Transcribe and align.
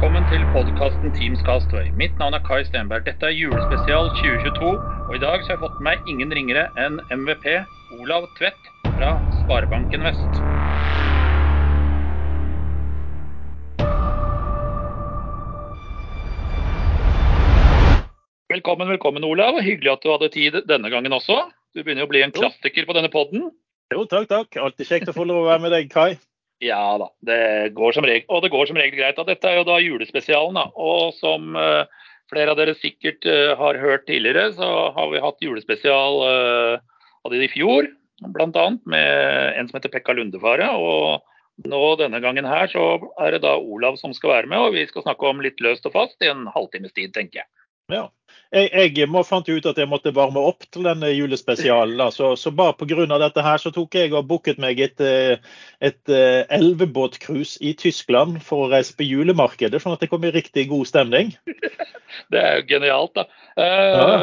Velkommen 0.00 0.24
til 0.32 0.40
podkasten 0.54 1.10
Teams 1.12 1.42
Castaway. 1.44 1.90
Mitt 1.92 2.14
navn 2.16 2.32
er 2.32 2.40
Kai 2.40 2.62
Stenberg. 2.64 3.02
Dette 3.04 3.26
er 3.28 3.34
julespesial 3.36 4.06
2022. 4.16 4.70
Og 5.10 5.10
i 5.12 5.18
dag 5.20 5.42
så 5.42 5.50
har 5.50 5.58
jeg 5.58 5.60
fått 5.60 5.74
med 5.76 5.84
meg 5.90 6.08
ingen 6.08 6.32
ringere 6.32 6.62
enn 6.80 6.96
MVP 7.12 7.44
Olav 7.98 8.24
Tvedt 8.38 8.70
fra 8.86 9.10
Sparebanken 9.42 10.06
Vest. 10.08 10.40
Velkommen, 18.48 18.88
velkommen, 18.88 19.28
Olav. 19.28 19.60
Hyggelig 19.60 19.98
at 19.98 20.08
du 20.08 20.14
hadde 20.14 20.32
tid 20.32 20.62
denne 20.64 20.88
gangen 20.88 21.12
også. 21.12 21.42
Du 21.76 21.84
begynner 21.84 22.08
å 22.08 22.12
bli 22.14 22.24
en 22.24 22.32
klassiker 22.32 22.88
på 22.88 22.96
denne 22.96 23.12
podden. 23.12 23.50
Jo, 23.92 24.08
takk, 24.08 24.32
takk. 24.32 24.62
Alltid 24.64 24.94
kjekt 24.94 25.12
å 25.12 25.18
få 25.20 25.28
lov 25.28 25.44
å 25.44 25.48
være 25.52 25.66
med 25.68 25.76
deg, 25.76 25.92
Kai. 25.92 26.14
Ja 26.60 26.98
da, 27.00 27.08
det 27.24 27.72
går 27.76 27.96
som 27.96 28.04
regel, 28.04 28.26
og 28.28 28.44
det 28.44 28.52
går 28.52 28.68
som 28.68 28.76
regel 28.76 28.98
greit. 28.98 29.18
Og 29.20 29.28
dette 29.30 29.48
er 29.48 29.60
jo 29.60 29.66
da 29.68 29.78
julespesialen. 29.80 30.58
da, 30.60 30.66
Og 30.76 31.14
som 31.16 31.56
uh, 31.56 31.88
flere 32.32 32.52
av 32.52 32.60
dere 32.60 32.76
sikkert 32.76 33.24
uh, 33.24 33.56
har 33.56 33.80
hørt 33.80 34.04
tidligere, 34.10 34.50
så 34.58 34.68
har 34.96 35.08
vi 35.12 35.24
hatt 35.24 35.40
julespesial 35.40 36.20
uh, 36.20 37.00
av 37.24 37.32
det 37.32 37.46
i 37.48 37.52
fjor. 37.54 37.88
Bl.a. 38.20 38.66
med 38.84 39.56
en 39.56 39.70
som 39.70 39.78
heter 39.78 39.92
Pekka 39.94 40.12
Lundefare. 40.12 40.68
Og 40.76 41.24
nå 41.64 41.80
denne 42.00 42.20
gangen 42.20 42.48
her 42.48 42.68
så 42.72 42.84
er 43.24 43.36
det 43.36 43.42
da 43.46 43.56
Olav 43.56 43.96
som 44.00 44.12
skal 44.16 44.34
være 44.36 44.52
med, 44.52 44.60
og 44.60 44.76
vi 44.76 44.84
skal 44.88 45.06
snakke 45.08 45.32
om 45.32 45.40
litt 45.44 45.64
løst 45.64 45.88
og 45.88 45.96
fast 45.96 46.20
i 46.20 46.28
en 46.28 46.44
halvtimes 46.52 46.92
tid, 46.92 47.14
tenker 47.16 47.40
jeg. 47.40 47.48
Ja. 47.92 48.08
Jeg, 48.50 48.96
jeg 48.98 49.06
må 49.10 49.22
fant 49.26 49.46
ut 49.46 49.66
at 49.66 49.78
jeg 49.78 49.86
måtte 49.90 50.10
varme 50.14 50.42
opp 50.42 50.64
til 50.74 50.86
denne 50.86 51.10
julespesialen. 51.12 52.00
Så, 52.14 52.32
så 52.38 52.50
bare 52.54 52.74
pga. 52.78 53.06
dette 53.22 53.44
her 53.46 53.62
så 53.62 53.70
tok 53.74 53.94
jeg 53.94 54.14
og 54.14 54.26
booket 54.30 54.58
meg 54.62 54.80
et, 54.82 55.02
et 55.78 56.14
elvebåtcruise 56.14 57.62
i 57.62 57.76
Tyskland 57.78 58.40
for 58.42 58.66
å 58.66 58.72
reise 58.72 58.96
på 58.98 59.06
julemarkedet, 59.06 59.82
sånn 59.82 59.94
at 59.94 60.02
jeg 60.02 60.10
kom 60.10 60.26
i 60.26 60.34
riktig 60.34 60.66
god 60.70 60.90
stemning. 60.90 61.34
Det 62.30 62.42
er 62.42 62.58
jo 62.58 62.66
genialt, 62.74 63.14
da. 63.14 63.26
Uh, 63.54 63.62
ja. 63.62 64.18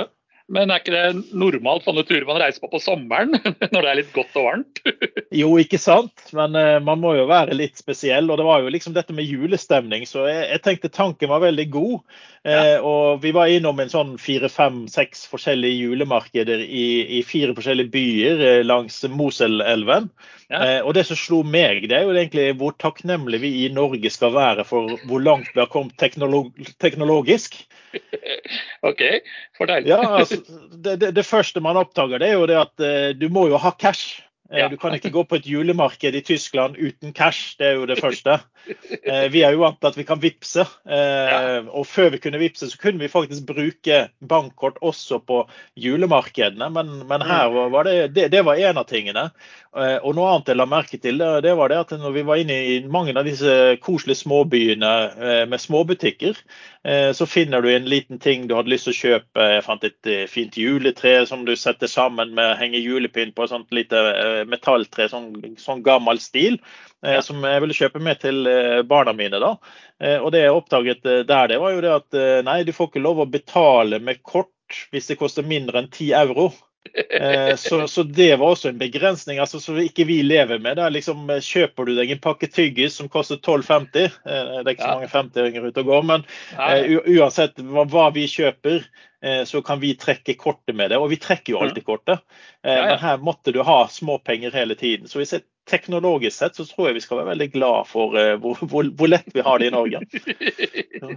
Men 0.48 0.72
er 0.72 0.80
ikke 0.80 0.94
det 0.94 1.34
normalt 1.36 1.84
sånne 1.84 2.06
turer 2.08 2.24
man 2.28 2.40
reiser 2.40 2.64
på 2.64 2.70
på 2.72 2.80
sommeren, 2.80 3.36
når 3.74 3.82
det 3.82 3.90
er 3.90 3.98
litt 4.00 4.14
godt 4.16 4.38
og 4.40 4.46
varmt? 4.48 4.80
jo, 5.42 5.50
ikke 5.60 5.80
sant. 5.82 6.24
Men 6.38 6.56
uh, 6.56 6.78
man 6.84 7.02
må 7.04 7.18
jo 7.18 7.26
være 7.28 7.58
litt 7.58 7.76
spesiell. 7.80 8.32
Og 8.32 8.40
det 8.40 8.48
var 8.48 8.64
jo 8.64 8.72
liksom 8.72 8.96
dette 8.96 9.16
med 9.16 9.28
julestemning, 9.28 10.08
så 10.08 10.24
jeg, 10.30 10.46
jeg 10.54 10.64
tenkte 10.64 10.94
tanken 10.94 11.32
var 11.34 11.44
veldig 11.44 11.68
god. 11.74 12.00
Uh. 12.48 12.78
Og 12.80 13.20
vi 13.26 13.34
var 13.36 13.52
innom 13.52 13.84
en 13.84 13.92
sånn 13.92 14.16
fire, 14.22 14.48
fem, 14.52 14.86
seks 14.92 15.26
forskjellige 15.28 15.84
julemarkeder 15.84 16.64
i, 16.64 16.88
i 17.20 17.22
fire 17.28 17.56
forskjellige 17.58 17.92
byer 17.92 18.46
uh, 18.46 18.64
langs 18.68 19.04
Moselelven. 19.12 20.12
Ja. 20.48 20.80
og 20.88 20.94
det 20.96 21.02
som 21.04 21.18
slo 21.20 21.42
meg, 21.44 21.90
det 21.92 21.98
er 21.98 22.06
jo 22.08 22.14
egentlig 22.14 22.54
hvor 22.56 22.72
takknemlige 22.80 23.42
vi 23.42 23.50
i 23.66 23.72
Norge 23.76 24.08
skal 24.08 24.32
være 24.32 24.64
for 24.64 24.94
hvor 25.04 25.20
langt 25.20 25.50
vi 25.52 25.60
har 25.60 25.68
kommet 25.68 25.98
teknolog 26.00 26.54
teknologisk. 26.80 27.58
OK, 28.90 29.02
fortell. 29.58 29.88
ja, 29.88 30.00
altså, 30.22 30.37
det, 30.84 31.12
det, 31.16 31.26
første 31.26 31.62
man 31.64 31.80
oppdager, 31.80 32.22
det 32.22 32.30
er 32.30 32.38
jo 32.38 32.48
det 32.50 32.58
at 32.60 32.84
uh, 32.84 33.10
du 33.18 33.28
må 33.34 33.48
jo 33.52 33.60
ha 33.62 33.72
cash. 33.80 34.22
Ja. 34.50 34.70
Du 34.72 34.78
kan 34.80 34.96
ikke 34.96 35.12
gå 35.12 35.24
på 35.28 35.40
et 35.40 35.48
julemarked 35.50 36.16
i 36.16 36.24
Tyskland 36.24 36.78
uten 36.80 37.14
cash, 37.14 37.58
det 37.60 37.68
er 37.68 37.78
jo 37.80 37.88
det 37.90 38.00
første. 38.00 38.38
Uh, 38.68 39.28
vi 39.34 39.44
er 39.44 39.56
jo 39.56 39.64
vant 39.66 39.80
til 39.82 39.90
at 39.90 40.00
vi 40.00 40.06
kan 40.08 40.22
vippse. 40.24 40.66
Og 41.68 41.88
før 41.88 42.12
vi 42.16 42.22
kunne 42.24 42.42
vippse, 42.42 42.70
så 42.72 42.80
kunne 42.82 43.04
vi 43.04 43.12
faktisk 43.12 43.46
bruke 43.48 44.02
bankkort 44.20 44.80
også 44.82 45.20
på 45.28 45.44
julemarkedene. 45.76 46.70
Men, 46.74 46.94
men 47.10 47.26
her 47.28 47.52
mm. 47.52 47.72
var 47.74 47.88
det, 47.90 47.98
det, 48.16 48.30
det 48.32 48.44
var 48.48 48.60
en 48.60 48.80
av 48.80 48.88
tingene. 48.90 49.28
Og 49.78 50.16
noe 50.18 50.32
annet 50.32 50.50
jeg 50.50 50.58
la 50.58 50.66
merke 50.70 50.98
til, 51.02 51.20
det 51.44 51.54
var 51.60 51.70
det 51.70 51.82
at 51.84 51.92
når 52.00 52.16
vi 52.16 52.24
var 52.26 52.40
inne 52.42 52.56
i 52.72 52.78
mange 52.90 53.14
av 53.18 53.28
disse 53.28 53.78
koselige 53.84 54.24
småbyene 54.24 54.94
med 55.52 55.62
småbutikker, 55.62 56.40
Eh, 56.88 57.12
så 57.12 57.26
finner 57.26 57.62
du 57.62 57.76
en 57.76 57.86
liten 57.86 58.20
ting 58.20 58.48
du 58.48 58.54
hadde 58.56 58.72
lyst 58.72 58.88
til 58.88 58.94
å 58.94 58.98
kjøpe. 58.98 59.46
Jeg 59.52 59.64
fant 59.66 59.84
et 59.84 60.08
eh, 60.08 60.24
fint 60.32 60.56
juletre 60.56 61.26
som 61.28 61.44
du 61.44 61.52
setter 61.60 61.90
sammen 61.92 62.32
med 62.38 62.56
henger 62.62 62.80
julepynt 62.80 63.36
på 63.36 63.44
et 63.44 63.52
sånt 63.52 63.76
lite 63.76 64.04
eh, 64.14 64.37
metalltre, 64.50 65.08
sånn, 65.12 65.32
sånn 65.62 65.82
gammel 65.86 66.22
stil. 66.22 66.60
Ja. 67.06 67.22
Som 67.26 67.44
jeg 67.46 67.62
ville 67.64 67.78
kjøpe 67.78 68.02
med 68.04 68.22
til 68.24 68.48
barna 68.90 69.14
mine. 69.14 69.38
da. 69.42 69.56
Og 70.22 70.32
det 70.34 70.42
jeg 70.44 70.56
oppdaget 70.56 71.04
der, 71.30 71.50
det 71.52 71.60
var 71.62 71.76
jo 71.76 71.84
det 71.86 71.92
at 71.94 72.18
nei, 72.46 72.64
du 72.66 72.74
får 72.74 72.90
ikke 72.90 73.04
lov 73.06 73.22
å 73.22 73.30
betale 73.30 74.02
med 74.02 74.24
kort 74.26 74.50
hvis 74.92 75.12
det 75.12 75.20
koster 75.20 75.46
mindre 75.48 75.84
enn 75.84 75.92
10 75.94 76.16
euro. 76.18 76.50
Eh, 76.94 77.56
så, 77.56 77.88
så, 77.94 78.04
det 78.04 78.36
var 78.36 78.48
også 78.48 78.70
en 78.70 78.78
begrensning 78.78 79.40
altså, 79.40 79.60
som 79.60 79.80
ikke 79.82 80.08
vi 80.08 80.22
lever 80.24 80.60
med. 80.60 80.78
Der 80.78 80.94
liksom, 80.94 81.30
eh, 81.30 81.44
kjøper 81.44 81.88
du 81.88 81.96
deg 81.98 82.14
en 82.14 82.24
pakke 82.24 82.50
tyggis 82.52 82.98
som 83.00 83.10
koster 83.12 83.40
12,50, 83.42 84.06
eh, 84.06 84.54
det 84.62 84.64
er 84.64 84.76
ikke 84.76 84.88
så 84.88 84.94
mange 84.96 85.12
50-åringer 85.14 85.68
ute 85.68 85.84
og 85.84 85.92
går, 85.92 86.08
men 86.14 86.26
uansett 87.18 87.60
hva, 87.62 87.86
hva 87.92 88.10
vi 88.16 88.28
kjøper, 88.32 88.86
så 89.50 89.62
kan 89.66 89.80
vi 89.82 89.96
trekke 89.98 90.36
kortet 90.38 90.76
med 90.78 90.92
det. 90.94 91.00
Og 91.02 91.10
vi 91.10 91.18
trekker 91.18 91.56
jo 91.56 91.62
alltid 91.66 91.86
kortet. 91.88 92.22
Men 92.62 93.00
her 93.02 93.18
måtte 93.18 93.50
du 93.56 93.64
ha 93.66 93.80
småpenger 93.90 94.54
hele 94.54 94.78
tiden. 94.78 95.10
Så 95.10 95.24
jeg 95.24 95.42
teknologisk 95.68 96.38
sett 96.38 96.58
så 96.58 96.66
tror 96.66 96.90
jeg 96.90 96.98
vi 96.98 97.04
skal 97.04 97.22
være 97.22 97.32
veldig 97.34 97.48
glad 97.54 97.88
for 97.90 98.16
uh, 98.16 98.36
hvor, 98.42 98.60
hvor, 98.72 98.88
hvor, 98.98 99.10
lett 99.12 99.28
vi 99.36 99.44
har 99.44 99.60
det 99.60 99.72
i 99.72 99.76
Norge. 99.76 100.04
Ja. 100.98 101.12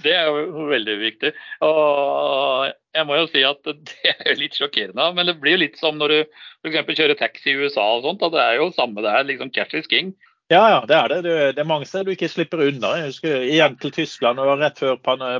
Det 0.00 0.12
er 0.16 0.28
jo 0.30 0.62
veldig 0.70 0.94
viktig. 1.02 1.30
Og 1.66 2.70
jeg 2.96 3.04
må 3.04 3.18
jo 3.18 3.26
si 3.28 3.42
at 3.44 3.58
det 3.90 4.14
er 4.14 4.38
litt 4.40 4.56
sjokkerende. 4.56 5.10
Men 5.18 5.28
det 5.28 5.34
blir 5.42 5.58
jo 5.58 5.64
litt 5.66 5.76
som 5.80 5.98
når 6.00 6.14
du 6.14 6.18
f.eks. 6.64 6.94
kjører 6.96 7.18
taxi 7.18 7.52
i 7.52 7.58
USA 7.58 7.84
og 7.98 8.06
sånt. 8.06 8.24
at 8.24 8.32
Det 8.32 8.40
er 8.40 8.56
jo 8.62 8.70
samme 8.72 9.04
det 9.04 9.12
er. 9.12 9.28
liksom 9.28 9.52
Cash 9.52 9.76
is 9.76 9.90
king. 9.90 10.14
Ja, 10.50 10.70
ja, 10.70 10.84
det 10.88 10.94
er 10.94 11.08
det. 11.08 11.22
Det 11.52 11.60
er 11.60 11.66
mange 11.68 11.84
steder 11.84 12.06
du 12.08 12.14
ikke 12.14 12.30
slipper 12.32 12.62
unna. 12.64 12.94
Jeg 12.96 13.10
husker 13.10 13.42
igjen 13.44 13.74
til 13.82 13.90
Tyskland, 13.92 14.38
det 14.40 14.46
var 14.48 14.62
rett 14.62 14.78
før 14.80 14.94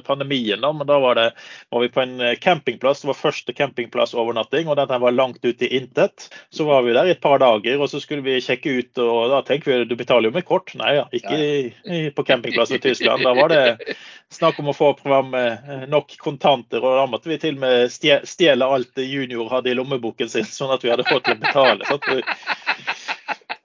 pandemien. 0.04 0.60
da, 0.60 0.72
men 0.76 0.86
da 0.90 0.98
var, 1.00 1.16
det, 1.16 1.30
var 1.72 1.80
vi 1.80 1.88
på 1.94 2.02
en 2.02 2.20
eh, 2.20 2.34
campingplass. 2.36 3.00
Det 3.00 3.08
var 3.08 3.16
første 3.16 3.54
campingplassovernatting, 3.56 4.68
og 4.68 4.76
dette 4.76 4.98
var 5.00 5.16
langt 5.16 5.40
ute 5.40 5.64
i 5.64 5.80
intet. 5.80 6.28
Så 6.52 6.68
var 6.68 6.84
vi 6.84 6.92
der 6.92 7.08
i 7.08 7.14
et 7.16 7.22
par 7.24 7.40
dager, 7.40 7.80
og 7.80 7.88
så 7.88 8.02
skulle 8.04 8.26
vi 8.26 8.36
sjekke 8.44 8.74
ut, 8.82 9.00
og 9.00 9.32
da 9.32 9.40
tenker 9.48 9.72
vi 9.72 9.88
du 9.88 9.96
betaler 9.96 10.28
jo 10.28 10.36
med 10.36 10.44
kort. 10.44 10.74
Nei 10.76 10.98
ja, 10.98 11.08
ikke 11.16 11.40
i, 11.40 12.04
på 12.12 12.26
campingplass 12.28 12.76
i 12.76 12.82
Tyskland. 12.84 13.24
Da 13.24 13.32
var 13.32 13.48
det 13.54 13.96
snakk 14.36 14.60
om 14.60 14.68
å 14.68 14.76
få 14.76 14.92
fram 15.00 15.32
eh, 15.40 15.88
nok 15.88 16.18
kontanter, 16.20 16.84
og 16.84 17.00
da 17.00 17.08
måtte 17.08 17.32
vi 17.32 17.40
til 17.40 17.56
og 17.56 17.64
med 17.64 18.28
stjele 18.28 18.72
alt 18.76 19.00
junior 19.08 19.48
hadde 19.56 19.72
i 19.72 19.80
lommeboken 19.80 20.28
sin, 20.28 20.44
sånn 20.44 20.76
at 20.76 20.84
vi 20.84 20.92
hadde 20.92 21.08
fått 21.08 21.30
til 21.30 21.40
å 21.40 21.44
betale. 21.48 21.88
Så 21.88 21.96
vi 22.12 22.20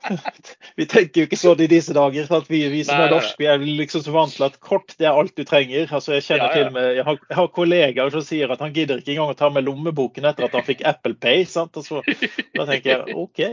tenker 0.90 1.22
jo 1.22 1.28
ikke 1.28 1.38
sånn 1.38 1.62
i 1.62 1.70
disse 1.70 1.94
dager. 1.94 2.28
at 2.34 2.50
Vi, 2.50 2.62
vi 2.72 2.82
som 2.88 2.98
er 2.98 3.12
norske 3.14 3.38
vi 3.38 3.48
er 3.50 3.62
liksom 3.62 4.02
så 4.06 4.14
vant 4.14 4.34
til 4.34 4.46
at 4.48 4.60
kort 4.64 4.96
det 4.98 5.06
er 5.06 5.18
alt 5.18 5.36
du 5.38 5.44
trenger. 5.46 5.88
altså 5.92 6.16
Jeg 6.16 6.26
kjenner 6.26 6.48
ja, 6.48 6.50
ja. 6.50 6.56
til 6.58 6.74
med, 6.74 6.88
jeg 6.98 7.06
har, 7.08 7.20
jeg 7.30 7.38
har, 7.38 7.50
kollegaer 7.54 8.14
som 8.14 8.26
sier 8.26 8.54
at 8.54 8.64
han 8.64 8.74
gidder 8.74 9.02
ikke 9.02 9.14
engang 9.14 9.34
å 9.34 9.38
ta 9.38 9.50
med 9.54 9.68
lommeboken 9.68 10.26
etter 10.26 10.48
at 10.48 10.58
han 10.58 10.66
fikk 10.66 10.82
Apple 10.90 11.14
Pay. 11.14 11.46
sant? 11.50 11.78
Så, 11.86 12.02
da 12.58 12.66
tenker 12.70 12.90
jeg 12.90 13.18
OK, 13.20 13.44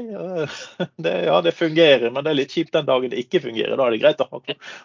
det, 1.04 1.14
ja 1.28 1.40
det 1.44 1.54
fungerer, 1.58 2.08
men 2.10 2.24
det 2.24 2.32
er 2.32 2.40
litt 2.40 2.56
kjipt 2.56 2.72
den 2.76 2.88
dagen 2.88 3.12
det 3.12 3.20
ikke 3.24 3.42
fungerer. 3.44 3.76
Da 3.76 3.88
er 3.88 3.96
det 3.96 4.02
greit 4.02 4.24
å 4.24 4.28
ha, 4.30 4.42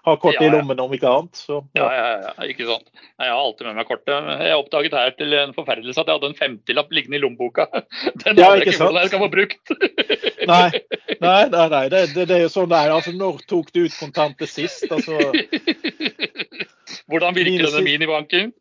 ha 0.09 0.17
kort 0.19 0.41
i 0.41 0.51
lommen 0.51 0.83
om 0.83 0.95
ikke 0.95 1.11
annet. 1.11 1.39
Så, 1.45 1.61
ja. 1.77 1.87
Ja, 1.87 2.11
ja, 2.25 2.49
ikke 2.51 2.67
sant. 2.67 2.91
Jeg 3.15 3.31
har 3.31 3.39
alltid 3.39 3.69
med 3.69 3.79
meg 3.79 3.87
kortet. 3.87 4.29
Jeg 4.43 4.59
oppdaget 4.59 4.95
her 4.97 5.15
til 5.15 5.35
en 5.39 5.55
forferdelse 5.55 6.01
at 6.01 6.09
jeg 6.09 6.19
hadde 6.19 6.31
en 6.31 6.39
50-lapp 6.39 6.91
liggende 6.95 7.19
i 7.19 7.23
lommeboka. 7.23 7.67
Den 8.25 8.41
ja, 8.41 8.51
jeg 8.55 8.65
ikke 8.65 8.77
hvordan 8.81 9.05
jeg 9.05 9.13
skal 9.13 9.23
få 9.23 9.31
brukt. 9.31 9.73
nei, 10.51 10.67
nei, 11.21 11.41
nei, 11.53 11.65
nei. 11.71 11.83
Det, 11.93 12.01
det, 12.15 12.24
det, 12.29 12.37
er 12.37 12.45
jo 12.45 12.51
sånn 12.53 12.69
det 12.71 12.81
er. 12.81 12.93
Altså, 12.95 13.15
når 13.15 13.41
tok 13.49 13.71
du 13.75 13.85
ut 13.85 13.97
kontanter 13.97 14.49
sist? 14.49 14.85
Altså, 14.91 15.17
Hvordan 17.09 17.35
virker 17.37 17.67
denne 17.67 17.83
minibanken? 17.85 18.53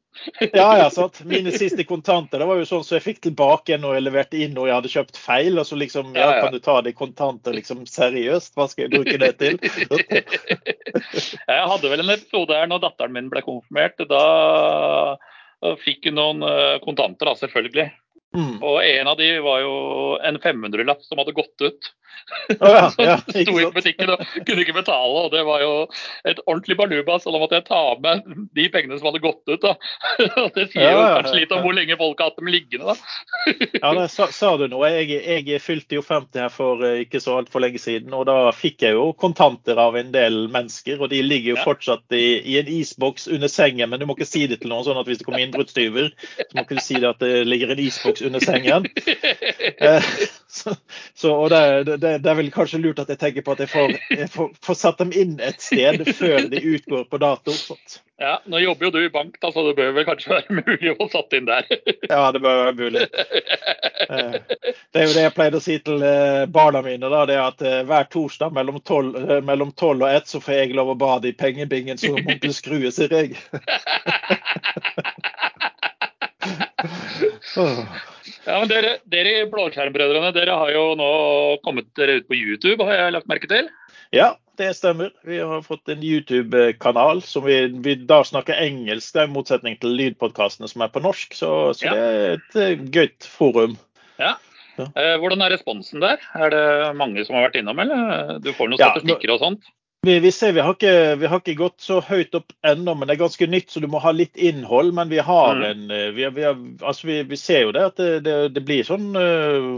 ja, 0.53 0.79
ja, 0.79 0.91
sant. 0.91 1.25
Mine 1.27 1.51
siste 1.53 1.85
kontanter 1.85 2.39
det 2.39 2.47
var 2.47 2.61
jo 2.61 2.67
sånn 2.69 2.85
så 2.87 2.97
jeg 2.97 3.05
fikk 3.05 3.21
tilbake 3.27 3.79
når 3.81 3.97
jeg 3.97 4.05
leverte 4.05 4.41
inn 4.45 4.55
og 4.61 4.69
jeg 4.69 4.77
hadde 4.77 4.93
kjøpt 4.93 5.19
feil. 5.21 5.59
Og 5.59 5.67
så 5.69 5.79
liksom, 5.81 6.13
ja, 6.17 6.29
kan 6.43 6.55
du 6.55 6.61
ta 6.63 6.79
det 6.85 6.95
kontanter 6.99 7.57
liksom 7.57 7.85
seriøst? 7.91 8.55
Hva 8.59 8.69
skal 8.71 8.87
jeg 8.87 8.95
bruke 8.95 9.19
det 9.21 9.33
til? 9.43 9.59
jeg 11.51 11.69
hadde 11.73 11.91
vel 11.91 12.05
en 12.05 12.15
episode 12.15 12.57
her 12.57 12.71
når 12.71 12.85
datteren 12.87 13.17
min 13.17 13.31
ble 13.33 13.43
konfirmert. 13.47 13.99
Da 14.11 14.25
fikk 15.83 16.11
hun 16.11 16.19
noen 16.21 16.47
eh, 16.47 16.79
kontanter, 16.85 17.31
da, 17.31 17.37
selvfølgelig. 17.41 17.89
Mm. 18.35 18.57
Og 18.63 18.81
en 18.83 19.11
av 19.11 19.19
de 19.19 19.29
var 19.45 19.61
jo 19.63 19.75
en 20.27 20.41
500-lapp 20.43 21.05
som 21.07 21.21
hadde 21.23 21.37
gått 21.37 21.67
ut. 21.67 21.93
Oh, 22.49 22.69
ja, 22.69 22.93
ja, 22.99 23.17
sto 23.19 23.55
i 23.61 23.67
butikken 23.73 24.11
og 24.15 24.23
kunne 24.47 24.65
ikke 24.65 24.77
betale. 24.77 25.25
og 25.25 25.33
Det 25.33 25.43
var 25.47 25.63
jo 25.63 25.73
et 26.29 26.41
ordentlig 26.47 26.77
baluba, 26.79 27.19
så 27.21 27.33
da 27.33 27.41
måtte 27.41 27.59
jeg 27.59 27.67
ta 27.69 27.83
med 28.01 28.25
de 28.57 28.67
pengene 28.73 28.99
som 28.99 29.09
hadde 29.11 29.23
gått 29.25 29.43
ut. 29.51 29.65
da. 29.65 29.75
Det 30.57 30.69
sier 30.73 30.95
jo 30.95 31.03
kanskje 31.03 31.43
litt 31.43 31.55
om 31.55 31.65
hvor 31.65 31.77
lenge 31.77 31.99
folk 32.01 32.21
har 32.21 32.33
hatt 32.33 32.41
dem 32.41 32.53
liggende. 32.53 32.95
da. 32.95 32.97
Ja, 33.85 33.93
det 33.97 34.09
sa, 34.13 34.29
sa, 34.33 34.55
du 34.61 34.67
noe. 34.71 34.89
Jeg, 34.95 35.21
jeg, 35.49 35.61
fylte 35.63 35.99
jo 35.99 36.05
50 36.05 36.45
her 36.45 36.53
for 36.53 36.85
eh, 36.87 37.03
ikke 37.05 37.21
så 37.23 37.39
altfor 37.41 37.65
lenge 37.65 37.81
siden, 37.83 38.13
og 38.17 38.27
da 38.29 38.53
fikk 38.57 38.87
jeg 38.87 38.97
jo 38.97 39.11
kontanter 39.19 39.79
av 39.81 39.99
en 39.99 40.13
del 40.15 40.47
mennesker. 40.53 41.01
og 41.03 41.13
De 41.13 41.21
ligger 41.25 41.55
jo 41.55 41.65
fortsatt 41.65 42.17
i, 42.17 42.41
i 42.55 42.59
en 42.61 42.71
isboks 42.71 43.29
under 43.29 43.53
sengen, 43.53 43.91
men 43.91 44.01
du 44.01 44.09
må 44.09 44.17
ikke 44.17 44.29
si 44.29 44.47
det 44.51 44.63
til 44.63 44.73
noen 44.73 44.87
sånn 44.87 45.01
at 45.01 45.09
hvis 45.09 45.21
det 45.21 45.29
kommer 45.29 45.45
innbruddstyver, 45.45 46.13
så 46.41 46.51
må 46.55 46.65
ikke 46.65 46.81
du 46.81 46.85
si 46.85 47.01
det 47.01 47.11
at 47.11 47.23
det 47.23 47.45
ligger 47.49 47.75
en 47.75 47.85
isboks 47.85 48.24
under 48.25 48.41
sengen. 48.41 48.87
Eh, 49.85 50.03
så, 50.49 50.75
så, 51.15 51.33
og 51.33 51.51
det, 51.51 51.85
det, 51.85 52.19
det, 52.23 52.31
er 52.31 52.37
vel 52.39 52.51
kanskje 52.53 52.79
lurt 52.79 52.99
at 53.03 53.09
jeg 53.11 53.19
tenker 53.19 53.43
på 53.45 53.55
at 53.55 53.63
jeg 53.65 53.71
får, 53.73 53.95
jeg 54.13 54.29
får, 54.31 54.51
får 54.63 54.77
satt 54.79 55.01
dem 55.01 55.13
inn 55.17 55.33
et 55.43 55.61
sted 55.61 56.05
før 56.15 56.47
de 56.53 56.61
utgår 56.77 57.05
på 57.11 57.19
dato. 57.21 57.55
Sånt. 57.57 57.97
Ja, 58.21 58.37
Nå 58.47 58.61
jobber 58.63 58.87
jo 58.87 58.93
du 58.95 59.01
i 59.03 59.11
bank, 59.13 59.41
da, 59.43 59.51
så 59.53 59.65
det 59.67 59.75
bør 59.79 59.91
vel 59.97 60.07
kanskje 60.07 60.37
være 60.37 60.59
mulig 60.61 60.93
å 60.93 60.97
få 61.01 61.09
satt 61.17 61.37
inn 61.37 61.49
der. 61.49 61.67
ja, 62.13 62.21
det 62.33 62.43
bør 62.45 62.61
være 62.61 62.77
mulig. 62.79 63.09
Eh, 64.05 64.39
det 64.95 65.03
er 65.03 65.09
jo 65.09 65.17
det 65.17 65.27
jeg 65.27 65.37
pleide 65.37 65.59
å 65.59 65.65
si 65.65 65.79
til 65.85 66.07
eh, 66.07 66.45
barna 66.55 66.85
mine. 66.87 67.11
da, 67.11 67.25
det 67.29 67.39
er 67.39 67.49
at 67.49 67.67
Hver 67.91 68.11
torsdag 68.15 68.55
mellom 68.55 69.75
tolv 69.75 70.07
og 70.07 70.13
ett 70.13 70.31
så 70.31 70.41
får 70.45 70.61
jeg 70.61 70.79
lov 70.79 70.95
å 70.95 71.01
bade 71.01 71.33
i 71.33 71.37
pengebingen, 71.37 71.99
så 71.99 72.15
må 72.15 72.23
onkel 72.23 72.55
Skrue, 72.55 72.95
sier 72.95 73.19
jeg. 73.19 73.35
Ja, 78.45 78.61
men 78.61 78.69
dere, 78.69 78.99
dere 79.09 79.47
Blåskjermbrødrene 79.53 80.31
dere 80.37 80.57
har 80.61 80.73
jo 80.75 80.85
nå 81.01 81.11
kommet 81.65 81.89
dere 81.99 82.21
ut 82.21 82.27
på 82.29 82.37
YouTube, 82.37 82.85
har 82.85 83.07
jeg 83.07 83.15
lagt 83.17 83.31
merke 83.31 83.49
til? 83.51 83.71
Ja, 84.15 84.35
det 84.61 84.71
stemmer. 84.79 85.11
Vi 85.27 85.41
har 85.41 85.63
fått 85.67 85.89
en 85.91 86.03
YouTube-kanal 86.05 87.23
som 87.27 87.47
vi, 87.49 87.57
vi, 87.83 87.97
da 88.07 88.21
snakker 88.27 88.61
engelsk, 88.63 89.17
i 89.17 89.27
motsetning 89.31 89.79
til 89.83 89.97
lydpodkastene 89.99 90.69
som 90.71 90.85
er 90.85 90.93
på 90.95 91.03
norsk. 91.03 91.35
Så, 91.35 91.51
så 91.79 91.89
ja. 91.89 91.95
det 91.95 92.05
er 92.05 92.37
et 92.37 92.59
uh, 92.61 92.85
gøyt 92.95 93.27
forum. 93.27 93.79
Ja. 94.21 94.37
ja. 94.79 94.87
Eh, 94.87 95.17
hvordan 95.23 95.43
er 95.43 95.57
responsen 95.57 96.05
der? 96.05 96.23
Er 96.39 96.55
det 96.55 96.67
mange 97.01 97.25
som 97.27 97.39
har 97.39 97.49
vært 97.49 97.59
innom, 97.63 97.81
eller? 97.83 98.37
Du 98.45 98.53
får 98.55 98.71
noen 98.71 98.83
statistikker 98.83 99.33
ja, 99.33 99.39
og 99.39 99.43
sånt? 99.43 99.73
Vi, 100.05 100.19
vi, 100.21 100.33
ser 100.33 100.53
vi 100.53 100.61
har, 100.61 100.75
ikke, 100.75 101.17
vi 101.17 101.27
har, 101.27 101.41
ikke, 101.41 101.55
gått 101.57 101.81
så 101.81 102.01
høyt 102.05 102.35
opp 102.37 102.53
ennå, 102.67 102.93
men 102.95 103.09
det 103.09 103.15
er 103.15 103.23
ganske 103.23 103.47
nytt, 103.49 103.71
så 103.73 103.81
du 103.81 103.87
må 103.89 104.03
ha 104.05 104.13
litt 104.13 104.37
innhold. 104.37 104.93
Men 104.97 105.09
vi 105.09 105.23
har 105.25 105.57
mm. 105.57 105.65
en 105.71 105.95
eh, 105.95 106.11
vi, 106.13 106.27
har, 106.29 106.59
altså 106.85 107.09
vi, 107.09 107.39
ser 107.41 107.65
jo 107.65 107.73
det 107.73 107.85
at 107.89 107.97
det, 108.01 108.11
det, 108.27 108.37
det, 108.53 108.65
blir 108.69 108.85
sånn 108.85 109.15
eh, 109.17 109.71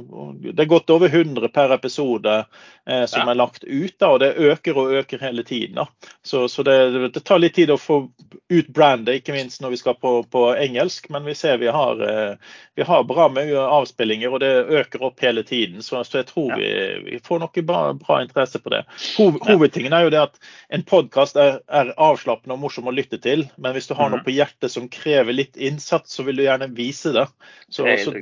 Det 0.50 0.64
er 0.64 0.70
godt 0.70 0.90
over 0.90 1.12
100 1.12 1.46
per 1.55 1.75
episode 1.76 2.34
eh, 2.40 3.05
som 3.06 3.23
ja. 3.23 3.31
er 3.31 3.38
lagt 3.38 3.62
ut, 3.64 3.94
da, 3.99 4.11
og 4.17 4.20
det 4.25 4.34
øker 4.34 4.81
og 4.82 4.96
øker 4.99 5.23
hele 5.23 5.46
tiden. 5.46 5.78
da. 5.78 5.87
Så, 6.26 6.49
så 6.50 6.67
det, 6.67 6.76
det, 7.14 7.22
tar 7.22 7.43
litt 7.43 7.55
tid 7.55 7.70
å 7.70 7.79
få 7.79 8.00
ut 8.50 8.69
brandet, 8.75 9.20
ikke 9.20 9.34
minst 9.37 9.62
når 9.62 9.76
vi 9.76 9.81
skal 9.84 9.99
på, 10.00 10.17
på 10.31 10.44
engelsk. 10.55 11.06
Men 11.14 11.26
vi 11.26 11.37
ser 11.38 11.62
vi 11.62 11.70
har, 11.70 12.02
eh, 12.02 12.58
vi 12.75 12.87
har 12.87 13.06
bra 13.06 13.29
mye 13.31 13.69
avspillinger, 13.79 14.34
og 14.34 14.43
det 14.43 14.52
øker 14.82 15.06
opp 15.06 15.22
hele 15.22 15.46
tiden. 15.46 15.82
Så, 15.87 16.02
så 16.05 16.22
jeg 16.22 16.31
tror 16.32 16.55
ja. 16.56 16.61
vi, 17.06 17.22
får 17.22 17.43
noe 17.43 17.67
bra, 17.67 17.82
bra 17.94 18.20
interesse 18.26 18.58
på 18.62 18.75
det. 18.75 18.82
Hov, 19.17 19.38
hovedtingen 19.46 19.94
er 19.94 20.06
jo 20.06 20.14
det 20.14 20.15
det 20.16 20.24
at 20.24 20.40
en 20.74 20.84
podkast 20.88 21.38
er, 21.40 21.60
er, 21.68 21.92
avslappende 22.00 22.56
og 22.56 22.64
morsom 22.64 22.88
å 22.90 22.96
lytte 22.96 23.20
til, 23.22 23.46
men 23.60 23.76
hvis 23.76 23.88
du 23.90 23.94
har 23.94 24.10
noe 24.10 24.22
mhm. 24.22 24.26
på 24.26 24.34
hjertet 24.34 24.72
som 24.72 24.90
krever 24.92 25.36
litt 25.36 25.56
innsats, 25.60 26.16
så 26.16 26.26
vil 26.26 26.40
du 26.40 26.46
gjerne 26.48 26.72
vise 26.74 27.14
det. 27.14 27.26
Så, 27.68 27.86
det 27.86 28.00
så, 28.02 28.14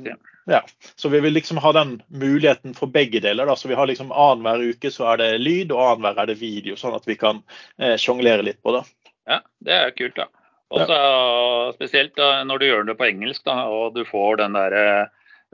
ja. 0.50 0.60
så 0.96 1.08
vi 1.08 1.22
vil 1.24 1.32
liksom 1.38 1.62
ha 1.64 1.72
den 1.72 1.96
muligheten 2.08 2.74
for 2.76 2.92
begge 2.92 3.22
deler. 3.24 3.46
Da. 3.46 3.56
Så 3.56 3.70
vi 3.70 3.78
har 3.78 3.88
liksom 3.88 4.12
Annenhver 4.12 4.74
uke 4.74 4.92
så 4.92 5.14
er 5.14 5.22
det 5.22 5.32
lyd, 5.40 5.72
og 5.72 5.82
annenhver 5.86 6.24
er 6.24 6.32
det 6.32 6.40
video, 6.42 6.76
sånn 6.76 6.96
at 6.96 7.08
vi 7.08 7.16
kan 7.20 7.42
eh, 7.78 7.96
sjonglere 8.00 8.44
litt 8.44 8.62
på 8.62 8.76
det. 8.76 8.84
Ja, 9.30 9.40
det 9.64 9.78
er 9.78 9.94
kult, 9.96 10.18
da. 10.18 10.28
Og 10.74 10.80
ja. 10.90 11.72
Spesielt 11.76 12.16
da, 12.18 12.42
når 12.46 12.60
du 12.60 12.66
gjør 12.66 12.88
det 12.88 12.96
på 12.98 13.06
engelsk, 13.06 13.44
da, 13.46 13.64
og 13.70 13.94
du 13.94 14.02
får 14.08 14.40
den 14.40 14.56
derre 14.56 14.86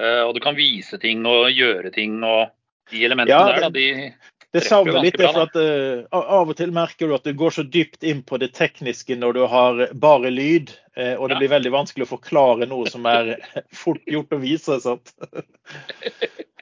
uh, 0.00 0.22
Og 0.28 0.34
du 0.36 0.40
kan 0.42 0.56
vise 0.56 1.00
ting 1.02 1.26
og 1.28 1.50
gjøre 1.52 1.92
ting 1.94 2.22
og 2.24 2.54
de 2.90 3.04
elementene 3.06 3.36
ja, 3.36 3.42
der, 3.52 3.66
da, 3.66 3.70
de 3.70 4.10
det 4.52 4.60
savner 4.66 5.02
litt. 5.02 5.18
Bra, 5.18 5.30
at 5.44 5.56
uh, 5.56 6.02
Av 6.10 6.48
og 6.50 6.56
til 6.58 6.72
merker 6.74 7.06
du 7.10 7.14
at 7.14 7.26
du 7.26 7.34
går 7.38 7.54
så 7.54 7.62
dypt 7.62 8.02
inn 8.06 8.22
på 8.26 8.38
det 8.42 8.50
tekniske 8.56 9.14
når 9.18 9.36
du 9.36 9.42
har 9.50 9.82
bare 10.02 10.32
lyd. 10.32 10.72
Uh, 10.98 11.14
og 11.20 11.30
det 11.30 11.36
ja. 11.36 11.40
blir 11.42 11.52
veldig 11.54 11.72
vanskelig 11.74 12.08
å 12.08 12.12
forklare 12.16 12.66
noe 12.70 12.90
som 12.90 13.06
er 13.10 13.36
fort 13.82 14.02
gjort 14.10 14.34
å 14.34 14.40
vise. 14.42 14.80
Sant? 14.82 15.14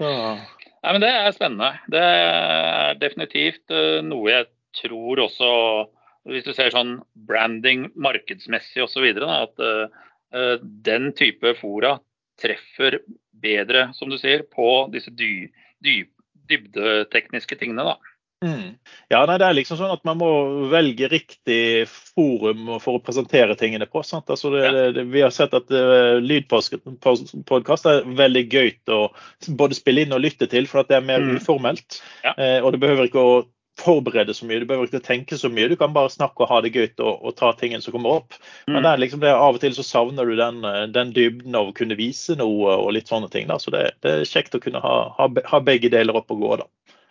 ja. 0.02 0.36
Nei, 0.78 0.92
men 0.94 1.02
Det 1.02 1.08
er 1.10 1.32
spennende. 1.34 1.70
Det 1.90 2.02
er 2.02 3.00
definitivt 3.00 3.72
uh, 3.74 3.98
noe 4.04 4.30
jeg 4.30 4.50
tror 4.78 5.24
også 5.24 5.48
Hvis 6.28 6.44
du 6.44 6.52
ser 6.52 6.70
sånn 6.70 6.98
branding 7.26 7.88
markedsmessig 7.96 8.84
osv. 8.84 9.06
At 9.24 9.56
den 10.84 11.06
type 11.16 11.54
fora 11.56 11.94
treffer 12.36 12.98
bedre, 13.32 13.86
som 13.96 14.12
du 14.12 14.18
sier, 14.20 14.44
på 14.52 14.68
disse 14.92 15.08
dy, 15.16 15.48
dype 15.80 16.17
dybdetekniske 16.50 17.58
tingene, 17.60 17.84
da. 17.92 18.14
Mm. 18.44 18.76
Ja, 19.10 19.24
nei, 19.26 19.34
det 19.40 19.48
er 19.48 19.54
liksom 19.56 19.80
sånn 19.80 19.90
at 19.90 20.04
Man 20.06 20.20
må 20.20 20.28
velge 20.70 21.08
riktig 21.10 21.88
forum 21.90 22.68
for 22.78 22.98
å 22.98 23.02
presentere 23.02 23.56
tingene 23.58 23.88
på. 23.90 24.04
Altså 24.04 24.52
det, 24.54 24.62
ja. 24.62 24.84
det, 24.94 25.04
vi 25.10 25.24
har 25.24 25.34
sett 25.34 25.56
at 25.58 25.72
uh, 25.74 26.20
lydpodkast 26.22 27.88
er 27.90 28.06
veldig 28.20 28.44
gøy 28.46 28.70
å 28.94 29.00
både 29.58 29.78
spille 29.78 30.06
inn 30.06 30.14
og 30.14 30.22
lytte 30.22 30.46
til, 30.50 30.70
for 30.70 30.84
at 30.84 30.92
det 30.92 31.00
er 31.00 31.08
mer 31.08 31.24
mm. 31.24 31.40
uformelt. 31.40 31.98
Ja. 32.22 32.36
Uh, 32.38 32.58
og 32.62 32.74
det 32.74 32.82
behøver 32.84 33.10
ikke 33.10 33.24
å 33.26 33.38
forberede 33.78 34.34
så 34.34 34.46
mye, 34.48 34.60
du 34.62 34.66
behøver 34.68 34.90
ikke 34.90 35.04
tenke 35.04 35.38
så 35.38 35.50
mye. 35.52 35.68
Du 35.70 35.76
kan 35.78 35.94
bare 35.94 36.10
snakke 36.12 36.44
og 36.44 36.50
ha 36.50 36.60
det 36.64 36.72
gøy 36.74 36.88
og, 36.98 37.22
og 37.22 37.34
ta 37.38 37.52
tingene 37.58 37.84
som 37.84 37.94
kommer 37.94 38.20
opp. 38.20 38.36
Mm. 38.66 38.74
Men 38.74 38.82
det 38.82 38.90
er 38.90 39.02
liksom 39.02 39.22
det, 39.24 39.32
av 39.34 39.58
og 39.58 39.62
til 39.62 39.76
så 39.76 39.86
savner 39.86 40.28
du 40.28 40.36
den, 40.38 40.62
den 40.94 41.12
dybden 41.16 41.58
av 41.58 41.70
å 41.70 41.76
kunne 41.76 41.98
vise 41.98 42.36
noe 42.38 42.76
og 42.76 42.92
litt 42.96 43.10
sånne 43.10 43.30
ting. 43.32 43.48
Da. 43.50 43.58
Så 43.62 43.74
det, 43.74 43.84
det, 44.04 44.14
er 44.14 44.28
kjekt 44.28 44.56
å 44.58 44.62
kunne 44.62 44.82
ha, 44.84 44.96
ha, 45.18 45.28
ha, 45.52 45.60
begge 45.64 45.92
deler 45.94 46.18
opp 46.18 46.32
og 46.34 46.44
gå. 46.44 46.54
da. 46.62 46.68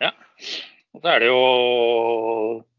Ja, 0.08 0.12
og 0.94 1.02
så 1.02 1.12
er 1.14 1.22
det 1.22 1.30
jo 1.30 1.42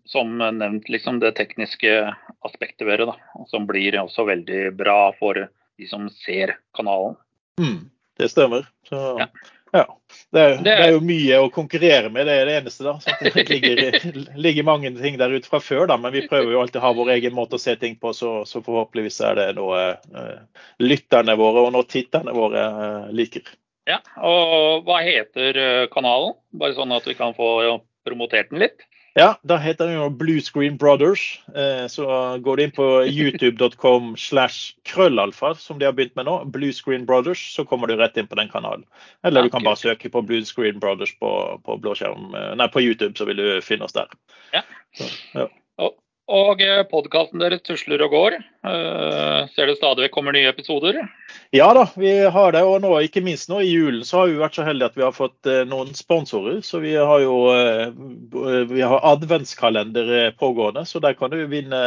som 0.10 0.40
nevnt 0.40 0.90
liksom 0.90 1.20
det 1.22 1.36
tekniske 1.38 2.16
aspektet 2.46 2.88
ved 2.88 3.02
det, 3.02 3.12
da, 3.12 3.46
som 3.52 3.68
blir 3.70 4.00
også 4.02 4.26
veldig 4.26 4.72
bra 4.78 5.12
for 5.20 5.38
de 5.38 5.88
som 5.88 6.08
ser 6.26 6.56
kanalen. 6.76 7.18
Mm, 7.62 7.90
det 8.18 8.32
stemmer. 8.34 8.66
Så, 8.90 8.98
ja. 9.22 9.28
Ja. 9.76 9.86
Det 10.34 10.42
er, 10.42 10.56
det 10.66 10.74
er, 10.74 10.92
jo 10.94 11.00
mye 11.06 11.38
å 11.42 11.50
konkurrere 11.54 12.10
med, 12.14 12.28
det 12.30 12.36
er 12.38 12.50
det 12.50 12.56
eneste. 12.60 12.86
da. 12.86 12.96
Så 13.02 13.14
det 13.22 13.46
ligger, 13.54 13.82
ligger, 14.38 14.66
mange 14.68 14.92
ting 14.98 15.18
der 15.22 15.34
ute 15.34 15.50
fra 15.50 15.62
før, 15.64 15.88
da, 15.90 15.98
men 16.02 16.14
vi 16.14 16.26
prøver 16.30 16.54
jo 16.54 16.62
alltid 16.64 16.82
å 16.82 16.86
ha 16.88 16.92
vår 16.98 17.14
egen 17.18 17.36
måte 17.38 17.58
å 17.58 17.62
se 17.62 17.76
ting 17.82 17.98
på. 18.02 18.14
Så, 18.18 18.34
så 18.50 18.62
forhåpentligvis 18.66 19.22
er 19.26 19.40
det 19.40 19.48
noe 19.60 19.82
uh, 20.16 20.66
lytterne 20.82 21.38
våre 21.40 21.66
og 21.68 21.74
nå 21.76 21.84
titterne 21.90 22.34
våre 22.36 22.66
uh, 22.66 23.10
liker. 23.16 23.50
Ja, 23.90 24.02
og 24.22 24.86
Hva 24.86 25.00
heter 25.02 25.58
eh, 25.58 25.86
kanalen? 25.90 26.36
Bare 26.54 26.76
sånn 26.78 26.92
at 26.94 27.08
vi 27.10 27.16
kan 27.18 27.34
få 27.34 27.80
promotert 28.06 28.52
den 28.52 28.62
litt. 28.62 28.84
Ja, 29.18 29.34
da 29.42 29.58
heter 29.58 29.88
den 29.90 29.98
jo 29.98 30.10
Blue 30.14 30.42
Screen 30.42 30.78
Brothers. 30.78 31.42
Eh, 31.56 31.88
så 31.90 32.06
går 32.46 32.58
du 32.58 32.64
inn 32.64 32.74
på 32.76 32.88
youtube.com 33.10 34.14
slash 34.18 34.76
krøllalfa, 34.86 35.56
som 35.58 35.80
de 35.80 35.88
har 35.90 35.96
begynt 35.98 36.16
med 36.20 36.30
nå, 36.30 36.36
Blue 36.54 36.74
Screen 36.76 37.08
Brothers, 37.10 37.42
så 37.56 37.66
kommer 37.66 37.90
du 37.90 37.98
rett 37.98 38.18
inn 38.18 38.30
på 38.30 38.38
den 38.40 38.52
kanalen. 38.52 38.86
Eller 39.26 39.48
du 39.48 39.54
kan 39.54 39.66
bare 39.66 39.82
søke 39.82 40.12
på 40.14 40.22
Blue 40.22 40.46
Screen 40.46 40.80
Brothers 40.80 41.16
på, 41.20 41.32
på, 41.66 41.80
blåskjerm, 41.82 42.36
eh, 42.38 42.52
nei, 42.60 42.70
på 42.70 42.84
YouTube, 42.86 43.16
så 43.18 43.28
vil 43.30 43.42
du 43.42 43.48
finne 43.66 43.90
oss 43.90 43.98
der. 43.98 44.14
Så, 44.98 45.10
ja. 45.34 45.50
Og 46.30 46.62
eh, 46.62 46.84
podkasten 46.86 47.42
deres 47.42 47.64
tusler 47.66 48.04
og 48.06 48.12
går. 48.14 48.36
Uh, 48.62 49.48
ser 49.56 49.66
det 49.66 49.80
stadig 49.80 50.04
vekk 50.04 50.14
kommer 50.14 50.36
nye 50.36 50.52
episoder? 50.52 51.00
Ja 51.56 51.72
da, 51.74 51.88
vi 51.98 52.12
har 52.30 52.54
det. 52.54 52.62
Og 52.70 52.84
nå, 52.84 52.92
ikke 53.02 53.24
minst 53.26 53.50
nå 53.50 53.64
i 53.66 53.72
julen 53.72 54.04
så 54.06 54.20
har 54.20 54.30
vi 54.30 54.38
vært 54.38 54.60
så 54.60 54.66
heldige 54.68 54.92
at 54.92 55.00
vi 55.00 55.06
har 55.08 55.16
fått 55.16 55.50
uh, 55.50 55.64
noen 55.66 55.90
sponsorer. 55.98 56.60
Så 56.66 56.84
vi 56.86 56.94
har 56.94 57.24
jo 57.24 57.40
vi 58.70 58.84
har 58.86 59.06
adventskalender 59.10 60.36
pågående, 60.38 60.86
så 60.86 61.02
der 61.02 61.16
kan 61.18 61.34
du 61.34 61.40
vinne 61.50 61.80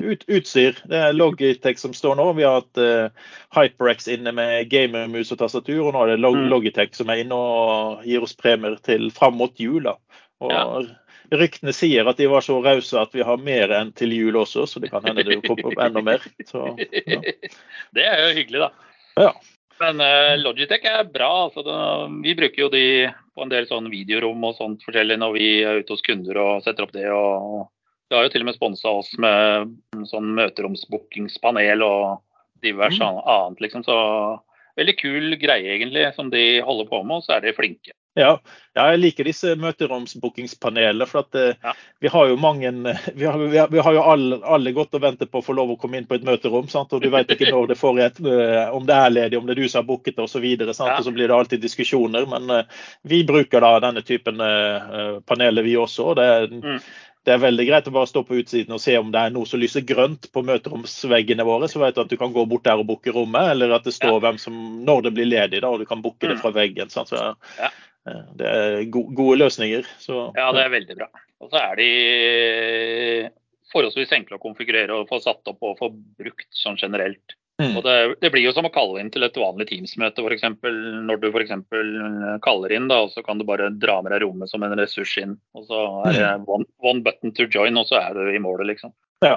ut, 0.00 0.24
utstyr. 0.32 0.80
Det 0.88 1.02
er 1.10 1.16
Logitech 1.16 1.80
som 1.80 1.92
står 1.96 2.16
nå. 2.16 2.30
Vi 2.38 2.46
har 2.46 2.62
hatt 2.62 2.82
HyperX 3.54 4.08
inne 4.16 4.32
med 4.34 4.70
gamermus 4.72 5.34
og 5.34 5.42
tastatur, 5.42 5.82
og 5.84 5.94
nå 5.94 6.06
er 6.06 6.14
det 6.14 6.22
Log 6.24 6.40
mm. 6.40 6.48
Logitech 6.52 6.96
som 6.96 7.12
er 7.12 7.24
inne 7.24 7.36
og 7.36 8.04
gir 8.08 8.24
oss 8.24 8.36
premier 8.38 8.78
til 8.86 9.10
fram 9.14 9.36
mot 9.40 9.60
jula. 9.60 9.98
Og 10.42 10.54
ja 10.54 10.66
ryktene 11.32 11.72
sier 11.72 12.08
at 12.08 12.20
de 12.20 12.28
var 12.30 12.44
så 12.44 12.58
rause 12.64 12.98
at 13.00 13.14
vi 13.14 13.24
har 13.24 13.40
mer 13.40 13.72
enn 13.76 13.92
til 13.96 14.12
jul 14.14 14.36
også, 14.40 14.66
så 14.68 14.82
det 14.82 14.90
kan 14.92 15.04
hende 15.06 15.24
det 15.26 15.40
kommer 15.44 15.70
opp 15.70 15.82
enda 15.86 16.02
mer. 16.04 16.24
Så, 16.48 16.66
ja. 16.78 17.20
Det 17.96 18.04
er 18.04 18.22
jo 18.24 18.32
hyggelig, 18.38 18.66
da. 18.66 18.70
Ja. 19.24 19.30
Men 19.82 20.00
uh, 20.02 20.34
Logitech 20.38 20.84
er 20.86 21.06
bra. 21.10 21.30
Altså, 21.46 21.64
det, 21.66 21.76
vi 22.24 22.36
bruker 22.38 22.66
jo 22.66 22.70
de 22.72 22.84
på 23.34 23.44
en 23.44 23.52
del 23.52 23.66
sånn 23.70 23.90
videorom 23.90 24.44
og 24.46 24.58
sånt 24.58 24.84
forskjellig 24.86 25.18
når 25.18 25.34
vi 25.34 25.48
er 25.66 25.80
ute 25.82 25.96
hos 25.96 26.04
kunder 26.06 26.38
og 26.42 26.66
setter 26.66 26.86
opp 26.86 26.94
det. 26.94 27.08
og 27.10 27.66
De 28.08 28.18
har 28.18 28.26
jo 28.26 28.34
til 28.34 28.44
og 28.44 28.50
med 28.50 28.58
sponsa 28.58 28.94
oss 29.00 29.10
med 29.22 29.74
sånn 30.10 30.30
møteromsbookingspanel 30.38 31.82
og 31.86 32.22
diverse 32.64 33.02
mm. 33.02 33.24
annet, 33.24 33.64
liksom. 33.66 33.84
Så 33.86 33.96
veldig 34.78 34.96
kul 35.00 35.36
greie, 35.42 35.76
egentlig, 35.76 36.06
som 36.14 36.30
de 36.32 36.62
holder 36.64 36.88
på 36.90 37.02
med, 37.02 37.20
og 37.20 37.26
så 37.26 37.36
er 37.36 37.44
de 37.44 37.56
flinke. 37.56 37.94
Ja, 38.14 38.36
jeg 38.78 38.98
liker 39.00 39.26
disse 39.26 39.54
møteromsbookingspanelene. 39.58 41.06
For 41.10 41.24
at, 41.24 41.38
eh, 41.38 41.56
ja. 41.62 41.72
vi 42.02 42.10
har 42.14 42.28
jo 42.30 42.36
mange 42.38 42.70
Vi 43.20 43.26
har, 43.26 43.38
vi 43.38 43.58
har, 43.58 43.70
vi 43.72 43.82
har 43.82 43.96
jo 43.96 44.04
alle, 44.12 44.38
alle, 44.46 44.74
gått 44.76 44.94
og 44.94 45.02
ventet 45.02 45.32
på 45.32 45.42
å 45.42 45.46
få 45.46 45.56
lov 45.58 45.74
å 45.74 45.78
komme 45.80 45.98
inn 45.98 46.06
på 46.10 46.18
et 46.18 46.26
møterom. 46.26 46.68
Sant? 46.70 46.94
Og 46.94 47.02
du 47.02 47.10
vet 47.10 47.30
ikke 47.34 47.50
når 47.50 47.72
det 47.72 47.78
får 47.80 48.02
et, 48.06 48.20
eh, 48.20 48.68
om 48.74 48.86
det 48.86 48.98
er 48.98 49.16
ledig, 49.16 49.38
om 49.38 49.48
det 49.48 49.56
er 49.56 49.62
du 49.64 49.68
som 49.68 49.82
har 49.82 49.88
booket 49.88 50.18
det 50.18 50.26
osv. 50.28 50.44
Og, 50.44 50.68
ja. 50.70 50.92
og 50.92 51.08
så 51.08 51.14
blir 51.14 51.30
det 51.30 51.38
alltid 51.38 51.64
diskusjoner. 51.64 52.28
Men 52.30 52.50
uh, 52.50 52.86
vi 53.02 53.24
bruker 53.26 53.64
da 53.64 53.74
denne 53.82 54.04
typen 54.06 54.38
uh, 54.42 55.18
paneler, 55.26 55.66
vi 55.66 55.74
også. 55.80 56.12
og 56.12 56.16
det 56.20 56.30
er 56.36 56.48
mm 56.54 56.78
det 57.24 57.32
er 57.32 57.40
veldig 57.40 57.64
greit 57.64 57.86
å 57.88 57.92
bare 57.94 58.08
stå 58.08 58.20
på 58.28 58.36
utsiden 58.42 58.74
og 58.76 58.82
se 58.84 58.94
om 59.00 59.08
det 59.12 59.20
er 59.20 59.32
noe 59.32 59.48
som 59.48 59.60
lyser 59.60 59.84
grønt 59.88 60.28
på 60.32 60.42
møteromsveggene 60.44 61.46
våre. 61.48 61.70
Så 61.72 61.80
vet 61.80 61.96
du 61.96 62.02
at 62.02 62.10
du 62.12 62.18
kan 62.20 62.34
gå 62.34 62.44
bort 62.48 62.66
der 62.66 62.82
og 62.82 62.88
booke 62.90 63.14
rommet, 63.16 63.48
eller 63.54 63.72
at 63.78 63.86
det 63.88 63.94
står 63.96 64.18
ja. 64.18 64.20
hvem 64.26 64.40
som, 64.42 64.58
når 64.84 65.06
det 65.06 65.14
blir 65.16 65.30
ledig, 65.30 65.62
da, 65.64 65.70
og 65.72 65.80
du 65.80 65.88
kan 65.88 66.04
booke 66.04 66.26
det 66.26 66.36
mm. 66.36 66.42
fra 66.42 66.52
veggen. 66.52 66.92
Sant? 66.92 67.08
Så, 67.14 67.32
ja. 67.56 67.70
Eh, 68.10 68.26
det 68.38 68.50
er 68.50 68.82
gode 68.92 69.38
løsninger. 69.40 69.86
Så, 70.02 70.26
ja, 70.36 70.50
det 70.56 70.64
er 70.64 70.74
veldig 70.74 70.98
bra. 70.98 71.08
Og 71.44 71.52
så 71.52 71.60
er 71.60 71.80
de 71.80 71.88
forholdsvis 73.74 74.12
enkle 74.14 74.38
å 74.38 74.42
konfigurere 74.42 75.00
og 75.00 75.08
få 75.10 75.20
satt 75.24 75.50
opp 75.50 75.64
og 75.66 75.80
få 75.80 75.90
brukt 75.92 76.50
sånn 76.54 76.78
generelt. 76.80 77.36
Mm. 77.62 77.76
Og 77.78 77.84
det, 77.86 77.94
det, 78.18 78.30
blir 78.34 78.42
jo 78.42 78.52
som 78.54 78.66
å 78.66 78.72
kalle 78.74 78.98
inn 78.98 79.12
til 79.14 79.22
et 79.22 79.36
vanlig 79.38 79.68
Teams-møte, 79.68 80.22
f.eks. 80.26 80.46
Når 81.06 81.20
du 81.22 81.28
f.eks. 81.30 81.52
kaller 82.42 82.74
inn, 82.74 82.88
da, 82.90 83.04
og 83.04 83.12
så 83.14 83.22
kan 83.22 83.38
du 83.38 83.46
bare 83.46 83.70
dra 83.70 84.00
med 84.02 84.10
deg 84.10 84.24
rommet 84.24 84.50
som 84.50 84.64
en 84.66 84.74
ressurs 84.78 85.12
inn. 85.22 85.36
Og 85.54 85.68
så 85.68 85.84
er 86.10 86.18
det 86.18 86.32
mm. 86.42 86.48
one, 86.50 86.66
one 86.82 87.04
button 87.06 87.34
to 87.36 87.46
join, 87.46 87.78
og 87.78 87.86
så 87.90 88.00
er 88.02 88.18
du 88.18 88.34
i 88.34 88.42
målet, 88.42 88.72
liksom. 88.72 88.94
Ja, 89.24 89.34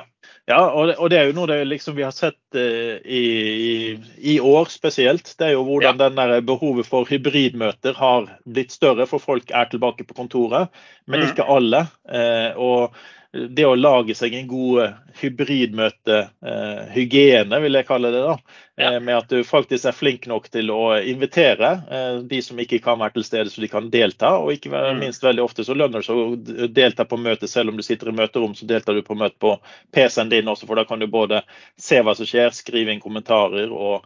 ja 0.49 0.59
og, 0.67 0.87
det, 0.89 0.95
og, 0.97 1.09
det, 1.11 1.19
er 1.19 1.29
jo 1.29 1.35
noe 1.37 1.49
det 1.51 1.59
liksom 1.67 1.97
vi 1.97 2.05
har 2.05 2.15
sett 2.15 2.39
uh, 2.57 2.97
i, 3.03 3.97
i, 4.17 4.37
år 4.39 4.71
spesielt. 4.73 5.33
Det 5.39 5.49
er 5.49 5.55
jo 5.55 5.65
hvordan 5.67 6.01
ja. 6.01 6.09
den 6.09 6.47
behovet 6.47 6.89
for 6.89 7.09
hybridmøter 7.09 7.97
har 7.97 8.31
blitt 8.45 8.75
større, 8.75 9.07
for 9.09 9.23
folk 9.23 9.51
er 9.51 9.69
tilbake 9.71 10.07
på 10.07 10.17
kontoret, 10.17 10.73
men 11.07 11.23
mm. 11.23 11.29
ikke 11.31 11.47
alle. 11.57 11.85
Uh, 12.07 12.51
og 12.57 12.99
det 13.31 13.65
å 13.67 13.75
lage 13.75 14.15
seg 14.15 14.33
en 14.37 14.47
god 14.47 14.83
eh, 14.83 14.91
hybridmøtehygiene, 15.19 17.55
eh, 17.55 17.61
vil 17.63 17.75
jeg 17.77 17.85
kalle 17.87 18.11
det. 18.13 18.21
da, 18.23 18.37
ja. 18.79 18.93
eh, 18.93 19.01
Med 19.03 19.17
at 19.17 19.29
du 19.31 19.43
faktisk 19.47 19.85
er 19.89 19.95
flink 19.95 20.27
nok 20.31 20.49
til 20.53 20.71
å 20.71 20.99
invitere 21.01 21.81
de 22.23 22.41
som 22.43 22.59
ikke 22.61 22.79
kan 22.83 22.99
være 23.01 23.13
til 23.17 23.25
stede, 23.27 23.49
så 23.51 23.61
de 23.61 23.67
kan 23.71 23.91
delta. 23.93 24.29
Og 24.39 24.51
ikke 24.55 24.69
mm. 24.71 24.99
minst 25.01 25.23
veldig 25.25 25.43
ofte 25.43 25.63
så 25.67 25.73
lønner 25.77 25.99
det 25.99 26.07
seg 26.07 26.15
å 26.17 26.35
delta 26.71 27.03
på 27.05 27.17
møtet. 27.21 27.49
selv 27.51 27.69
om 27.71 27.77
du 27.77 27.83
sitter 27.85 28.07
i 28.11 28.17
møterom, 28.17 28.53
så 28.55 28.65
deltar 28.69 28.93
du 28.95 29.01
på 29.05 29.19
møte 29.19 29.37
på 29.39 29.51
PC-en 29.95 30.31
din 30.31 30.47
også, 30.47 30.65
for 30.69 30.75
da 30.79 30.85
kan 30.87 30.99
du 30.99 31.07
både 31.11 31.41
se 31.75 32.01
hva 32.01 32.13
som 32.15 32.25
skjer, 32.27 32.49
skrive 32.55 32.91
inn 32.93 33.03
kommentarer 33.03 33.69
og 33.71 34.01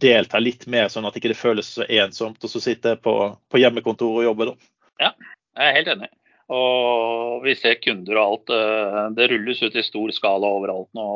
delta 0.00 0.38
litt 0.38 0.66
mer, 0.70 0.88
sånn 0.88 1.04
at 1.04 1.14
det 1.14 1.20
ikke 1.20 1.34
føles 1.36 1.66
så 1.74 1.82
ensomt 1.84 2.44
å 2.44 2.48
sitte 2.48 2.96
på, 3.02 3.36
på 3.50 3.58
hjemmekontor 3.58 4.20
og 4.20 4.24
jobbe. 4.30 4.44
da. 4.52 4.56
Ja, 5.02 5.10
jeg 5.58 5.66
er 5.66 5.74
helt 5.80 5.90
enig. 5.96 6.10
Og 6.48 7.44
vi 7.44 7.54
ser 7.58 7.76
kunder 7.82 8.16
og 8.16 8.24
alt. 8.24 8.54
Eh, 8.56 9.02
det 9.18 9.28
rulles 9.32 9.60
ut 9.62 9.76
i 9.76 9.84
stor 9.84 10.12
skala 10.16 10.48
overalt 10.58 10.90
nå. 10.96 11.06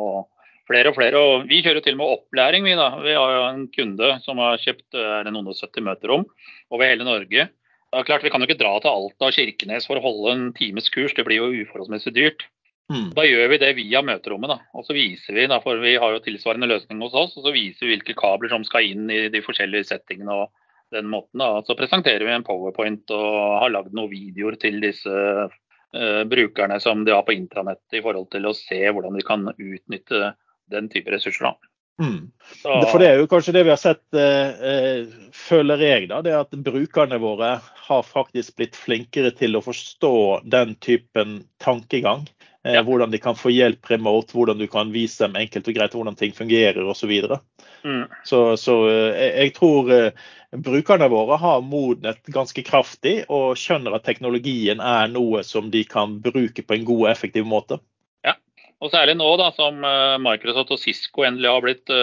Flere 0.69 0.91
og 0.91 0.95
flere. 0.95 1.19
Og 1.19 1.47
vi 1.49 1.63
kjører 1.65 1.83
til 1.83 1.97
og 1.97 2.01
med 2.03 2.13
opplæring, 2.17 2.63
vi 2.67 2.77
da. 2.79 2.93
Vi 3.03 3.17
har 3.17 3.35
jo 3.35 3.43
en 3.49 3.67
kunde 3.73 4.13
som 4.23 4.39
har 4.43 4.61
kjøpt 4.61 4.99
eh, 4.99 5.29
noen 5.29 5.51
og 5.51 5.57
70 5.57 5.87
møterom 5.89 6.25
over 6.71 6.87
hele 6.87 7.07
Norge. 7.07 7.49
Det 7.93 8.01
er 8.01 8.07
klart, 8.07 8.23
Vi 8.25 8.31
kan 8.33 8.41
jo 8.41 8.49
ikke 8.49 8.61
dra 8.61 8.73
til 8.81 8.89
Alta 8.89 9.29
og 9.29 9.35
Kirkenes 9.35 9.85
for 9.85 9.99
å 9.99 10.05
holde 10.05 10.31
en 10.33 10.45
times 10.57 10.87
kurs, 10.89 11.13
det 11.13 11.25
blir 11.27 11.43
jo 11.43 11.51
uforholdsmessig 11.61 12.13
dyrt. 12.15 12.47
Mm. 12.91 13.11
Da 13.15 13.25
gjør 13.25 13.51
vi 13.51 13.59
det 13.61 13.69
via 13.77 14.01
møterommet. 14.01 14.49
da, 14.49 14.57
og 14.73 14.85
så 14.85 14.95
viser 14.97 15.37
Vi 15.37 15.45
da, 15.47 15.59
for 15.61 15.77
vi 15.77 15.93
har 16.01 16.15
jo 16.15 16.23
tilsvarende 16.23 16.67
løsning 16.67 17.01
hos 17.05 17.13
oss, 17.13 17.37
og 17.37 17.45
så 17.45 17.53
viser 17.53 17.85
vi 17.85 17.93
hvilke 17.93 18.17
kabler 18.17 18.49
som 18.49 18.65
skal 18.65 18.89
inn 18.89 19.09
i 19.13 19.29
de 19.29 19.41
forskjellige 19.45 19.91
settingene. 19.91 20.33
og 20.33 20.49
den 20.93 21.09
måten. 21.11 21.41
Da. 21.41 21.63
Så 21.65 21.75
presenterer 21.79 22.25
vi 22.27 22.33
en 22.35 22.45
powerpoint 22.47 23.11
og 23.15 23.59
har 23.63 23.73
lagd 23.73 23.93
noen 23.97 24.11
videoer 24.11 24.57
til 24.61 24.79
disse 24.83 25.09
uh, 25.09 26.23
brukerne 26.29 26.79
som 26.83 27.03
de 27.05 27.15
har 27.15 27.25
på 27.27 27.35
intranett 27.35 27.97
i 27.97 28.01
forhold 28.05 28.29
til 28.33 28.49
å 28.49 28.55
se 28.57 28.81
hvordan 28.87 29.19
de 29.19 29.27
kan 29.27 29.49
utnytte 29.53 30.33
den 30.71 30.89
type 30.93 31.11
ressurser. 31.13 31.51
da. 31.51 31.73
Mm. 32.01 32.31
For 32.63 32.99
Det 32.99 33.07
er 33.07 33.19
jo 33.21 33.29
kanskje 33.29 33.53
det 33.53 33.63
vi 33.67 33.73
har 33.73 33.81
sett, 33.81 34.03
eh, 34.17 34.63
eh, 34.69 35.11
føler 35.33 35.83
jeg, 35.83 36.07
da, 36.09 36.21
det 36.25 36.33
at 36.33 36.55
brukerne 36.65 37.19
våre 37.21 37.59
har 37.87 38.07
faktisk 38.07 38.57
blitt 38.57 38.75
flinkere 38.79 39.33
til 39.37 39.55
å 39.55 39.61
forstå 39.61 40.15
den 40.49 40.73
typen 40.81 41.43
tankegang. 41.61 42.25
Eh, 42.67 42.73
ja. 42.73 42.83
Hvordan 42.83 43.11
de 43.11 43.17
kan 43.17 43.35
få 43.35 43.51
hjelp 43.51 43.89
remote, 43.91 44.31
hvordan 44.31 44.57
du 44.57 44.67
kan 44.71 44.91
vise 44.93 45.25
dem 45.25 45.35
enkelt 45.35 45.67
og 45.67 45.75
greit 45.75 45.95
hvordan 45.97 46.15
ting 46.15 46.31
fungerer 46.35 46.85
osv. 46.85 47.03
Så, 47.03 47.07
videre. 47.07 47.39
mm. 47.83 48.05
så 48.23 48.57
Så 48.57 48.77
eh, 48.89 49.39
jeg 49.43 49.53
tror 49.57 49.91
eh, 49.91 50.11
brukerne 50.55 51.09
våre 51.11 51.37
har 51.37 51.61
modnet 51.61 52.23
ganske 52.31 52.63
kraftig 52.63 53.23
og 53.27 53.57
skjønner 53.59 53.95
at 53.95 54.05
teknologien 54.07 54.79
er 54.79 55.11
noe 55.11 55.43
som 55.43 55.71
de 55.71 55.83
kan 55.83 56.21
bruke 56.21 56.63
på 56.63 56.77
en 56.77 56.85
god 56.85 57.07
og 57.07 57.09
effektiv 57.11 57.45
måte. 57.45 57.79
Ja, 58.23 58.37
og 58.79 58.91
særlig 58.91 59.17
nå 59.19 59.27
da, 59.37 59.51
som 59.51 59.83
eh, 59.83 60.19
Microsoft 60.23 60.71
og 60.71 60.79
Cisco 60.79 61.27
endelig 61.27 61.51
har 61.51 61.65
blitt 61.65 61.97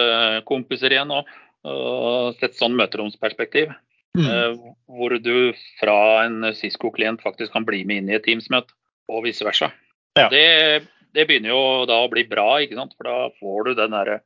kompiser 0.45 0.93
igjen 0.93 1.13
og 1.13 2.37
sett 2.37 2.57
sånn 2.57 2.77
møteromsperspektiv. 2.77 3.73
Mm. 4.17 4.57
Hvor 4.91 5.13
du 5.23 5.53
fra 5.79 6.25
en 6.25 6.49
Cisco-klient 6.57 7.21
faktisk 7.23 7.53
kan 7.53 7.63
bli 7.63 7.85
med 7.87 8.01
inn 8.01 8.09
i 8.11 8.17
et 8.17 8.25
Teams-møte, 8.25 8.73
og 9.07 9.23
vice 9.23 9.45
versa. 9.47 9.69
Ja. 10.19 10.27
Det, 10.31 10.45
det, 11.15 11.25
begynner 11.27 11.53
jo 11.53 11.61
da 11.89 12.01
å 12.03 12.09
bli 12.11 12.25
bra, 12.27 12.49
ikke 12.63 12.77
sant? 12.79 12.97
for 12.97 13.07
da 13.07 13.17
får 13.39 13.69
du 13.69 13.73
den 13.79 13.95
derre 13.95 14.19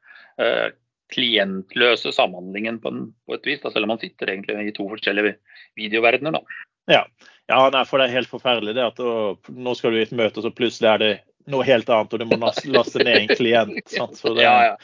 klientløse 1.14 2.12
samhandlingen 2.16 2.80
på, 2.82 2.92
en, 2.92 3.04
på 3.28 3.38
et 3.38 3.46
vis, 3.48 3.62
da, 3.62 3.72
selv 3.72 3.88
om 3.88 3.94
man 3.94 4.02
sitter 4.02 4.32
egentlig 4.34 4.72
i 4.72 4.74
to 4.76 4.88
forskjellige 4.90 5.36
videoverdener. 5.78 6.36
da. 6.36 6.42
Ja, 6.92 7.04
ja 7.52 7.60
nei, 7.74 7.84
for 7.88 8.02
det 8.02 8.10
er 8.10 8.18
helt 8.20 8.32
forferdelig 8.32 8.76
det 8.78 8.86
at 8.86 9.02
å, 9.02 9.36
nå 9.54 9.76
skal 9.78 9.94
du 9.94 10.02
i 10.02 10.06
et 10.06 10.16
møte, 10.16 10.40
og 10.42 10.48
så 10.48 10.54
plutselig 10.56 10.92
er 10.92 11.04
det 11.04 11.14
noe 11.52 11.66
helt 11.68 11.90
annet, 11.90 12.14
og 12.14 12.22
du 12.22 12.26
må 12.26 12.38
laste 12.74 13.04
ned 13.04 13.18
en 13.20 13.34
klient. 13.36 13.96
Det, 14.26 14.42
ja, 14.42 14.56
ja. 14.66 14.76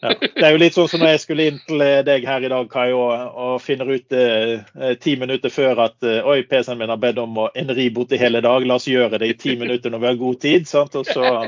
Ja. 0.00 0.12
det, 0.18 0.42
er 0.42 0.54
jo 0.54 0.60
litt 0.60 0.74
sånn 0.74 0.88
som 0.90 1.02
når 1.02 1.12
jeg 1.12 1.20
skulle 1.22 1.44
inn 1.50 1.58
til 1.68 1.82
deg 2.06 2.24
her 2.26 2.44
i 2.44 2.50
dag, 2.50 2.66
Kai, 2.72 2.88
og, 2.96 3.12
og 3.38 3.60
finner 3.62 3.90
ut 3.92 4.16
eh, 4.16 4.64
ti 5.02 5.14
minutter 5.20 5.52
før 5.52 5.84
at 5.86 6.08
eh, 6.08 6.24
oi, 6.26 6.40
PC-en 6.48 6.80
min 6.80 6.90
har 6.90 7.00
bedt 7.02 7.20
om 7.22 7.38
en 7.46 7.74
reboot 7.76 8.14
i 8.16 8.20
hele 8.20 8.42
dag, 8.44 8.66
la 8.66 8.78
oss 8.80 8.88
gjøre 8.90 9.20
det 9.22 9.30
i 9.30 9.38
ti 9.38 9.56
minutter 9.60 9.92
når 9.92 10.02
vi 10.02 10.10
har 10.10 10.20
god 10.22 10.40
tid. 10.42 10.68
Sant? 10.70 10.96
Og 10.98 11.06
så 11.06 11.46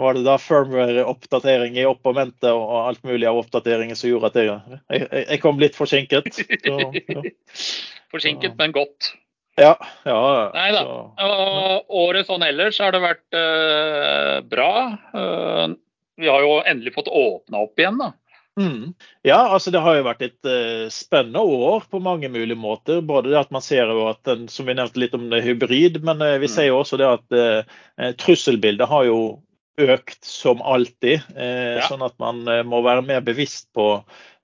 var 0.00 0.16
det 0.16 0.26
da 0.26 0.36
firmware-oppdatering 0.40 1.78
i 1.80 1.86
opp 1.88 2.06
og 2.06 2.20
alt 2.20 3.02
mulig 3.04 3.28
av 3.28 3.40
oppdateringer 3.42 3.98
som 3.98 4.12
gjorde 4.12 4.30
at 4.30 4.38
jeg, 4.40 4.78
jeg, 4.92 5.24
jeg 5.24 5.42
kom 5.42 5.60
litt 5.60 5.78
forsinket. 5.78 6.30
Så. 6.64 7.24
Forsinket, 8.12 8.56
men 8.58 8.76
godt. 8.76 9.14
Ja. 9.60 9.74
ja 10.08 10.22
Nei 10.54 10.70
da. 10.72 10.84
Og 11.26 11.98
året 12.06 12.30
sånn 12.30 12.44
ellers 12.46 12.80
har 12.80 12.94
det 12.96 13.02
vært 13.04 13.36
uh, 13.36 14.40
bra. 14.48 14.72
Uh, 15.12 15.76
vi 16.20 16.28
har 16.28 16.44
jo 16.44 16.58
endelig 16.64 16.94
fått 16.96 17.12
åpna 17.12 17.64
opp 17.66 17.80
igjen, 17.80 18.00
da. 18.00 18.12
Mm. 18.60 18.94
Ja, 19.22 19.48
altså 19.48 19.70
det 19.70 19.80
har 19.80 19.96
jo 19.96 20.06
vært 20.08 20.24
et 20.26 20.48
uh, 20.48 20.88
spennende 20.92 21.40
år 21.40 21.86
på 21.90 22.00
mange 22.02 22.28
mulige 22.32 22.58
måter. 22.58 23.00
Både 23.04 23.32
det 23.32 23.38
at 23.40 23.52
man 23.54 23.64
ser 23.64 23.92
jo 23.92 24.08
at 24.10 24.20
den, 24.28 24.48
som 24.52 24.68
vi 24.68 24.76
nevnte 24.76 25.00
litt 25.00 25.14
om 25.16 25.28
det 25.32 25.42
hybrid, 25.46 26.00
men 26.04 26.20
uh, 26.24 26.36
vi 26.40 26.50
mm. 26.50 26.54
ser 26.54 26.68
jo 26.70 26.80
også 26.80 27.00
det 27.00 27.08
at 27.08 27.36
uh, 27.36 28.10
trusselbildet 28.20 28.90
har 28.90 29.06
jo 29.08 29.20
økt 29.80 30.24
som 30.24 30.62
alltid. 30.62 31.20
Eh, 31.36 31.78
ja. 31.78 31.86
Sånn 31.88 32.02
at 32.04 32.16
man 32.20 32.42
eh, 32.48 32.62
må 32.66 32.82
være 32.84 33.04
mer 33.06 33.22
bevisst 33.24 33.70
på 33.76 33.86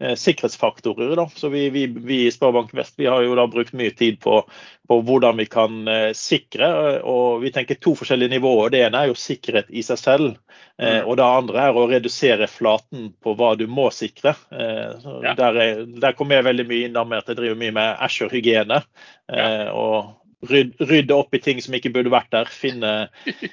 eh, 0.01 0.15
sikkerhetsfaktorer. 0.19 1.15
Da. 1.19 1.27
Så 1.35 1.51
vi, 1.53 1.67
vi, 1.75 1.87
vi, 1.87 2.23
i 2.27 2.33
Sparebank 2.33 2.75
Vest 2.77 2.97
vi 3.01 3.09
har 3.11 3.25
jo 3.25 3.37
da 3.39 3.47
brukt 3.51 3.75
mye 3.77 3.93
tid 3.97 4.19
på, 4.23 4.41
på 4.89 4.99
hvordan 5.07 5.41
vi 5.41 5.49
kan 5.51 5.89
eh, 5.91 6.11
sikre. 6.17 6.71
og 7.03 7.43
Vi 7.45 7.53
tenker 7.55 7.81
to 7.81 7.97
forskjellige 7.99 8.37
nivåer. 8.37 8.73
Det 8.75 8.85
ene 8.87 9.05
er 9.05 9.13
jo 9.13 9.19
sikkerhet 9.21 9.71
i 9.71 9.85
seg 9.87 10.01
selv. 10.01 10.29
Eh, 10.79 11.01
mm. 11.01 11.09
og 11.09 11.17
det 11.21 11.31
andre 11.41 11.65
er 11.69 11.81
å 11.81 11.89
redusere 11.91 12.51
flaten 12.51 13.11
på 13.23 13.37
hva 13.39 13.55
du 13.59 13.67
må 13.71 13.91
sikre. 13.95 14.37
Eh, 14.53 15.09
ja. 15.27 15.35
der, 15.39 15.63
er, 15.65 15.83
der, 15.97 16.17
kommer 16.19 16.41
jeg 16.41 16.51
veldig 16.51 16.69
mye 16.71 16.91
inn 16.91 17.03
med 17.07 17.19
at 17.21 17.33
jeg 17.33 17.43
driver 17.43 17.61
mye 17.65 17.77
med 17.77 18.07
Asher-hygiene. 18.09 18.85
Ja. 19.27 19.73
og 19.75 20.15
rydde 20.45 21.15
opp 21.15 21.35
i 21.35 21.41
ting 21.41 21.61
som 21.63 21.75
ikke 21.77 21.91
burde 21.95 22.13
vært 22.13 22.31
der. 22.35 22.51
Finne 22.53 22.93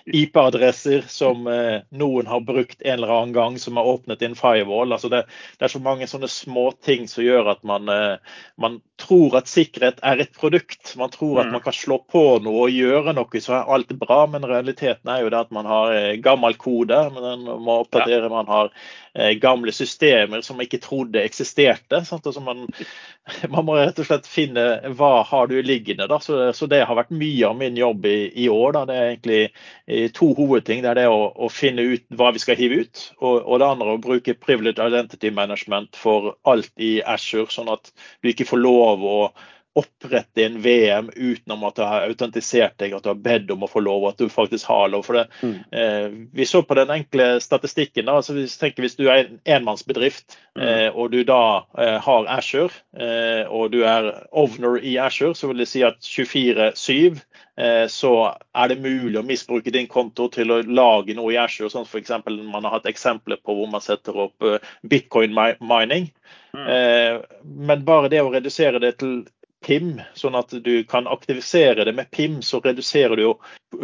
IP-adresser 0.05 1.05
som 1.11 1.47
eh, 1.47 1.83
noen 1.95 2.27
har 2.29 2.43
brukt 2.45 2.81
en 2.81 2.97
eller 2.97 3.13
annen 3.13 3.35
gang, 3.35 3.59
som 3.61 3.79
har 3.79 3.87
åpnet 3.87 4.23
inn 4.25 4.35
firewall. 4.37 4.91
Altså 4.95 5.11
det, 5.11 5.23
det, 5.57 5.67
er 5.67 5.73
så 5.73 5.81
mange 5.83 6.09
sånne 6.09 6.29
små 6.31 6.69
ting 6.83 7.07
som 7.11 7.23
gjør 7.25 7.53
at 7.55 7.63
man, 7.67 7.89
eh, 7.91 8.35
man, 8.59 8.81
tror 9.03 9.37
at 9.39 9.51
sikkerhet 9.51 10.01
er 10.05 10.23
et 10.23 10.33
produkt. 10.37 10.95
Man 10.99 11.11
tror 11.13 11.43
at 11.43 11.49
mm. 11.49 11.55
man 11.57 11.63
kan 11.65 11.75
slå 11.75 11.99
på 12.09 12.23
noe 12.45 12.67
og 12.67 12.73
gjøre 12.73 13.15
noe, 13.17 13.43
så 13.43 13.57
er 13.59 13.71
alt 13.75 13.93
bra. 13.99 14.23
Men 14.31 14.47
realiteten 14.49 15.11
er 15.11 15.23
jo 15.23 15.31
det 15.33 15.41
at 15.45 15.53
man 15.55 15.69
har 15.69 15.95
eh, 15.95 16.11
gammel 16.23 16.57
kode, 16.59 16.99
men 17.13 17.29
den 17.29 17.47
må 17.65 17.81
oppdatere. 17.83 18.31
Man 18.33 18.51
har 18.51 18.71
Eh, 19.15 19.29
gamle 19.29 19.71
systemer 19.71 20.41
som 20.41 20.57
man 20.57 20.65
ikke 20.65 20.79
trodde 20.81 21.21
eksisterte. 21.21 21.99
Man, 22.41 22.63
man, 23.53 23.65
må 23.65 23.75
rett 23.77 23.99
og 24.01 24.07
slett 24.07 24.25
finne 24.25 24.63
hva 24.97 25.11
har 25.29 25.51
du 25.51 25.59
liggende. 25.61 26.07
Da. 26.09 26.17
Så, 26.17 26.39
så 26.57 26.65
det 26.65 26.79
har 26.89 26.97
vært 26.97 27.13
mye 27.13 27.45
av 27.45 27.59
min 27.59 27.77
jobb 27.77 28.07
i, 28.09 28.31
i 28.41 28.47
år. 28.49 28.73
Da. 28.73 28.81
Det 28.89 28.95
er 28.97 29.11
egentlig 29.11 29.43
eh, 29.85 30.07
to 30.17 30.31
hovedting. 30.33 30.81
Det 30.81 30.89
er 30.89 31.01
det 31.03 31.05
å, 31.13 31.27
å, 31.29 31.51
finne 31.53 31.85
ut 31.93 32.07
hva 32.17 32.31
vi 32.33 32.41
skal 32.41 32.57
hive 32.57 32.81
ut, 32.81 33.03
og, 33.21 33.43
og 33.43 33.61
det 33.61 33.67
andre 33.67 33.93
å 33.93 34.01
bruke 34.01 34.33
privilege 34.33 34.81
identity 34.81 35.29
management 35.29 35.93
for 35.93 36.33
alt 36.49 36.73
i 36.81 36.95
Ashore, 37.05 37.53
sånn 37.53 37.69
at 37.69 37.93
du 38.25 38.31
ikke 38.31 38.49
får 38.49 38.63
lov 38.65 38.92
å 39.01 39.33
opprette 39.73 40.45
en 40.45 40.61
VM 40.61 41.09
uten 41.15 41.63
at 41.65 41.75
du 41.75 41.81
har 41.81 42.05
autentisert 42.05 42.75
deg, 42.77 42.93
at 42.93 43.05
du 43.05 43.09
har 43.09 43.21
bedt 43.25 43.51
om 43.53 43.65
å 43.65 43.69
få 43.69 43.81
lov, 43.81 44.05
at 44.05 44.21
du 44.21 44.29
faktisk 44.29 44.69
har 44.69 44.91
lov. 44.93 45.05
For 45.07 45.17
det, 45.17 45.23
mm. 45.41 45.55
eh, 45.73 46.05
vi 46.37 46.45
så 46.45 46.61
på 46.61 46.77
den 46.77 46.93
enkle 46.93 47.39
statistikken. 47.41 48.05
da, 48.05 48.19
altså 48.21 48.35
Hvis, 48.37 48.57
tenker, 48.61 48.85
hvis 48.85 48.99
du 48.99 49.07
er 49.07 49.23
en 49.23 49.39
enmannsbedrift 49.57 50.37
mm. 50.55 50.61
eh, 50.61 50.89
og 50.91 51.11
du 51.15 51.23
da 51.25 51.65
eh, 51.77 51.97
har 52.05 52.29
Asher, 52.37 52.69
eh, 52.93 53.49
og 53.49 53.73
du 53.73 53.81
er 53.81 54.11
ovner 54.29 54.77
i 54.77 54.97
Asher, 55.01 55.33
så 55.33 55.49
vil 55.49 55.63
det 55.63 55.69
si 55.71 55.81
at 55.87 55.97
24-7 56.05 57.17
eh, 57.57 57.85
så 57.89 58.13
er 58.29 58.69
det 58.69 58.81
mulig 58.85 59.17
å 59.17 59.25
misbruke 59.25 59.73
din 59.73 59.89
konto 59.89 60.29
til 60.33 60.53
å 60.53 60.61
lage 60.69 61.17
noe 61.17 61.33
i 61.33 61.41
Asher. 61.41 61.73
Sånn 61.73 61.89
f.eks. 61.89 62.13
man 62.29 62.61
har 62.61 62.77
hatt 62.77 62.89
eksempler 62.93 63.41
på 63.41 63.57
hvor 63.57 63.73
man 63.73 63.81
setter 63.81 64.27
opp 64.27 64.51
bitcoin 64.85 65.33
mining. 65.33 66.11
Mm. 66.53 66.67
Eh, 66.67 67.21
men 67.43 67.85
bare 67.85 68.09
det 68.13 68.21
å 68.21 68.29
redusere 68.33 68.81
det 68.81 68.99
til 69.01 69.23
PIM, 69.63 69.97
sånn 70.19 70.35
at 70.37 70.51
du 70.65 70.73
kan 70.89 71.07
aktivisere 71.09 71.85
det 71.87 71.95
med 71.95 72.11
PIM, 72.11 72.41
så 72.45 72.59
reduserer 72.63 73.17
du 73.17 73.23
jo 73.23 73.33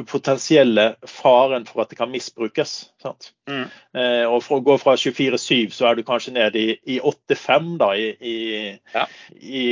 potensielle 0.07 0.95
faren 1.07 1.65
for 1.65 1.83
at 1.83 1.91
det 1.91 1.98
kan 2.00 2.12
misbrukes. 2.12 2.74
Mm. 3.50 3.65
Eh, 3.98 4.25
og 4.27 4.43
For 4.45 4.59
å 4.59 4.65
gå 4.65 4.75
fra 4.81 4.95
24-7, 5.00 5.71
så 5.74 5.89
er 5.89 5.98
du 5.98 6.03
kanskje 6.07 6.36
ned 6.36 6.57
i, 6.59 6.67
i 6.86 7.00
8-5 7.00 7.71
da, 7.81 7.89
i, 7.98 8.09
i, 8.19 8.36
ja. 8.93 9.05
i, 9.39 9.65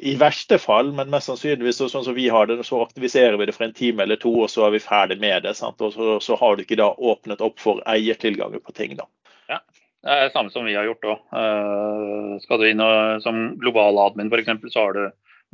i, 0.00 0.16
verste 0.20 0.58
fall. 0.62 0.92
Men 0.96 1.12
mest 1.12 1.30
sannsynligvis 1.30 1.82
sånn 1.84 2.06
som 2.08 2.16
vi 2.16 2.28
har 2.32 2.50
det, 2.50 2.60
så 2.66 2.82
aktiviserer 2.84 3.38
vi 3.40 3.48
det 3.50 3.56
for 3.56 3.68
en 3.68 3.76
time 3.76 4.06
eller 4.06 4.20
to, 4.20 4.32
og 4.44 4.50
så 4.52 4.66
er 4.68 4.76
vi 4.76 4.84
ferdig 4.84 5.20
med 5.22 5.46
det. 5.46 5.56
Sant? 5.60 5.80
Og 5.84 5.94
så, 5.94 6.18
så, 6.24 6.38
har 6.40 6.56
du 6.56 6.64
ikke 6.64 6.80
da 6.80 6.90
åpnet 6.94 7.44
opp 7.44 7.60
for 7.62 7.84
eiertilganger 7.90 8.64
på 8.64 8.74
ting. 8.76 8.96
da. 8.98 9.08
Ja. 9.50 9.62
Det 10.04 10.12
er 10.12 10.26
det 10.26 10.32
samme 10.34 10.52
som 10.52 10.66
vi 10.68 10.74
har 10.76 10.84
gjort 10.84 11.06
òg. 11.08 11.20
Uh, 11.32 12.34
skal 12.42 12.60
du 12.60 12.66
inn 12.68 12.82
og, 12.84 13.22
som 13.24 13.54
global 13.60 13.96
admin 14.02 14.28
f.eks., 14.28 14.50
så 14.74 14.82
har 14.82 14.98
du 14.98 15.04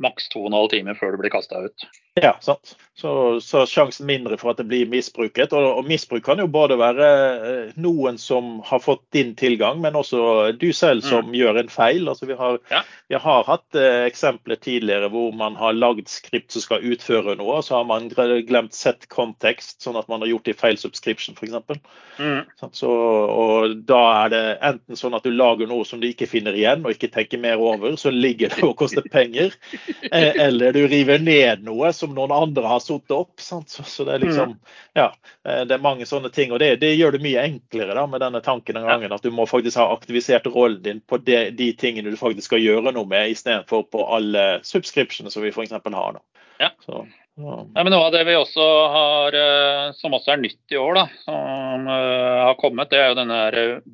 maks 0.01 0.29
to 0.31 0.45
og 0.45 0.51
en 0.51 0.59
halv 0.59 0.71
time 0.73 0.95
før 0.97 1.13
du 1.13 1.21
blir 1.21 1.33
kasta 1.33 1.65
ut. 1.67 1.89
Ja, 2.19 2.37
sant. 2.41 2.75
Så, 2.93 3.39
så, 3.41 3.63
sjansen 3.65 4.05
mindre 4.05 4.35
for 4.37 4.51
at 4.51 4.59
det 4.59 4.65
blir 4.67 4.89
misbruket. 4.91 5.53
Og, 5.55 5.65
og, 5.79 5.85
misbruk 5.87 6.25
kan 6.25 6.41
jo 6.41 6.47
både 6.51 6.75
være 6.77 7.05
eh, 7.07 7.69
noen 7.79 8.17
som 8.19 8.57
har 8.67 8.81
fått 8.83 9.05
din 9.15 9.31
tilgang, 9.39 9.79
men 9.81 9.95
også 9.95 10.51
du 10.59 10.67
selv 10.75 11.05
som 11.07 11.29
mm. 11.29 11.37
gjør 11.39 11.59
en 11.61 11.71
feil. 11.71 12.09
Altså, 12.11 12.27
vi, 12.27 12.35
har, 12.35 12.59
ja. 12.69 12.81
vi 13.07 13.15
har 13.23 13.47
hatt 13.47 13.79
eh, 13.79 14.03
eksempler 14.09 14.59
tidligere 14.59 15.07
hvor 15.13 15.31
man 15.39 15.55
har 15.55 15.77
lagd 15.77 16.11
skript 16.11 16.51
som 16.51 16.65
skal 16.65 16.83
utføre 16.91 17.37
noe, 17.39 17.61
og 17.61 17.65
så 17.65 17.79
har 17.79 17.87
man 17.87 18.11
glemt 18.11 18.75
sett 18.75 19.07
kontekst, 19.07 19.79
sånn 19.79 19.97
at 19.97 20.11
man 20.11 20.25
har 20.25 20.33
gjort 20.33 20.49
det 20.49 20.57
i 20.57 20.61
feil 20.65 20.81
subscription 20.81 21.39
f.eks. 21.39 21.79
Mm. 22.19 22.43
Så, 22.75 22.91
og 22.91 23.79
da 23.87 24.01
er 24.25 24.35
det 24.35 24.43
enten 24.59 24.99
sånn 24.99 25.15
at 25.15 25.23
du 25.23 25.31
lager 25.31 25.71
noe 25.71 25.87
som 25.87 26.03
du 26.03 26.09
ikke 26.11 26.27
finner 26.29 26.59
igjen 26.59 26.83
og 26.83 26.97
ikke 26.97 27.13
tenker 27.15 27.39
mer 27.41 27.63
over, 27.63 27.95
så 27.95 28.11
ligger 28.11 28.51
det 28.51 28.67
og 28.67 28.75
koster 28.83 29.07
penger, 29.15 29.55
eller 30.11 30.73
du 30.73 30.87
river 30.87 31.19
ned 31.19 31.63
noe 31.65 31.91
som 31.93 32.13
noen 32.15 32.31
andre 32.31 32.67
har 32.67 32.81
satt 32.83 33.11
opp. 33.11 33.39
Så, 33.41 33.61
så, 33.67 34.05
det 34.07 34.13
er 34.15 34.23
liksom 34.25 34.53
mm. 34.53 34.57
Ja, 34.97 35.07
eh, 35.47 35.61
det 35.67 35.75
er 35.75 35.83
mange 35.83 36.07
sånne 36.09 36.31
ting. 36.33 36.51
Og 36.51 36.59
det, 36.63 36.75
det 36.83 36.93
gjør 36.95 37.15
det 37.15 37.23
mye 37.23 37.45
enklere 37.45 37.95
da, 37.97 38.05
med 38.09 38.23
denne 38.23 38.41
tanken 38.45 38.79
en 38.79 38.87
gangen. 38.89 39.13
At 39.15 39.25
du 39.25 39.31
må 39.33 39.47
faktisk 39.49 39.79
ha 39.81 39.89
aktivisert 39.93 40.49
rollen 40.51 40.81
din 40.85 41.01
på 41.07 41.21
de, 41.21 41.49
de 41.57 41.71
tingene 41.77 42.13
du 42.13 42.19
faktisk 42.19 42.51
skal 42.51 42.63
gjøre 42.63 42.93
noe 42.95 43.07
med, 43.09 43.33
istedenfor 43.33 43.87
på 43.93 44.05
alle 44.17 44.45
subscriptionene 44.67 45.33
som 45.33 45.45
vi 45.45 45.53
f.eks. 45.53 45.75
har. 45.77 46.15
nå. 46.17 46.23
Ja. 46.61 46.71
Så, 46.85 47.05
ja. 47.41 47.59
men 47.77 47.91
Noe 47.93 48.09
av 48.09 48.15
det 48.15 48.25
vi 48.27 48.37
også 48.37 48.67
har, 48.95 49.37
eh, 49.37 49.85
som 49.97 50.17
også 50.17 50.35
er 50.35 50.43
nytt 50.43 50.75
i 50.75 50.81
år, 50.81 50.97
da, 50.99 51.05
som 51.25 51.87
har 51.91 52.57
kommet, 52.61 52.91
det 52.91 52.99
er 53.01 53.11
jo 53.11 53.21
denne 53.21 53.39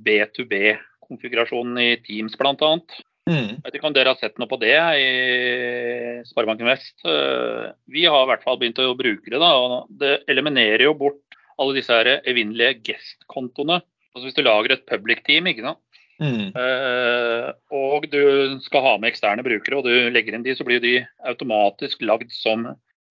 B2B-konfigurasjonen 0.07 1.79
i 1.83 1.91
Teams 2.05 2.35
bl.a. 2.39 2.73
Mm. 3.27 3.59
Vet 3.65 3.75
ikke 3.75 3.89
om 3.89 3.95
dere 3.95 4.13
har 4.13 4.19
sett 4.21 4.37
noe 4.39 4.47
på 4.47 4.59
det 4.61 4.75
i 4.75 5.07
Sparebanken 6.29 6.69
Vest. 6.69 6.95
Eh, 7.03 7.65
vi 7.91 8.05
har 8.07 8.23
i 8.23 8.29
hvert 8.31 8.45
fall 8.45 8.59
begynt 8.61 8.79
å 8.79 8.95
bruke 8.97 9.27
det. 9.27 9.41
da, 9.41 9.51
og 9.59 9.91
Det 9.91 10.21
eliminerer 10.31 10.87
jo 10.87 10.95
bort 10.97 11.37
alle 11.57 11.75
disse 11.75 11.91
her 11.93 12.21
evinnelige 12.23 12.79
guest-kontoene. 12.87 13.81
Altså 14.15 14.29
Hvis 14.29 14.37
du 14.37 14.45
lager 14.45 14.73
et 14.73 14.87
public 14.89 15.25
team, 15.27 15.49
ikke 15.51 15.65
sant? 15.65 15.83
Mm. 16.17 16.49
Uh, 16.57 17.51
og 17.77 18.07
du 18.09 18.57
skal 18.65 18.81
ha 18.81 18.95
med 18.97 19.11
eksterne 19.11 19.45
brukere, 19.45 19.77
og 19.77 19.85
du 19.85 20.09
legger 20.13 20.33
inn 20.33 20.45
de, 20.45 20.55
så 20.57 20.65
blir 20.65 20.81
de 20.81 20.95
automatisk 21.29 22.01
lagd 22.01 22.31
som 22.33 22.65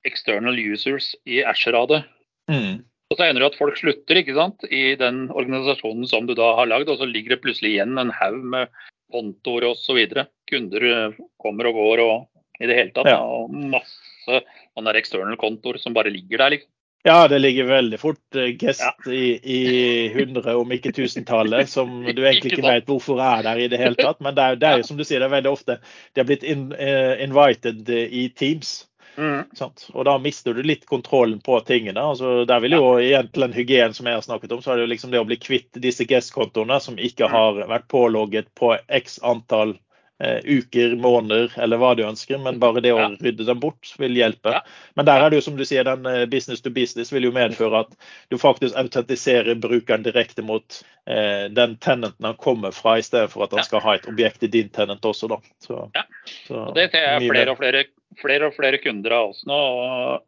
external 0.07 0.59
users 0.59 1.13
i 1.27 1.43
Asher-radet. 1.47 2.03
Mm. 2.51 2.83
Og 3.11 3.19
så 3.19 3.29
ender 3.29 3.45
det 3.45 3.53
at 3.53 3.59
folk 3.61 3.79
slutter 3.79 4.19
ikke 4.19 4.35
sant, 4.35 4.67
i 4.67 4.97
den 4.99 5.29
organisasjonen 5.31 6.09
som 6.11 6.27
du 6.27 6.35
da 6.39 6.53
har 6.59 6.71
lagd, 6.71 6.91
og 6.91 6.99
så 6.99 7.07
ligger 7.07 7.37
det 7.37 7.43
plutselig 7.45 7.77
igjen 7.77 7.95
en 8.03 8.11
haug 8.15 8.43
med 8.57 8.73
kontoer 9.13 9.71
osv. 9.73 10.01
Kunder 10.51 10.89
eh, 10.93 11.21
kommer 11.41 11.71
og 11.71 11.81
går 11.81 12.05
og 12.05 12.63
i 12.63 12.69
det 12.69 12.79
hele 12.79 12.95
tatt. 12.95 13.11
Ja. 13.11 13.21
Og 13.23 13.53
masse 13.53 14.43
sånne 14.75 14.97
external 14.99 15.39
kontoer 15.41 15.81
som 15.83 15.97
bare 15.97 16.13
ligger 16.13 16.45
der. 16.45 16.57
liksom. 16.57 16.73
Ja, 17.07 17.29
det 17.29 17.39
ligger 17.39 17.69
veldig 17.71 17.99
fort 18.03 18.35
uh, 18.35 18.49
gest 18.59 18.83
ja. 18.83 19.13
i, 19.13 19.39
i 19.39 19.61
hundre, 20.11 20.57
om 20.59 20.73
ikke 20.75 20.91
tusentallet, 20.97 21.69
som 21.71 22.01
du 22.17 22.25
egentlig 22.25 22.57
ikke 22.57 22.67
vet 22.67 22.89
hvorfor 22.91 23.23
er 23.23 23.45
der 23.47 23.61
i 23.63 23.69
det 23.71 23.79
hele 23.79 23.99
tatt. 24.01 24.19
Men 24.25 24.35
det 24.35 24.43
er, 24.43 24.59
det 24.59 24.69
er 24.71 24.83
jo 24.83 24.89
som 24.89 24.99
du 24.99 25.05
sier, 25.07 25.23
det 25.23 25.29
er 25.29 25.37
veldig 25.37 25.53
ofte 25.53 25.79
de 25.79 26.23
har 26.23 26.27
blitt 26.27 26.43
in, 26.43 26.73
uh, 26.75 27.15
invited 27.23 27.87
i 27.95 28.27
Teams. 28.35 28.81
Mm. 29.17 29.47
Og 29.93 30.05
da 30.05 30.19
mister 30.19 30.55
du 30.55 30.63
litt 30.63 30.87
kontrollen 30.87 31.41
på 31.41 31.61
tingene. 31.69 32.03
Altså, 32.03 32.45
der 32.45 32.61
vil 32.65 32.77
jo 32.77 32.85
ja. 33.01 33.21
egentlig 33.21 33.47
den 33.47 33.57
hygien 33.57 33.97
som 33.97 34.07
jeg 34.07 34.19
har 34.19 34.27
snakket 34.27 34.53
om, 34.53 34.63
så 34.63 34.73
er 34.73 34.81
det 34.81 34.87
jo 34.87 34.93
liksom 34.93 35.15
det 35.15 35.23
å 35.23 35.29
bli 35.29 35.41
kvitt 35.41 35.81
disse 35.83 36.05
guest-kontoene 36.09 36.79
som 36.83 37.01
ikke 37.01 37.29
mm. 37.29 37.33
har 37.33 37.67
vært 37.73 37.91
pålogget 37.93 38.53
på 38.59 38.75
x 39.01 39.19
antall 39.25 39.77
eh, 40.21 40.39
uker, 40.45 40.97
måneder 41.01 41.53
eller 41.63 41.81
hva 41.81 41.95
du 41.97 42.05
ønsker. 42.07 42.39
Men 42.43 42.61
bare 42.63 42.83
det 42.85 42.93
å 42.93 43.09
rydde 43.15 43.49
dem 43.49 43.61
bort 43.63 43.95
vil 44.01 44.17
hjelpe. 44.19 44.61
Men 44.99 45.09
der 45.09 45.25
er 45.25 45.33
det 45.33 45.41
jo 45.41 45.47
som 45.49 45.59
du 45.59 45.65
sier, 45.69 45.87
den 45.89 46.07
eh, 46.11 46.25
business 46.31 46.65
to 46.65 46.73
business 46.75 47.13
vil 47.15 47.29
jo 47.29 47.35
medføre 47.37 47.87
at 47.87 47.97
du 48.33 48.39
faktisk 48.41 48.77
autentiserer 48.77 49.57
brukeren 49.61 50.07
direkte 50.07 50.45
mot 50.45 50.81
eh, 51.09 51.49
den 51.53 51.77
tenenten 51.81 52.29
han 52.29 52.41
kommer 52.41 52.75
fra, 52.77 52.99
i 52.99 53.07
stedet 53.07 53.33
for 53.33 53.47
at 53.47 53.57
han 53.57 53.67
skal 53.67 53.85
ha 53.85 53.97
et 53.97 54.09
objekt 54.11 54.45
i 54.45 54.53
din 54.53 54.73
tenent 54.73 55.05
også. 55.05 55.31
da. 55.33 55.41
Så, 55.65 55.87
ja. 55.97 56.05
Så, 56.47 56.67
og 56.69 56.75
det 56.77 56.91
ser 56.93 57.09
jeg 57.09 57.31
flere 57.31 57.57
og 57.57 57.65
flere 57.65 57.87
flere 58.21 58.51
og 58.51 58.57
flere 58.57 58.81
kunder 58.83 59.15
av 59.17 59.33
oss 59.33 59.45
nå 59.49 59.61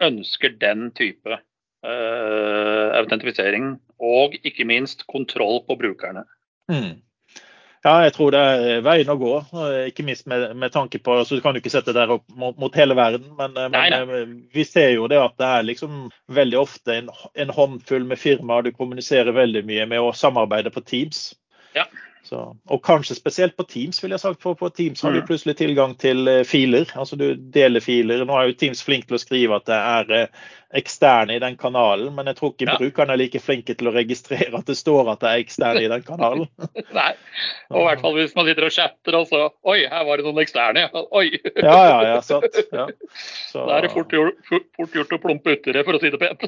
ønsker 0.04 0.56
den 0.60 0.90
type 0.98 1.38
uh, 1.38 2.88
autentifisering. 2.98 3.76
Og 3.98 4.36
ikke 4.46 4.66
minst 4.68 5.06
kontroll 5.10 5.62
på 5.66 5.78
brukerne. 5.80 6.22
Mm. 6.70 7.00
Ja, 7.86 7.94
jeg 8.02 8.12
tror 8.16 8.34
det 8.34 8.40
er 8.42 8.80
veien 8.82 9.10
å 9.12 9.16
gå. 9.18 9.32
Ikke 9.86 10.04
minst 10.06 10.26
med, 10.30 10.50
med 10.58 10.72
tanke 10.74 10.98
på 11.02 11.14
så 11.24 11.38
Du 11.38 11.42
kan 11.44 11.54
jo 11.54 11.62
ikke 11.62 11.72
sette 11.72 11.94
det 11.94 12.00
der 12.00 12.16
opp 12.16 12.24
mot, 12.34 12.56
mot 12.58 12.74
hele 12.78 12.96
verden, 12.98 13.28
men, 13.38 13.54
eh, 13.54 13.70
nei, 13.72 13.84
nei. 13.94 14.00
men, 14.08 14.18
eh, 14.18 14.32
vi 14.54 14.64
ser 14.66 14.90
jo 14.96 15.06
det 15.10 15.20
at 15.22 15.36
det 15.38 15.48
er 15.48 15.68
liksom 15.68 16.08
veldig 16.34 16.58
ofte 16.58 16.96
en, 16.98 17.12
en 17.38 17.54
håndfull 17.54 18.06
med 18.08 18.20
firmaer 18.20 18.66
du 18.66 18.72
kommuniserer 18.74 19.36
veldig 19.36 19.62
mye 19.68 19.86
med 19.94 20.02
å 20.02 20.10
samarbeide 20.16 20.74
på 20.74 20.82
Teams. 20.90 21.30
Ja. 21.76 21.86
Så, 22.28 22.56
og 22.68 22.82
kanskje 22.84 23.14
spesielt 23.16 23.54
på 23.56 23.64
Teams, 23.64 24.02
vil 24.02 24.12
jeg 24.12 24.20
sagt. 24.20 24.42
For 24.44 24.56
på 24.58 24.68
Teams 24.76 25.00
har 25.02 25.14
du 25.14 25.22
mm. 25.22 25.26
plutselig 25.30 25.54
tilgang 25.56 25.94
til 25.96 26.28
eh, 26.28 26.44
filer. 26.44 26.90
Altså 27.00 27.16
du 27.16 27.30
deler 27.54 27.80
filer. 27.80 28.24
Nå 28.28 28.36
er 28.36 28.50
jo 28.50 28.56
Teams 28.60 28.82
flink 28.84 29.06
til 29.08 29.16
å 29.16 29.22
skrive 29.22 29.56
at 29.56 29.64
det 29.70 29.78
er 29.78 30.12
eh, 30.18 30.42
eksterne 30.76 31.36
i 31.36 31.40
den 31.40 31.56
kanalen, 31.56 32.10
men 32.14 32.28
jeg 32.28 32.36
tror 32.36 32.50
ikke 32.52 32.66
ja. 32.68 32.74
brukerne 32.76 33.14
er 33.14 33.20
like 33.22 33.40
flinke 33.40 33.72
til 33.78 33.88
å 33.88 33.92
registrere 33.94 34.52
at 34.58 34.68
det 34.68 34.76
står 34.76 35.08
at 35.14 35.22
det 35.22 35.30
er 35.30 35.44
eksterne 35.44 35.84
i 35.86 35.88
den 35.88 36.04
kanalen. 36.04 36.44
Nei, 36.98 37.12
og 37.72 37.80
i 37.80 37.86
hvert 37.86 38.02
fall 38.04 38.18
hvis 38.18 38.34
man 38.36 38.48
sitter 38.48 38.68
og 38.68 38.74
chatter 38.74 39.16
og 39.16 39.30
så 39.30 39.40
Oi, 39.68 39.78
her 39.88 40.04
var 40.04 40.20
det 40.20 40.26
noen 40.26 40.42
eksterne. 40.42 40.84
Oi! 41.18 41.30
ja, 41.54 41.78
ja, 41.88 41.96
ja, 42.10 42.18
sant. 42.24 42.60
Ja. 42.68 42.84
Så... 43.48 43.62
Da 43.62 43.78
er 43.78 43.86
det 43.86 43.94
fort 43.94 44.12
gjort, 44.12 44.44
fort 44.48 45.00
gjort 45.00 45.16
å 45.16 45.20
plumpe 45.22 45.56
uti 45.56 45.72
det, 45.72 45.86
for 45.88 45.96
å 45.96 46.02
si 46.02 46.12
det 46.12 46.20
pent. 46.20 46.44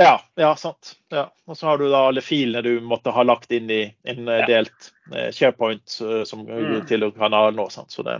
ja, 0.00 0.14
ja, 0.40 0.54
sant. 0.60 0.94
Ja. 1.12 1.28
Og 1.50 1.58
så 1.58 1.68
har 1.68 1.82
du 1.82 1.88
da 1.90 2.06
alle 2.08 2.24
filene 2.24 2.64
du 2.64 2.80
måtte 2.80 3.12
ha 3.12 3.26
lagt 3.26 3.52
inn 3.52 3.68
i 3.68 3.82
en 4.08 4.28
eh, 4.28 4.46
delt 4.48 4.92
SharePoint 5.10 5.96
eh, 6.06 6.22
som 6.28 6.44
mm. 6.46 6.84
tilhører 6.90 7.16
kanalen 7.16 7.62
òg. 7.62 7.72
Så, 7.72 8.04
det, 8.06 8.18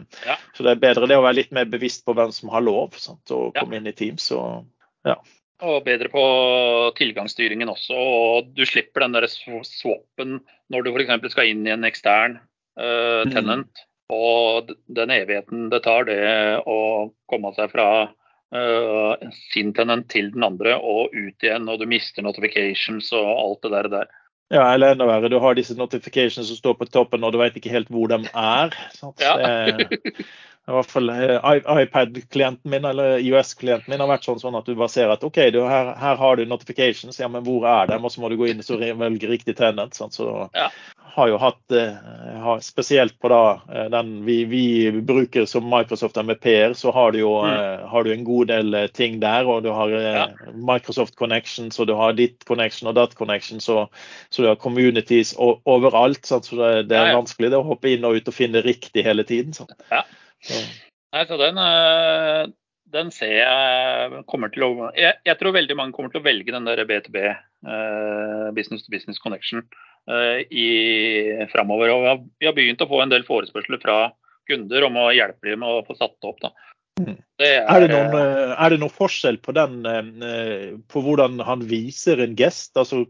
så 0.56 0.66
det 0.66 0.74
er 0.74 0.82
bedre 0.82 1.10
det 1.10 1.18
å 1.18 1.24
være 1.24 1.40
litt 1.40 1.52
mer 1.54 1.68
bevisst 1.70 2.04
på 2.06 2.14
hvem 2.18 2.32
som 2.34 2.52
har 2.54 2.64
lov 2.66 2.96
sant? 3.00 3.24
å 3.30 3.50
komme 3.56 3.78
inn 3.78 3.90
i 3.90 3.96
Teams. 3.96 4.30
Og 4.36 4.66
ja. 5.08 5.18
Og 5.60 5.82
bedre 5.84 6.08
på 6.12 6.22
tilgangsstyringen 6.96 7.68
også. 7.68 7.96
Og 7.96 8.52
du 8.56 8.64
slipper 8.68 9.04
den 9.04 9.16
der 9.18 9.28
swappen 9.28 10.40
når 10.72 10.86
du 10.86 10.92
f.eks. 10.94 11.32
skal 11.34 11.52
inn 11.52 11.66
i 11.68 11.74
en 11.74 11.84
ekstern 11.88 12.38
uh, 12.80 13.26
tenant. 13.28 13.68
Mm. 13.68 13.86
Og 14.10 14.72
den 14.90 15.12
evigheten 15.14 15.68
det 15.70 15.82
tar 15.84 16.08
det 16.08 16.22
å 16.66 17.10
komme 17.30 17.52
seg 17.58 17.70
fra 17.74 17.86
uh, 18.08 19.28
sin 19.52 19.74
tenant 19.76 20.08
til 20.10 20.32
den 20.34 20.46
andre 20.48 20.78
og 20.80 21.12
ut 21.14 21.44
igjen, 21.44 21.68
og 21.68 21.78
du 21.82 21.86
mister 21.90 22.24
notifications 22.24 23.12
og 23.16 23.28
alt 23.28 23.68
det 23.68 23.74
der. 23.76 23.90
der. 23.98 24.16
Ja, 24.50 24.64
eller 24.74 24.96
enda 24.96 25.06
verre, 25.06 25.28
du 25.30 25.38
har 25.38 25.54
disse 25.54 25.76
notifications 25.78 26.48
som 26.48 26.58
står 26.58 26.74
på 26.80 26.88
toppen 26.90 27.22
og 27.22 27.32
du 27.32 27.38
vet 27.38 27.54
ikke 27.58 27.70
helt 27.70 27.90
hvor 27.92 28.10
de 28.10 28.24
er. 28.34 28.74
Ja. 29.22 29.34
I 30.68 30.74
hvert 30.76 30.92
fall 30.92 31.10
iPad-klienten 31.10 32.70
min 32.70 32.84
eller 32.84 33.18
IOS-klienten 33.18 33.90
min 33.90 34.02
har 34.02 34.10
vært 34.10 34.26
sånn, 34.28 34.40
sånn, 34.42 34.58
at 34.58 34.68
du 34.68 34.76
bare 34.76 34.92
ser 34.92 35.10
at 35.10 35.24
OK, 35.26 35.40
du, 35.54 35.62
her, 35.66 35.94
her, 35.98 36.18
har 36.20 36.36
du 36.36 36.44
notifications, 36.46 37.18
ja, 37.18 37.28
men 37.32 37.42
hvor 37.46 37.64
er 37.66 37.88
dem? 37.90 38.04
Og 38.04 38.12
så 38.12 38.22
må 38.22 38.30
du 38.30 38.36
gå 38.38 38.50
inn 38.50 38.60
og 38.62 38.84
velge 39.00 39.30
riktig 39.30 39.56
tenant. 39.58 39.96
Sånn, 39.96 40.12
så 40.14 40.28
ja. 40.54 40.68
har 41.16 41.32
jo 41.32 41.40
hatt 41.42 41.74
har, 42.44 42.60
Spesielt 42.62 43.16
på 43.18 43.32
da 43.32 43.40
den 43.90 44.12
vi, 44.28 44.44
vi 44.52 44.62
bruker 45.00 45.48
som 45.50 45.66
Microsoft 45.66 46.20
MPR, 46.20 46.76
så 46.78 46.94
har 46.94 47.16
du 47.16 47.22
jo 47.22 47.32
mm. 47.40 47.88
har 47.90 48.06
du 48.06 48.12
en 48.14 48.28
god 48.28 48.52
del 48.52 48.78
ting 48.94 49.18
der. 49.24 49.48
Og 49.50 49.64
du 49.66 49.72
har 49.74 49.96
ja. 49.96 50.28
Microsoft 50.54 51.16
Connections, 51.18 51.80
og 51.80 51.90
du 51.90 51.96
har 51.98 52.14
ditt 52.20 52.44
connection 52.46 52.92
og 52.92 52.98
dat 53.00 53.16
connection, 53.18 53.64
så, 53.64 53.88
så 54.30 54.44
du 54.44 54.52
har 54.52 54.60
communities 54.60 55.34
overalt. 55.40 56.22
Sånn, 56.28 56.46
så 56.46 56.62
det, 56.62 56.72
det 56.92 57.00
er 57.00 57.16
vanskelig 57.16 57.50
det 57.50 57.58
å 57.58 57.66
hoppe 57.72 57.96
inn 57.96 58.06
og 58.06 58.20
ut 58.20 58.30
og 58.30 58.36
finne 58.36 58.62
riktig 58.62 59.08
hele 59.08 59.26
tiden. 59.26 59.56
Sånn. 59.56 59.72
Ja. 59.90 60.04
Nei, 60.48 61.26
så 61.26 61.36
den, 61.40 61.58
eh, 61.58 62.42
den, 62.94 63.10
ser 63.14 63.34
jeg 63.34 64.22
kommer 64.30 64.52
til 64.54 64.66
å 64.66 64.70
jeg, 64.94 65.18
jeg, 65.26 65.36
tror 65.40 65.56
veldig 65.56 65.76
mange 65.78 65.96
kommer 65.96 66.12
til 66.12 66.22
å 66.22 66.26
velge 66.26 66.54
den 66.54 66.68
der 66.68 66.84
B2B, 66.86 67.22
eh, 67.26 68.46
business 68.56 68.86
to 68.86 68.94
business 68.94 69.20
connection, 69.22 69.64
eh, 70.10 70.46
i 70.50 70.66
framover. 71.52 71.92
Og 71.94 72.28
vi 72.38 72.48
har, 72.48 72.56
begynt 72.56 72.84
å 72.84 72.88
få 72.90 73.02
en 73.02 73.12
del 73.12 73.26
forespørsler 73.26 73.82
fra 73.82 74.00
kunder 74.50 74.86
om 74.86 74.98
å 75.02 75.10
hjelpe 75.14 75.50
dem 75.50 75.62
med 75.62 75.80
å 75.80 75.86
få 75.86 75.98
satt 75.98 76.16
det 76.18 76.30
opp. 76.30 76.40
da. 76.46 76.54
Mm. 77.00 77.16
Det 77.40 77.48
er, 77.48 77.62
er, 77.64 77.84
det 77.84 77.88
noen, 77.94 78.14
eh, 78.18 78.52
er, 78.52 78.72
det 78.72 78.78
noen, 78.82 78.92
forskjell 78.92 79.38
på, 79.40 79.54
den, 79.56 79.78
eh, 79.86 80.64
på 80.90 81.02
hvordan 81.04 81.40
han 81.46 81.62
viser 81.70 82.20
en 82.20 82.34
gest? 82.36 82.74
Altså, 82.76 83.04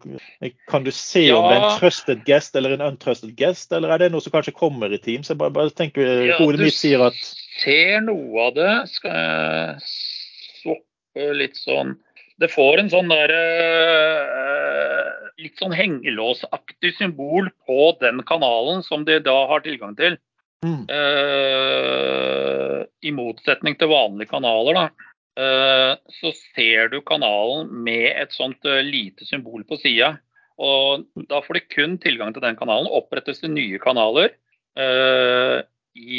kan 0.70 0.86
du 0.86 0.92
se 0.94 1.24
ja. 1.26 1.38
om 1.38 1.48
det 1.48 1.56
er 1.56 1.66
en 1.66 1.80
trusted 1.80 2.22
guest 2.28 2.58
eller 2.58 2.76
en 2.76 2.84
untrusted 2.92 3.32
guest, 3.38 3.72
eller 3.74 3.94
er 3.94 4.04
det 4.04 4.12
noe 4.14 4.22
som 4.22 4.34
kanskje 4.34 4.54
kommer 4.56 4.92
i 4.94 5.00
Teams? 5.02 5.32
Jeg 5.32 5.40
bare, 5.40 5.54
bare 5.56 5.74
tenker, 5.74 6.12
ja, 6.28 6.38
Hodet 6.38 6.62
mitt 6.62 6.78
sier 6.78 7.02
at 7.08 7.18
Du 7.18 7.64
ser 7.64 8.04
noe 8.06 8.46
av 8.46 8.54
det. 8.56 8.70
Skal 8.92 9.18
jeg 9.18 9.90
swappe 10.60 11.32
litt 11.36 11.58
sånn 11.58 11.96
Det 12.40 12.48
får 12.52 12.84
en 12.84 12.92
sånn 12.92 13.10
der 13.10 13.34
eh, 13.34 15.10
litt 15.40 15.58
sånn 15.60 15.74
hengelåsaktig 15.74 16.94
symbol 16.98 17.50
på 17.66 17.94
den 18.00 18.22
kanalen 18.28 18.84
som 18.86 19.04
de 19.08 19.18
da 19.24 19.36
har 19.50 19.64
tilgang 19.64 19.96
til. 19.98 20.20
Mm. 20.60 20.84
Uh, 20.92 22.84
I 23.00 23.12
motsetning 23.16 23.78
til 23.80 23.88
vanlige 23.88 24.28
kanaler, 24.34 24.76
da, 24.76 24.84
uh, 25.40 25.92
så 26.20 26.32
ser 26.52 26.90
du 26.92 27.00
kanalen 27.06 27.70
med 27.86 28.10
et 28.12 28.34
sånt 28.36 28.60
uh, 28.68 28.82
lite 28.84 29.24
symbol 29.28 29.64
på 29.68 29.80
sida. 29.80 30.18
Og 30.60 31.06
da 31.30 31.40
får 31.40 31.56
du 31.56 31.68
kun 31.72 31.96
tilgang 32.02 32.34
til 32.36 32.44
den 32.44 32.58
kanalen. 32.58 32.90
Opprettes 32.92 33.40
det 33.40 33.48
nye 33.54 33.78
kanaler 33.80 34.34
i 35.96 36.18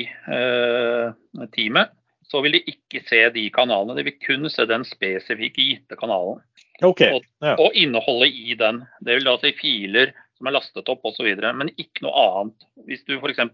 teamet, 1.54 1.91
så 2.25 2.41
vil 2.41 2.58
de 2.58 2.63
ikke 2.73 3.04
se 3.06 3.19
de 3.36 3.43
kanalene. 3.54 3.93
De 3.99 4.06
vil 4.08 4.17
kun 4.17 4.49
se 4.49 4.65
den 4.65 4.82
spesifikke 4.89 5.62
gitte 5.62 5.97
kanalen. 5.99 6.41
Okay. 6.82 7.13
Og, 7.13 7.27
ja. 7.45 7.54
og, 7.54 7.77
innholdet 7.77 8.34
i 8.34 8.58
den. 8.58 8.82
Det 9.06 9.19
vil 9.19 9.30
da 9.30 9.38
si 9.43 9.54
filer 9.62 10.10
som 10.39 10.49
er 10.49 10.58
lastet 10.58 10.89
opp 10.89 11.06
osv. 11.06 11.30
Men 11.30 11.69
ikke 11.77 12.08
noe 12.08 12.25
annet. 12.25 12.65
Hvis 12.89 13.06
du 13.06 13.19
f.eks 13.19 13.45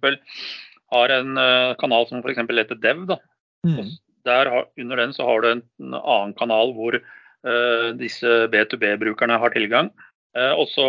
har 0.94 1.14
en 1.14 1.38
uh, 1.38 1.76
kanal 1.82 2.08
som 2.10 2.24
f.eks. 2.24 2.40
heter 2.40 2.82
Dev. 2.82 3.06
Da. 3.10 3.20
Mm. 3.68 3.94
Der 4.28 4.52
under 4.80 5.00
den 5.00 5.14
så 5.16 5.28
har 5.28 5.42
du 5.42 5.52
en, 5.52 5.64
en 5.84 5.96
annen 6.00 6.34
kanal 6.40 6.74
hvor 6.78 6.98
uh, 6.98 7.90
disse 8.00 8.48
B2B-brukerne 8.54 9.40
har 9.42 9.56
tilgang. 9.56 9.92
Uh, 10.38 10.54
og 10.54 10.68
så 10.72 10.88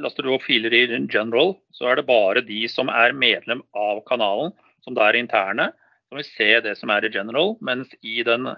laster 0.00 0.24
du 0.24 0.32
opp 0.34 0.46
filer 0.46 0.72
i 0.74 0.86
general, 1.12 1.56
så 1.76 1.90
er 1.90 2.00
det 2.00 2.08
bare 2.08 2.44
de 2.46 2.64
som 2.70 2.90
er 2.92 3.16
medlem 3.16 3.60
av 3.76 4.00
kanalen, 4.08 4.54
som 4.84 4.96
da 4.96 5.08
er 5.08 5.20
interne, 5.20 5.70
som 6.08 6.20
vil 6.20 6.28
se 6.28 6.48
det 6.64 6.76
som 6.78 6.90
er 6.94 7.04
i 7.06 7.12
general. 7.12 7.56
Mens 7.64 7.92
i 8.00 8.22
den 8.26 8.48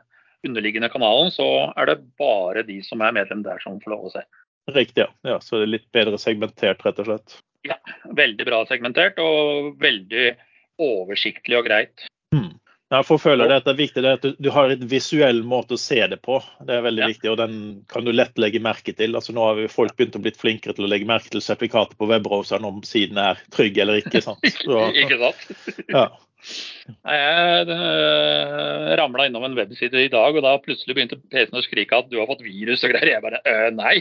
underliggende 0.44 0.90
kanalen 0.92 1.32
så 1.34 1.48
er 1.74 1.90
det 1.90 2.00
bare 2.20 2.64
de 2.66 2.80
som 2.86 3.02
er 3.02 3.14
medlem 3.16 3.42
der, 3.46 3.60
som 3.64 3.80
får 3.82 3.94
lov 3.96 4.08
å 4.08 4.14
se. 4.14 4.24
Riktig, 4.72 5.04
ja. 5.04 5.10
ja. 5.26 5.40
Så 5.44 5.58
det 5.58 5.66
er 5.66 5.74
litt 5.74 5.90
bedre 5.92 6.20
segmentert, 6.20 6.84
rett 6.86 7.00
og 7.02 7.10
slett. 7.10 7.38
Ja, 7.64 7.78
veldig 8.16 8.46
bra 8.48 8.62
segmentert 8.68 9.18
og 9.22 9.74
veldig 9.80 10.34
oversiktlig 10.82 11.58
og 11.60 11.66
greit. 11.68 12.06
Mm. 12.34 12.52
Jeg 12.94 13.06
får 13.08 13.18
føle 13.18 13.46
det 13.48 13.56
at 13.58 13.64
det 13.66 13.72
er 13.72 13.78
viktig 13.78 14.02
at 14.06 14.26
du, 14.38 14.48
har 14.54 14.70
en 14.70 14.84
visuell 14.90 15.40
måte 15.46 15.74
å 15.74 15.80
se 15.80 15.98
det 16.10 16.20
på. 16.22 16.36
Det 16.66 16.76
er 16.76 16.84
veldig 16.84 17.02
ja. 17.02 17.08
viktig, 17.10 17.30
og 17.32 17.38
den 17.40 17.56
kan 17.90 18.04
du 18.06 18.12
lett 18.12 18.36
legge 18.38 18.60
merke 18.62 18.94
til. 18.94 19.16
Altså, 19.16 19.34
nå 19.34 19.46
har 19.48 19.62
folk 19.72 19.96
begynt 19.96 20.18
å 20.18 20.22
bli 20.22 20.34
flinkere 20.36 20.76
til 20.76 20.86
å 20.86 20.90
legge 20.92 21.08
merke 21.08 21.32
til 21.32 21.42
sertifikatet 21.42 21.98
på 21.98 22.10
webbrowseren 22.10 22.68
om 22.68 22.82
siden 22.86 23.18
er 23.22 23.40
trygg 23.56 23.80
eller 23.82 24.02
ikke. 24.02 24.22
Sant? 24.24 24.44
Så, 24.66 24.84
ikke 25.00 25.18
sant? 25.22 25.48
Ja. 25.88 26.06
Jeg 26.44 27.68
uh, 27.70 28.90
ramla 29.00 29.26
innom 29.26 29.46
en 29.46 29.56
webside 29.56 30.02
i 30.04 30.10
dag, 30.12 30.36
og 30.36 30.44
da 30.44 30.52
plutselig 30.60 30.96
begynte 30.96 31.16
PC-en 31.32 31.56
å 31.56 31.64
skrike 31.64 31.96
at 31.98 32.10
du 32.12 32.18
har 32.20 32.28
fått 32.28 32.44
virus 32.44 32.84
og 32.84 32.92
greier. 32.92 33.14
Jeg 33.14 33.24
bare 33.24 33.40
øh, 33.48 33.68
nei. 33.72 33.94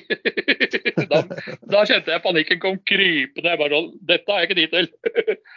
da, 1.11 1.23
da, 1.63 1.85
kjente 1.87 2.11
jeg 2.11 2.23
panikken 2.25 2.59
kom 2.63 2.81
krypende. 2.83 3.47
Jeg 3.47 3.61
bare 3.61 3.79
sånn 3.79 3.93
Dette 4.11 4.35
har 4.35 4.43
jeg 4.43 4.51
ikke 4.51 4.59
tid 4.59 4.75
til. 4.75 4.91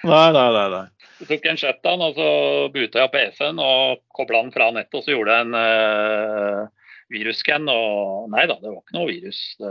nei, 0.06 0.28
nei, 0.38 0.46
nei, 0.54 0.68
nei. 0.76 0.84
Så 1.16 1.28
tok 1.28 1.46
jeg 1.46 1.54
en 1.54 1.60
shutdown, 1.60 2.02
og 2.04 2.18
så 2.18 2.30
buta 2.74 3.04
jeg 3.04 3.12
PC-en 3.14 3.60
og 3.62 4.02
kobla 4.16 4.42
den 4.44 4.52
fra 4.52 4.68
nettet, 4.74 4.98
og 4.98 5.06
så 5.06 5.14
gjorde 5.14 5.36
jeg 5.36 5.46
en 5.46 5.56
uh, 5.56 6.86
virusscan, 7.12 7.68
og 7.70 8.26
nei 8.32 8.44
da, 8.50 8.56
det 8.58 8.70
var 8.70 8.80
ikke 8.80 8.96
noe 8.96 9.08
virus. 9.08 9.38
Det 9.60 9.70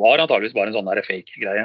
var 0.00 0.22
antageligvis 0.22 0.54
bare 0.54 0.70
en 0.70 0.76
sånn 0.76 0.90
fake-greie. 1.08 1.64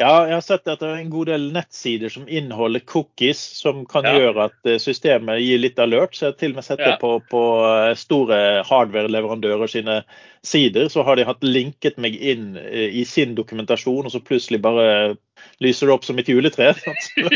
Ja, 0.00 0.12
jeg 0.28 0.34
har 0.34 0.44
sett 0.44 0.70
at 0.70 0.80
det 0.80 0.88
er 0.88 1.02
en 1.02 1.12
god 1.12 1.28
del 1.28 1.48
nettsider 1.54 2.12
som 2.12 2.24
inneholder 2.24 2.84
cookies, 2.88 3.40
som 3.58 3.84
kan 3.88 4.08
ja. 4.08 4.14
gjøre 4.18 4.48
at 4.48 4.70
eh, 4.70 4.80
systemet 4.82 5.42
gir 5.44 5.60
litt 5.60 5.80
alert. 5.82 6.16
Så 6.16 6.26
jeg 6.26 6.32
har 6.32 6.38
til 6.40 6.54
og 6.54 6.60
med 6.60 6.68
sett 6.68 6.80
det 6.80 6.94
ja. 6.94 7.00
på, 7.02 7.14
på, 7.28 7.42
eh, 7.68 7.92
store 8.00 8.38
hardware-leverandører 8.68 9.72
sine 9.72 10.00
sider. 10.46 10.88
Så 10.92 11.04
har 11.06 11.20
de 11.20 11.28
hatt 11.28 11.44
linket 11.44 12.00
meg 12.00 12.16
inn 12.16 12.54
eh, 12.62 12.88
i 13.02 13.04
sin 13.08 13.36
dokumentasjon, 13.36 14.08
og 14.08 14.14
så 14.14 14.24
plutselig 14.24 14.62
bare 14.64 14.88
lyser 15.62 15.88
det 15.88 15.94
opp 15.94 16.04
som 16.06 16.18
et 16.18 16.28
juletre. 16.28 16.72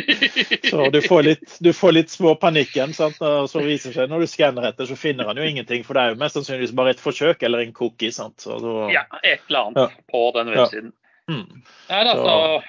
Så 0.71 0.89
du 0.93 1.01
får 1.05 1.23
litt, 1.27 1.57
du 1.63 1.73
får 1.77 1.97
litt 1.97 2.13
småpanikken. 2.13 2.95
Sant? 2.97 3.21
Og 3.23 3.51
så 3.51 3.63
viser 3.65 3.93
det 3.93 4.01
seg 4.01 4.13
når 4.13 4.25
du 4.25 4.31
skanner 4.31 4.69
etter, 4.71 4.89
så 4.89 4.99
finner 4.99 5.29
han 5.31 5.39
jo 5.41 5.47
ingenting. 5.47 5.85
For 5.87 5.97
det 5.97 6.03
er 6.03 6.15
jo 6.15 6.21
mest 6.23 6.39
sannsynligvis 6.39 6.75
bare 6.77 6.95
et 6.95 7.03
forsøk 7.03 7.45
eller 7.47 7.65
en 7.65 7.75
cookie. 7.77 8.15
Sant? 8.15 8.39
Så, 8.43 8.57
ja, 8.95 9.07
et 9.23 9.45
eller 9.49 9.71
annet 9.71 9.83
ja. 9.85 10.07
på 10.13 10.25
den 10.37 10.53
websiden. 10.55 10.93
Ja. 10.93 11.03
Mm. 11.27 11.63
Nei, 11.91 12.03
altså, 12.07 12.63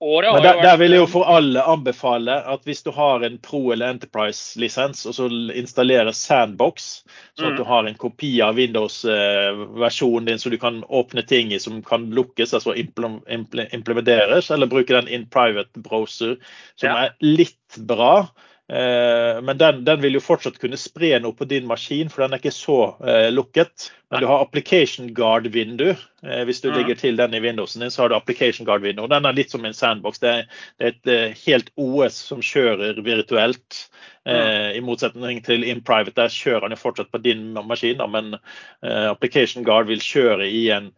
Men 0.00 0.42
der, 0.42 0.62
der, 0.62 0.76
vil 0.80 0.94
jeg 0.94 1.02
jo 1.02 1.08
for 1.12 1.28
alle 1.28 1.60
anbefale 1.68 2.38
at 2.48 2.62
hvis 2.64 2.80
du 2.86 2.88
har 2.96 3.20
en 3.26 3.36
Pro- 3.44 3.72
eller 3.74 3.92
Enterprise-lisens, 3.92 5.02
og 5.04 5.16
så 5.18 5.26
installerer 5.52 6.08
Sandbox, 6.16 7.02
sånn 7.36 7.50
at 7.50 7.52
mm. 7.52 7.58
du 7.58 7.66
har 7.68 7.88
en 7.88 7.98
kopi 8.00 8.30
av 8.40 8.56
Windows-versjonen 8.56 10.30
din 10.30 10.40
så 10.40 10.52
du 10.52 10.56
kan 10.62 10.80
åpne 10.88 11.26
ting 11.28 11.52
i 11.52 11.60
som 11.60 11.82
kan 11.84 12.08
lukkes, 12.16 12.54
altså 12.56 12.72
implementeres, 12.80 14.48
eller 14.48 14.72
bruke 14.72 14.96
den 14.96 15.10
in 15.12 15.28
private 15.28 15.84
browser, 15.84 16.38
som 16.80 16.96
er 16.96 17.12
litt 17.20 17.82
bra. 17.84 18.30
Eh, 18.70 19.42
men 19.42 19.58
den, 19.58 19.84
den, 19.84 20.00
vil 20.00 20.14
jo 20.14 20.22
fortsatt 20.22 20.60
kunne 20.62 20.78
spre 20.78 21.16
noe 21.18 21.34
på 21.34 21.46
din 21.50 21.66
maskin, 21.66 22.10
for 22.10 22.22
den 22.22 22.36
er 22.36 22.42
ikke 22.42 22.54
så 22.54 22.78
eh, 23.02 23.26
lukket. 23.32 23.88
Men 24.10 24.22
du 24.22 24.28
har 24.30 24.44
application 24.44 25.08
guard-vindu. 25.14 25.88
Eh, 26.22 26.42
hvis 26.46 26.62
du 26.62 26.68
mm. 26.70 26.76
legger 26.76 27.00
til 27.00 27.18
den 27.18 27.34
i 27.34 27.40
Windowsen 27.42 27.82
din, 27.82 27.90
så 27.90 28.04
har 28.04 28.12
du 28.12 28.14
application 28.14 28.68
guard-vindu. 28.68 29.08
Den 29.10 29.26
er 29.26 29.34
litt 29.34 29.50
som 29.50 29.66
en 29.66 29.74
sandbox. 29.74 30.22
Det 30.22 30.30
er, 30.30 30.62
det 30.78 30.86
er 30.86 30.94
et 30.94 31.10
eh, 31.14 31.42
helt 31.48 31.74
OS 31.82 32.22
som 32.30 32.46
kjører 32.46 33.02
virtuelt. 33.02 33.82
Mm. 34.22 34.34
Eh, 34.36 34.70
I 34.78 34.86
motsetning 34.86 35.42
til 35.42 35.66
in 35.66 35.82
private, 35.82 36.14
der 36.20 36.30
kjører 36.30 36.68
den 36.68 36.78
jo 36.78 36.82
fortsatt 36.84 37.10
på 37.10 37.24
din 37.26 37.48
maskin. 37.58 37.98
Da, 37.98 38.06
men 38.06 38.36
eh, 38.38 39.06
application 39.10 39.66
guard 39.66 39.90
vil 39.90 40.02
kjøre 40.04 40.46
i 40.46 40.68
en 40.78 40.92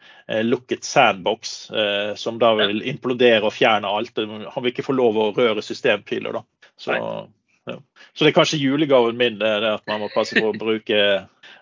lukket 0.44 0.84
sandbox, 0.84 1.70
som 2.16 2.38
da 2.40 2.52
vil 2.56 2.78
implodere 2.88 3.44
og 3.44 3.52
fjerne 3.52 3.90
alt. 3.90 4.16
Han 4.16 4.62
vil 4.62 4.70
ikke 4.70 4.84
få 4.86 4.94
lov 4.96 5.18
å 5.20 5.32
røre 5.36 5.64
systempiler, 5.64 6.38
da. 6.38 6.70
Så 6.80 6.96
ja. 7.70 7.76
Så 8.12 8.24
det 8.24 8.32
er 8.32 8.36
kanskje 8.40 8.58
julegaven 8.58 9.18
min 9.18 9.38
det 9.38 9.48
er 9.48 9.68
at 9.76 9.86
man 9.86 10.02
må 10.02 10.08
passe 10.14 10.34
på 10.34 10.50
å 10.50 10.58
bruke 10.58 10.98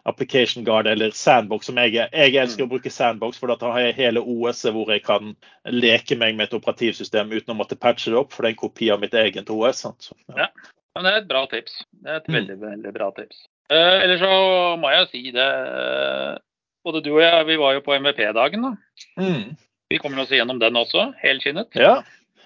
application 0.09 0.65
guard 0.65 0.89
eller 0.89 1.13
sandbox. 1.17 1.69
som 1.69 1.79
Jeg, 1.79 1.95
jeg 1.99 2.37
elsker 2.41 2.65
å 2.65 2.71
bruke 2.71 2.93
sandbox, 2.93 3.39
for 3.39 3.53
da 3.53 3.73
har 3.75 3.85
jeg 3.85 3.99
hele 3.99 4.23
OS-et 4.25 4.73
hvor 4.75 4.91
jeg 4.93 5.05
kan 5.05 5.35
leke 5.69 6.17
meg 6.17 6.37
med 6.39 6.49
et 6.49 6.57
operativsystem 6.57 7.33
uten 7.33 7.55
å 7.55 7.59
måtte 7.59 7.79
patche 7.79 8.13
det 8.13 8.21
opp, 8.21 8.33
for 8.33 8.43
det 8.43 8.53
er 8.53 8.57
en 8.57 8.63
kopi 8.65 8.91
av 8.95 9.03
mitt 9.03 9.15
eget 9.15 9.53
OS. 9.53 9.85
Så, 10.01 10.17
ja. 10.33 10.47
ja. 10.47 10.51
Men 10.97 11.07
det 11.07 11.13
er 11.13 11.23
et 11.23 11.31
bra 11.31 11.45
tips. 11.51 11.83
Det 11.93 12.11
er 12.11 12.23
et 12.23 12.31
mm. 12.31 12.37
veldig, 12.39 12.61
veldig 12.65 12.95
bra 12.97 13.11
tips. 13.17 13.45
Eh, 13.71 13.97
ellers 14.05 14.23
så 14.25 14.37
må 14.83 14.91
jeg 14.91 15.11
si 15.13 15.27
det 15.35 15.47
uh, 15.47 16.39
Både 16.83 17.03
du 17.05 17.13
og 17.13 17.21
jeg 17.23 17.45
vi 17.47 17.59
var 17.61 17.77
jo 17.77 17.83
på 17.85 17.95
MVP-dagen. 18.01 18.65
da. 18.65 18.73
Mm. 19.21 19.53
Vi 19.91 19.99
kommer 20.01 20.23
oss 20.23 20.33
gjennom 20.33 20.59
den 20.63 20.79
også, 20.81 21.11
helskinnet. 21.21 21.77
Ja, 21.77 21.99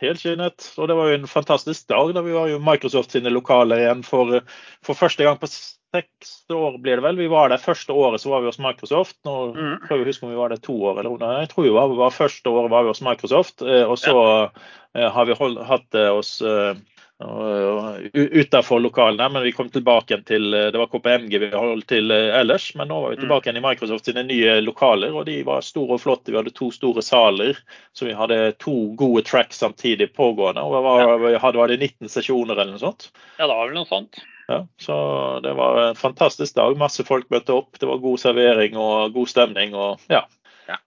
helskinnet. 0.03 0.73
Og 0.79 0.91
det 0.91 0.97
var 0.99 1.11
jo 1.11 1.21
en 1.21 1.31
fantastisk 1.31 1.89
dag. 1.91 2.13
da 2.17 2.23
Vi 2.25 2.35
var 2.37 2.51
jo 2.51 2.61
Microsoft 2.63 3.15
sine 3.15 3.33
lokaler 3.33 3.83
igjen 3.83 4.05
for, 4.07 4.41
for 4.85 4.99
første 4.99 5.27
gang 5.27 5.41
på 5.41 5.51
seks 5.51 6.33
år, 6.53 6.79
blir 6.83 6.99
det 6.99 7.07
vel. 7.07 7.19
Vi 7.21 7.31
var 7.31 7.53
der 7.53 7.63
første 7.63 7.95
året 7.95 8.23
så 8.23 8.33
var 8.33 8.43
vi 8.43 8.51
hos 8.51 8.63
Microsoft. 8.63 9.17
Nå 9.27 9.35
mm. 9.55 9.75
prøver 9.87 10.01
jeg 10.01 10.07
å 10.07 10.11
huske 10.11 10.27
om 10.27 10.33
vi 10.33 10.41
var 10.41 10.55
der 10.55 10.63
to 10.65 10.75
år 10.81 10.99
eller 11.01 11.15
noe. 11.15 11.37
Jeg 11.45 11.53
tror 11.53 11.69
vi 11.69 11.77
var, 11.77 11.95
var 12.01 12.15
første 12.15 12.51
året 12.51 12.73
var 12.73 12.87
vi 12.87 12.95
hos 12.95 13.05
Microsoft. 13.05 13.63
Eh, 13.63 13.85
og 13.85 14.01
så 14.01 14.17
ja. 14.17 14.49
Eh, 14.95 15.09
har 15.11 15.27
vi 15.27 15.39
holdt, 15.39 15.63
hatt 15.69 15.87
det 15.95 16.09
hos 16.11 16.37
utenfor 18.13 18.81
lokalene. 18.81 19.29
Men 19.33 19.43
vi 19.47 19.53
kom 19.53 19.71
tilbake 19.73 20.19
til 20.29 20.51
Det 20.51 20.79
var 20.79 20.91
KPMG 20.93 21.39
vi 21.43 21.51
holdt 21.55 21.89
til 21.93 22.11
ellers, 22.11 22.71
men 22.79 22.91
nå 22.93 23.01
var 23.03 23.15
vi 23.15 23.23
tilbake 23.23 23.49
igjen 23.49 23.61
i 23.63 23.65
Microsoft 23.65 24.11
sine 24.11 24.27
nye 24.29 24.59
lokaler. 24.65 25.15
Og 25.15 25.27
de 25.29 25.41
var 25.47 25.65
store 25.65 25.99
og 25.99 26.05
flotte. 26.05 26.33
Vi 26.33 26.39
hadde 26.41 26.55
to 26.57 26.71
store 26.75 27.03
saler, 27.05 27.59
så 27.97 28.09
vi 28.09 28.17
hadde 28.19 28.41
to 28.63 28.77
gode 29.01 29.25
tracks 29.29 29.63
samtidig 29.65 30.13
pågående. 30.15 30.63
Og 30.63 30.77
var, 30.85 31.03
hadde, 31.39 31.59
var 31.61 31.73
det 31.73 31.81
19 31.81 32.13
sesjoner 32.13 32.57
eller 32.57 32.77
noe 32.77 32.85
sånt? 32.85 33.11
Ja, 33.39 33.47
det 33.47 33.55
var 33.55 33.67
vel 33.67 33.79
noe 33.81 33.91
sånt. 33.91 34.23
Ja, 34.47 34.67
så 34.81 35.41
det 35.43 35.53
var 35.57 35.81
en 35.89 35.97
fantastisk 35.97 36.55
dag. 36.55 36.77
Masse 36.77 37.05
folk 37.05 37.31
møtte 37.33 37.57
opp. 37.57 37.79
Det 37.81 37.89
var 37.89 38.03
god 38.03 38.21
servering 38.21 38.77
og 38.77 39.15
god 39.17 39.31
stemning. 39.33 39.75
og 39.75 40.01
ja. 40.13 40.25
ja. 40.69 40.79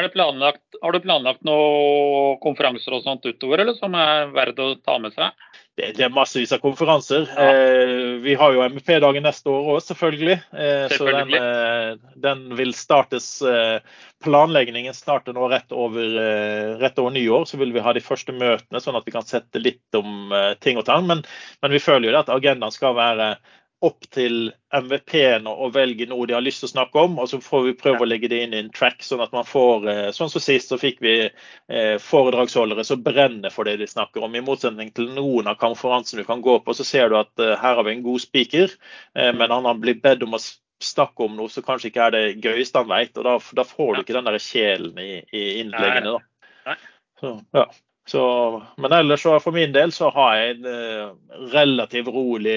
Eh, 0.00 0.08
planlagt, 0.08 0.62
har 0.82 0.92
du 0.92 1.00
planlagt 1.04 1.42
noen 1.44 2.38
konferanser 2.40 2.94
og 2.96 3.02
sånt 3.04 3.26
utover, 3.28 3.60
eller 3.60 3.76
som 3.76 3.92
er 3.98 4.30
verdt 4.32 4.62
å 4.62 4.72
ta 4.80 4.96
med 5.02 5.12
seg? 5.12 5.34
Det, 5.76 5.90
det 5.96 6.04
er 6.04 6.12
massevis 6.12 6.52
av 6.52 6.60
konferanser. 6.60 7.26
Ja. 7.32 7.48
Eh, 7.48 8.16
vi 8.24 8.34
har 8.36 8.52
jo 8.52 8.64
MP-dagen 8.64 9.24
neste 9.24 9.52
år 9.52 9.70
òg, 9.74 9.78
selvfølgelig. 9.84 10.38
Eh, 10.52 10.88
selvfølgelig. 10.92 11.38
Så 11.40 11.44
den, 11.44 12.00
eh, 12.00 12.16
den, 12.24 12.42
vil 12.58 12.74
startes 12.76 13.28
eh, 13.44 13.78
Planleggingen 14.22 14.94
starter 14.94 15.34
nå 15.34 15.48
rett 15.50 15.72
over, 15.74 16.04
eh, 16.20 16.74
rett 16.80 17.00
over, 17.00 17.12
nyår. 17.16 17.48
Så 17.48 17.60
vil 17.60 17.72
vi 17.74 17.84
ha 17.84 17.96
de 17.96 18.04
første 18.04 18.36
møtene, 18.36 18.80
sånn 18.84 18.96
at 19.00 19.08
vi 19.08 19.16
kan 19.16 19.26
sette 19.28 19.60
litt 19.60 19.98
om 19.98 20.32
eh, 20.32 20.52
ting 20.60 20.80
og 20.80 20.86
tang. 20.88 21.08
Men, 21.08 21.24
men, 21.64 21.74
vi 21.74 21.80
føler 21.82 22.10
jo 22.10 22.20
at 22.20 22.32
agendaen 22.32 22.72
skal 22.72 22.96
være 22.96 23.34
opp 23.82 24.06
til 24.14 24.52
MVP-en 24.72 25.48
å 25.50 25.68
velge 25.74 26.06
noe 26.10 26.26
de 26.28 26.36
har 26.36 26.44
lyst 26.44 26.62
til 26.62 26.68
å 26.68 26.72
snakke 26.72 27.02
om, 27.02 27.18
og 27.18 27.28
så 27.30 27.40
får 27.42 27.64
vi 27.66 27.74
prøve 27.80 28.04
å 28.04 28.08
legge 28.08 28.30
det 28.30 28.38
inn 28.44 28.54
i 28.54 28.60
en 28.62 28.70
track, 28.74 29.02
sånn 29.02 29.24
at 29.24 29.34
man 29.34 29.46
får 29.48 29.88
eh, 29.90 30.08
Sånn 30.14 30.30
som 30.30 30.42
sist, 30.42 30.70
så 30.70 30.78
fikk 30.80 31.02
vi 31.02 31.14
eh, 31.26 31.96
foredragsholdere 32.02 32.84
som 32.86 33.02
brenner 33.02 33.54
for 33.54 33.66
det 33.66 33.78
de 33.80 33.88
snakker 33.90 34.22
om. 34.22 34.34
I 34.38 34.44
motsetning 34.44 34.92
til 34.94 35.10
noen 35.16 35.50
av 35.50 35.58
konferansene 35.60 36.22
du 36.22 36.28
kan 36.28 36.44
gå 36.44 36.58
på, 36.62 36.76
så 36.78 36.86
ser 36.86 37.10
du 37.10 37.18
at 37.18 37.32
uh, 37.42 37.54
her 37.58 37.78
har 37.78 37.86
vi 37.86 37.96
en 37.96 38.04
god 38.06 38.22
speaker, 38.22 38.74
men 39.14 39.50
han 39.50 39.66
har 39.66 39.80
blitt 39.80 40.02
bedt 40.04 40.22
om 40.24 40.36
å 40.36 40.40
snakke 40.82 41.26
om 41.26 41.36
noe 41.38 41.50
som 41.52 41.64
kanskje 41.66 41.90
ikke 41.90 42.06
er 42.06 42.14
det 42.14 42.24
gøyeste 42.44 42.80
han 42.80 42.90
vet, 42.90 43.16
og 43.18 43.26
da, 43.26 43.36
da 43.58 43.64
får 43.66 43.94
du 43.94 44.02
ikke 44.02 44.16
den 44.16 44.28
der 44.28 44.38
kjelen 44.42 45.00
i, 45.02 45.10
i 45.34 45.42
innleggene. 45.62 46.18
da. 46.18 46.76
Så, 47.20 47.36
ja. 47.54 47.66
Så, 48.06 48.62
men 48.76 48.92
ellers 48.92 49.22
så 49.22 49.36
for 49.40 49.54
min 49.54 49.70
del 49.74 49.92
så 49.94 50.08
har 50.10 50.34
jeg 50.34 50.56
en 50.56 50.64
uh, 50.66 51.10
relativt 51.52 52.08
rolig 52.10 52.56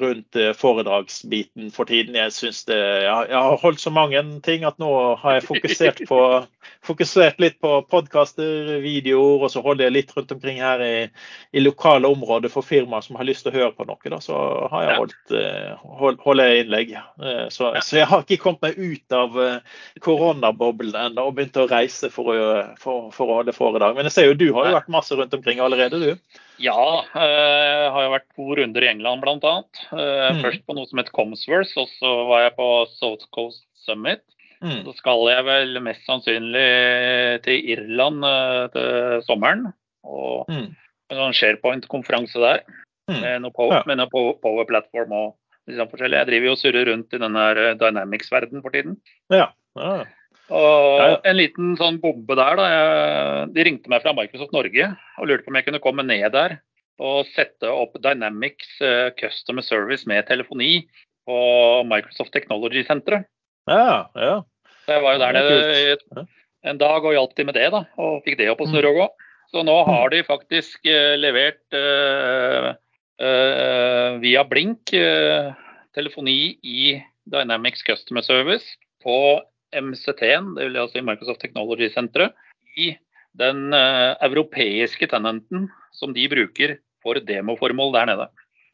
rundt 0.00 0.34
uh, 0.36 0.50
foredragsbiten 0.58 1.68
for 1.70 1.86
tiden. 1.86 2.16
Jeg 2.18 2.32
synes 2.34 2.64
det, 2.66 2.78
jeg, 3.04 3.28
jeg, 3.30 3.38
har 3.38 3.60
holdt 3.62 3.80
så 3.80 3.92
mange 3.94 4.18
ting 4.42 4.66
at 4.66 4.80
nå 4.82 4.90
har 5.22 5.36
jeg 5.36 5.46
fokusert, 5.46 6.02
på, 6.10 6.18
fokusert 6.90 7.38
litt 7.38 7.60
på 7.62 7.76
podkaster, 7.86 8.80
videoer, 8.82 9.44
og 9.46 9.54
så 9.54 9.62
holder 9.62 9.86
jeg 9.86 9.94
litt 9.94 10.10
rundt 10.16 10.34
omkring 10.34 10.58
her 10.58 10.82
i, 10.82 11.06
i 11.54 11.62
lokale 11.62 12.10
områder 12.10 12.50
for 12.50 12.66
firmaer 12.66 13.06
som 13.06 13.20
har 13.20 13.30
lyst 13.30 13.46
til 13.46 13.54
å 13.54 13.58
høre 13.60 13.70
på 13.78 13.86
noe. 13.86 14.02
Da, 14.10 14.18
så 14.18 14.42
har 14.74 14.88
jeg 14.88 14.98
holdt, 15.04 15.36
uh, 15.36 15.86
hold, 16.02 16.18
holder 16.26 16.56
innlegg. 16.64 16.96
Så, 17.54 17.70
så, 17.78 18.00
jeg 18.00 18.10
har 18.10 18.26
ikke 18.26 18.42
kommet 18.42 18.66
meg 18.66 18.82
ut 18.82 19.14
av 19.14 19.38
koronaboblen 20.02 20.98
ennå 20.98 21.30
og 21.30 21.38
begynt 21.38 21.62
å 21.62 21.70
reise 21.70 22.10
for 22.10 22.34
å, 22.34 22.52
for, 22.80 23.08
for 23.14 23.30
å 23.30 23.40
holde 23.40 23.54
foredrag. 23.54 23.94
Men 23.94 24.10
jeg 24.10 24.18
ser 24.18 24.30
jo 24.32 24.38
du 24.40 24.48
har 24.56 24.66
jo 24.66 24.78
vært 24.79 24.79
masse 24.88 25.16
rundt 25.16 25.34
omkring 25.34 25.60
allerede, 25.60 25.98
du? 26.00 26.38
Ja, 26.60 26.80
jeg 27.14 27.28
eh, 27.28 27.86
har 27.92 28.04
jo 28.04 28.12
vært 28.14 28.26
to 28.36 28.46
runder 28.58 28.84
i 28.84 28.90
England 28.90 29.24
bl.a. 29.24 29.54
Eh, 29.92 30.26
mm. 30.36 30.42
Først 30.44 30.64
på 30.66 30.76
noe 30.76 30.88
som 30.88 31.00
het 31.02 31.12
Comsworth, 31.16 31.72
og 31.80 31.88
så 31.98 32.12
var 32.30 32.46
jeg 32.46 32.56
på 32.58 32.68
South 32.96 33.28
Coast 33.36 33.64
Summit. 33.84 34.22
Mm. 34.60 34.82
Så 34.84 34.94
skal 34.98 35.24
jeg 35.32 35.46
vel 35.46 35.80
mest 35.84 36.04
sannsynlig 36.08 36.66
til 37.46 37.72
Irland 37.74 38.26
eh, 38.28 38.64
til 38.74 39.24
sommeren. 39.28 39.70
Og 40.04 40.48
mm. 40.52 40.68
en 41.12 41.22
sånn 41.24 41.36
SharePoint-konferanse 41.40 42.40
der. 42.44 42.64
Mm. 43.10 43.20
Med 43.24 43.44
noe 43.46 43.56
Power, 43.56 43.80
ja. 43.82 43.96
noe 43.98 44.36
power 44.40 44.68
Platform 44.68 45.16
og 45.16 45.28
liksom 45.70 45.90
forskjellig. 45.90 46.20
Jeg 46.20 46.30
driver 46.30 46.50
jo 46.50 46.56
og 46.56 46.60
surrer 46.60 46.92
rundt 46.92 47.16
i 47.16 47.20
den 47.22 47.40
Dynamics-verdenen 47.80 48.64
for 48.64 48.76
tiden. 48.76 49.00
Ja, 49.32 49.50
ja. 49.78 50.00
Og 50.50 51.26
en 51.28 51.36
liten 51.38 51.76
sånn 51.78 52.00
bombe 52.02 52.34
der, 52.34 52.58
da. 52.58 52.66
de 53.54 53.64
ringte 53.66 53.90
meg 53.92 54.02
fra 54.02 54.14
Microsoft 54.16 54.54
Norge 54.54 54.88
og 55.20 55.28
lurte 55.30 55.46
på 55.46 55.52
om 55.52 55.58
jeg 55.60 55.68
kunne 55.68 55.82
komme 55.84 56.04
ned 56.06 56.26
der 56.34 56.58
og 57.00 57.28
sette 57.32 57.68
opp 57.72 57.96
Dynamics 58.04 58.76
uh, 58.84 59.08
Customer 59.18 59.64
Service 59.64 60.08
med 60.08 60.26
telefoni 60.28 60.84
på 61.28 61.38
Microsoft 61.88 62.32
Technology-senteret. 62.34 63.28
Ja, 63.70 64.10
ja. 64.16 64.36
Så 64.84 64.96
jeg 64.96 65.04
var 65.04 65.16
jo 65.16 65.22
der 65.22 65.36
nede 65.36 66.26
en 66.68 66.80
dag 66.80 67.04
og 67.04 67.14
hjalp 67.14 67.34
til 67.36 67.48
med 67.48 67.56
det, 67.56 67.70
da. 67.72 67.84
Og 68.00 68.20
fikk 68.26 68.36
det 68.40 68.50
opp 68.52 68.60
å 68.64 68.68
snurre 68.68 68.92
og 68.92 69.00
gå. 69.00 69.08
Så 69.50 69.64
nå 69.66 69.76
har 69.86 70.06
mm. 70.06 70.12
de 70.14 70.22
faktisk 70.28 70.90
uh, 70.90 71.14
levert 71.20 71.76
uh, 71.76 72.72
via 74.20 74.40
Blink 74.48 74.94
telefoni 75.92 76.56
i 76.64 76.94
Dynamics 77.28 77.82
Customer 77.84 78.24
Service 78.24 78.78
på 79.04 79.16
MCT-en, 79.76 80.54
det 80.56 80.68
vil 80.68 80.78
si 80.90 81.02
Microsoft 81.04 81.40
Technology 81.42 81.90
Senteret, 81.92 82.34
i 82.78 82.92
den 83.38 83.70
uh, 83.74 84.16
europeiske 84.24 85.06
tenenten 85.10 85.68
som 85.94 86.14
de 86.14 86.26
bruker 86.30 86.76
for 87.02 87.20
demoformål 87.26 87.94
der 87.94 88.10
nede. 88.10 88.26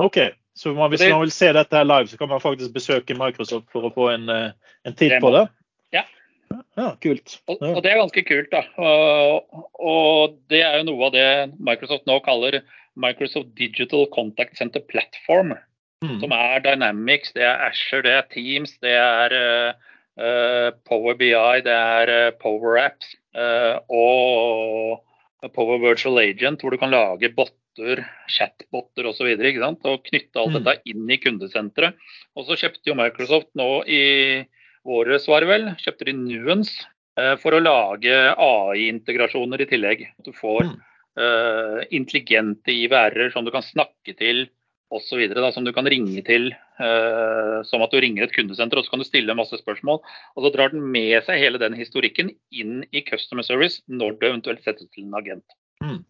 Ok, 0.03 0.19
så 0.57 0.73
man, 0.77 0.91
hvis 0.93 1.05
det, 1.05 1.13
man 1.13 1.25
vil 1.25 1.35
se 1.35 1.53
dette 1.57 1.77
her 1.77 1.87
live, 1.89 2.09
så 2.11 2.19
kan 2.21 2.29
man 2.33 2.43
faktisk 2.43 2.75
besøke 2.75 3.17
Microsoft 3.17 3.69
for 3.73 3.89
å 3.89 3.93
få 3.93 4.11
en, 4.15 4.29
uh, 4.29 4.75
en 4.89 4.97
titt 4.97 5.17
på 5.23 5.33
det? 5.35 5.47
Ja. 5.97 6.05
ja 6.77 6.91
kult. 7.03 7.39
Og, 7.49 7.61
og, 7.61 7.81
det 7.85 7.93
er 7.93 8.03
ganske 8.03 8.25
kult, 8.29 8.51
da. 8.53 8.65
Og, 8.81 9.63
og, 9.81 10.37
det 10.53 10.65
er 10.65 10.81
jo 10.81 10.91
noe 10.91 11.09
av 11.09 11.17
det 11.17 11.31
Microsoft 11.57 12.09
nå 12.09 12.19
kaller 12.25 12.63
Microsoft 12.97 13.53
Digital 13.57 14.09
Contact 14.13 14.57
Center 14.61 14.85
Platform. 14.85 15.57
Mm. 16.05 16.19
Som 16.21 16.33
er 16.37 16.61
Dynamics, 16.61 17.33
det 17.33 17.45
er 17.49 17.69
Asher, 17.71 18.03
det 18.05 18.13
er 18.13 18.27
Teams, 18.33 18.75
det 18.85 18.93
er 18.93 19.33
uh, 19.33 19.71
Eh, 19.73 19.96
Power 20.17 21.17
BI, 21.19 21.61
det 21.67 21.75
er 21.75 22.13
eh, 22.13 22.35
Power 22.41 22.79
Apps 22.81 23.13
eh, 23.37 23.77
og 23.93 25.53
Power 25.53 25.83
Virtual 25.83 26.23
Agent, 26.23 26.63
hvor 26.63 26.73
du 26.73 26.81
kan 26.81 26.93
lage 26.95 27.29
botter, 27.37 28.01
chatbotter 28.33 29.11
osv. 29.11 29.29
Og, 29.37 29.85
og 29.85 30.09
knytte 30.09 30.41
alt 30.41 30.57
mm. 30.57 30.59
dette 30.63 30.93
inn 30.93 31.13
i 31.13 31.21
kundesenteret. 31.21 32.01
Og 32.35 32.49
så 32.49 32.57
kjøpte 32.63 32.91
jo 32.91 32.97
Microsoft 32.99 33.53
nå 33.59 33.71
i 33.85 34.03
våres, 34.87 35.29
var 35.29 35.45
det 35.45 35.53
vel, 35.53 35.71
kjøpte 35.83 36.09
de 36.09 36.17
Nuance 36.17 36.87
for 37.41 37.57
å 37.57 37.63
lage 37.63 38.13
AI-integrasjoner 38.13 39.63
i 39.65 39.69
tillegg. 39.71 40.03
At 40.21 40.29
du 40.29 40.37
får 40.37 40.67
uh, 40.69 41.81
intelligente 41.97 42.75
IVR-er 42.75 43.33
som 43.33 43.47
du 43.47 43.51
kan 43.55 43.65
snakke 43.65 44.13
til 44.19 44.45
osv. 44.95 45.23
Som 45.53 45.67
du 45.67 45.73
kan 45.75 45.89
ringe 45.89 46.23
til 46.27 46.51
uh, 46.81 47.63
som 47.67 47.85
at 47.85 47.93
du 47.93 48.01
ringer 48.03 48.27
et 48.27 48.35
kundesenter, 48.35 48.79
og 48.79 48.87
så 48.87 48.95
kan 48.95 49.03
du 49.03 49.09
stille 49.09 49.39
masse 49.39 49.59
spørsmål. 49.61 50.03
Og 50.37 50.45
så 50.45 50.53
drar 50.55 50.75
den 50.75 50.85
med 50.93 51.19
seg 51.27 51.43
hele 51.43 51.61
den 51.63 51.77
historikken 51.79 52.33
inn 52.55 52.85
i 52.93 53.03
customer 53.07 53.47
service 53.47 53.83
når 53.89 54.19
du 54.19 54.29
eventuelt 54.31 54.63
settes 54.65 54.91
til 54.93 55.09
en 55.09 55.19
agent. 55.19 55.59
Mm. 55.83 56.01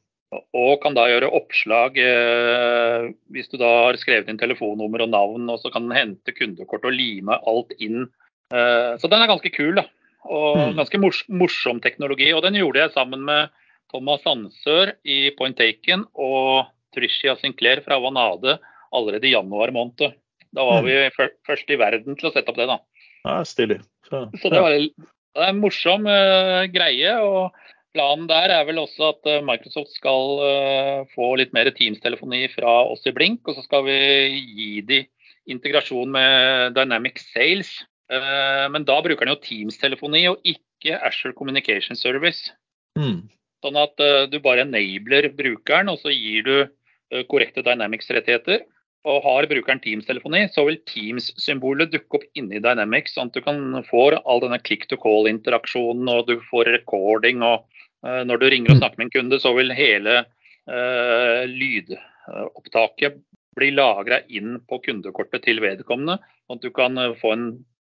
Og 0.58 0.80
kan 0.82 0.96
da 0.96 1.06
gjøre 1.08 1.32
oppslag 1.38 1.98
uh, 2.02 3.10
hvis 3.32 3.50
du 3.52 3.58
da 3.62 3.72
har 3.86 4.00
skrevet 4.00 4.30
inn 4.30 4.40
telefonnummer 4.40 5.06
og 5.06 5.12
navn, 5.14 5.50
og 5.52 5.60
så 5.62 5.72
kan 5.72 5.88
den 5.88 5.96
hente 5.96 6.34
kundekort 6.36 6.86
og 6.86 6.96
lime 6.96 7.38
alt 7.46 7.76
inn. 7.78 8.08
Uh, 8.52 8.94
så 9.00 9.08
den 9.10 9.22
er 9.22 9.30
ganske 9.30 9.54
kul, 9.54 9.76
da. 9.78 9.86
Og 10.26 10.58
mm. 10.58 10.80
ganske 10.80 10.98
mors 10.98 11.22
morsom 11.30 11.78
teknologi. 11.80 12.32
Og 12.34 12.42
den 12.42 12.58
gjorde 12.58 12.82
jeg 12.82 12.96
sammen 12.96 13.22
med 13.28 13.54
Thomas 13.92 14.24
Sandsør 14.26 14.96
i 15.06 15.30
Point 15.38 15.56
Taken 15.60 16.02
og 16.18 16.66
Tricia 16.96 17.36
Sinclair 17.40 17.84
fra 17.84 18.00
Vanade 18.02 18.56
allerede 18.96 19.28
i 19.28 19.34
januar 19.34 19.72
måned. 19.74 20.16
Da 20.56 20.64
var 20.64 20.82
mm. 20.82 20.86
vi 20.88 21.28
først 21.46 21.70
i 21.70 21.78
verden 21.80 22.16
til 22.16 22.30
å 22.30 22.32
sette 22.34 22.52
opp 22.52 22.58
det, 22.60 22.68
da. 22.70 22.78
Ja, 23.26 23.40
stilig. 23.46 23.80
Så, 24.08 24.26
Så 24.40 24.52
det, 24.52 24.62
var, 24.62 24.76
det 24.76 25.42
er 25.42 25.50
en 25.50 25.62
morsom 25.62 26.06
uh, 26.08 26.64
greie. 26.72 27.16
og 27.20 27.56
Planen 27.96 28.28
der 28.30 28.52
er 28.54 28.64
vel 28.68 28.80
også 28.80 29.10
at 29.10 29.28
uh, 29.28 29.42
Microsoft 29.44 29.92
skal 29.96 30.40
uh, 30.40 31.02
få 31.16 31.34
litt 31.40 31.52
mer 31.56 31.70
Teams-telefoni 31.74 32.46
fra 32.54 32.78
oss 32.86 33.04
i 33.08 33.14
Blink. 33.16 33.42
Og 33.48 33.58
så 33.58 33.66
skal 33.66 33.86
vi 33.88 33.98
gi 34.38 34.70
de 34.86 35.02
integrasjon 35.50 36.10
med 36.10 36.74
Dynamic 36.78 37.20
Sales. 37.22 37.76
men 38.10 38.84
da 38.86 38.96
bruker 39.02 39.26
den 39.26 39.32
jo 39.34 39.42
Teams-telefoni 39.42 40.24
og 40.30 40.42
ikke 40.46 40.94
Asher 41.06 41.32
Communication 41.34 41.98
Service. 41.98 42.50
Mm. 42.98 43.28
Sånn 43.62 43.78
at 43.78 44.02
du 44.30 44.36
bare 44.42 44.62
enabler 44.66 45.28
brukeren, 45.34 45.90
og 45.90 45.98
så 46.02 46.10
gir 46.14 46.46
du 46.46 46.56
Eh, 46.58 46.85
korrekte 47.30 47.62
Dynamics-rettigheter. 47.66 48.64
Og 49.06 49.22
har 49.22 49.46
brukeren 49.46 49.78
Teams-telefoni, 49.82 50.46
så 50.50 50.64
vil 50.66 50.80
Teams-symbolet 50.90 51.92
dukke 51.92 52.18
opp 52.18 52.24
inni 52.38 52.58
Dynamics, 52.62 53.14
sånn 53.14 53.30
at 53.30 53.36
du 53.36 53.44
kan 53.44 53.60
få 53.86 54.08
all 54.18 54.40
denne 54.42 54.58
click 54.66 54.88
to 54.90 54.98
call-interaksjonen, 54.98 56.08
og 56.10 56.26
du 56.26 56.40
får 56.48 56.72
recording. 56.74 57.44
og 57.46 57.68
uh, 58.02 58.24
Når 58.26 58.42
du 58.42 58.48
ringer 58.50 58.74
og 58.74 58.80
snakker 58.80 58.98
med 58.98 59.06
en 59.06 59.14
kunde, 59.14 59.38
så 59.42 59.52
vil 59.54 59.70
hele 59.78 60.24
uh, 60.26 61.42
lydopptaket 61.46 63.20
bli 63.56 63.70
lagra 63.76 64.18
inn 64.26 64.58
på 64.66 64.80
kundekortet 64.84 65.46
til 65.46 65.62
vedkommende, 65.62 66.18
sånn 66.44 66.58
at 66.58 66.66
du 66.66 66.72
kan 66.74 66.98
få 67.20 67.30
en 67.36 67.46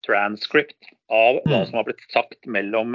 transcript 0.06 0.92
av 1.10 1.40
hva 1.40 1.62
mm. 1.62 1.64
som 1.70 1.80
har 1.80 1.88
blitt 1.88 2.04
sagt 2.12 2.44
mellom 2.46 2.94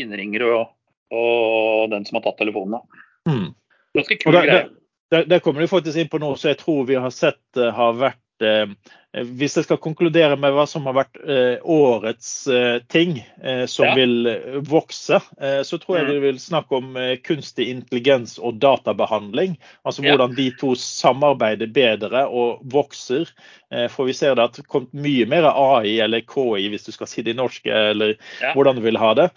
innringer 0.00 0.42
og, 0.48 0.72
og 1.14 1.92
den 1.92 2.08
som 2.08 2.18
har 2.18 2.24
tatt 2.24 2.40
telefonen. 2.40 2.82
Mm. 3.28 3.52
Ganske 3.94 4.18
kul 4.24 4.40
greie. 4.40 4.64
Det, 5.22 5.40
kommer 5.44 5.64
du 5.64 5.70
faktisk 5.70 5.98
inn 6.00 6.10
på 6.12 6.20
nå, 6.22 6.34
så 6.40 6.52
jeg 6.52 6.60
tror 6.64 6.84
vi 6.88 6.98
har 7.00 7.14
sett 7.14 7.64
har 7.78 7.96
vært 8.00 8.20
hvis 9.14 9.54
jeg 9.54 9.66
skal 9.68 9.78
konkludere 9.78 10.34
med 10.40 10.54
hva 10.56 10.64
som 10.66 10.88
har 10.88 10.96
vært 10.96 11.18
eh, 11.22 11.62
årets 11.62 12.30
eh, 12.50 12.80
ting 12.90 13.20
eh, 13.20 13.62
som 13.70 13.86
ja. 13.86 13.94
vil 13.94 14.30
vokse, 14.66 15.20
så 15.66 15.78
tror 15.78 15.98
jeg 15.98 16.06
mm. 16.06 16.10
vi 16.10 16.22
vil 16.24 16.40
snakke 16.42 16.78
om 16.78 16.96
kunstig 17.26 17.68
intelligens 17.70 18.36
og 18.38 18.58
databehandling. 18.62 19.56
Altså 19.86 20.02
hvordan 20.04 20.34
de 20.34 20.48
to 20.58 20.72
samarbeider 20.78 21.70
bedre 21.70 22.24
og 22.26 22.64
vokser. 22.72 23.30
For 23.90 24.06
vi 24.06 24.14
ser 24.16 24.36
det 24.36 24.44
at 24.44 24.58
det 24.58 24.66
kommet 24.70 24.94
mye 24.94 25.26
mer 25.30 25.48
AI, 25.50 25.96
eller 26.04 26.24
KI 26.26 26.68
hvis 26.72 26.86
du 26.86 26.92
skal 26.94 27.10
si 27.10 27.24
det 27.26 27.34
i 27.34 27.38
norsk, 27.38 27.66
eller 27.66 28.14
ja. 28.42 28.52
hvordan 28.54 28.78
du 28.78 28.84
vil 28.86 28.98
ha 29.00 29.12
det. 29.18 29.28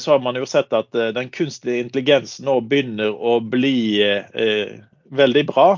Så 0.00 0.14
har 0.14 0.22
man 0.24 0.38
jo 0.40 0.48
sett 0.48 0.72
at 0.76 0.92
den 0.92 1.30
kunstige 1.34 1.82
intelligensen 1.84 2.48
nå 2.48 2.58
begynner 2.64 3.12
å 3.12 3.38
bli 3.44 3.76
veldig 5.16 5.46
bra. 5.52 5.70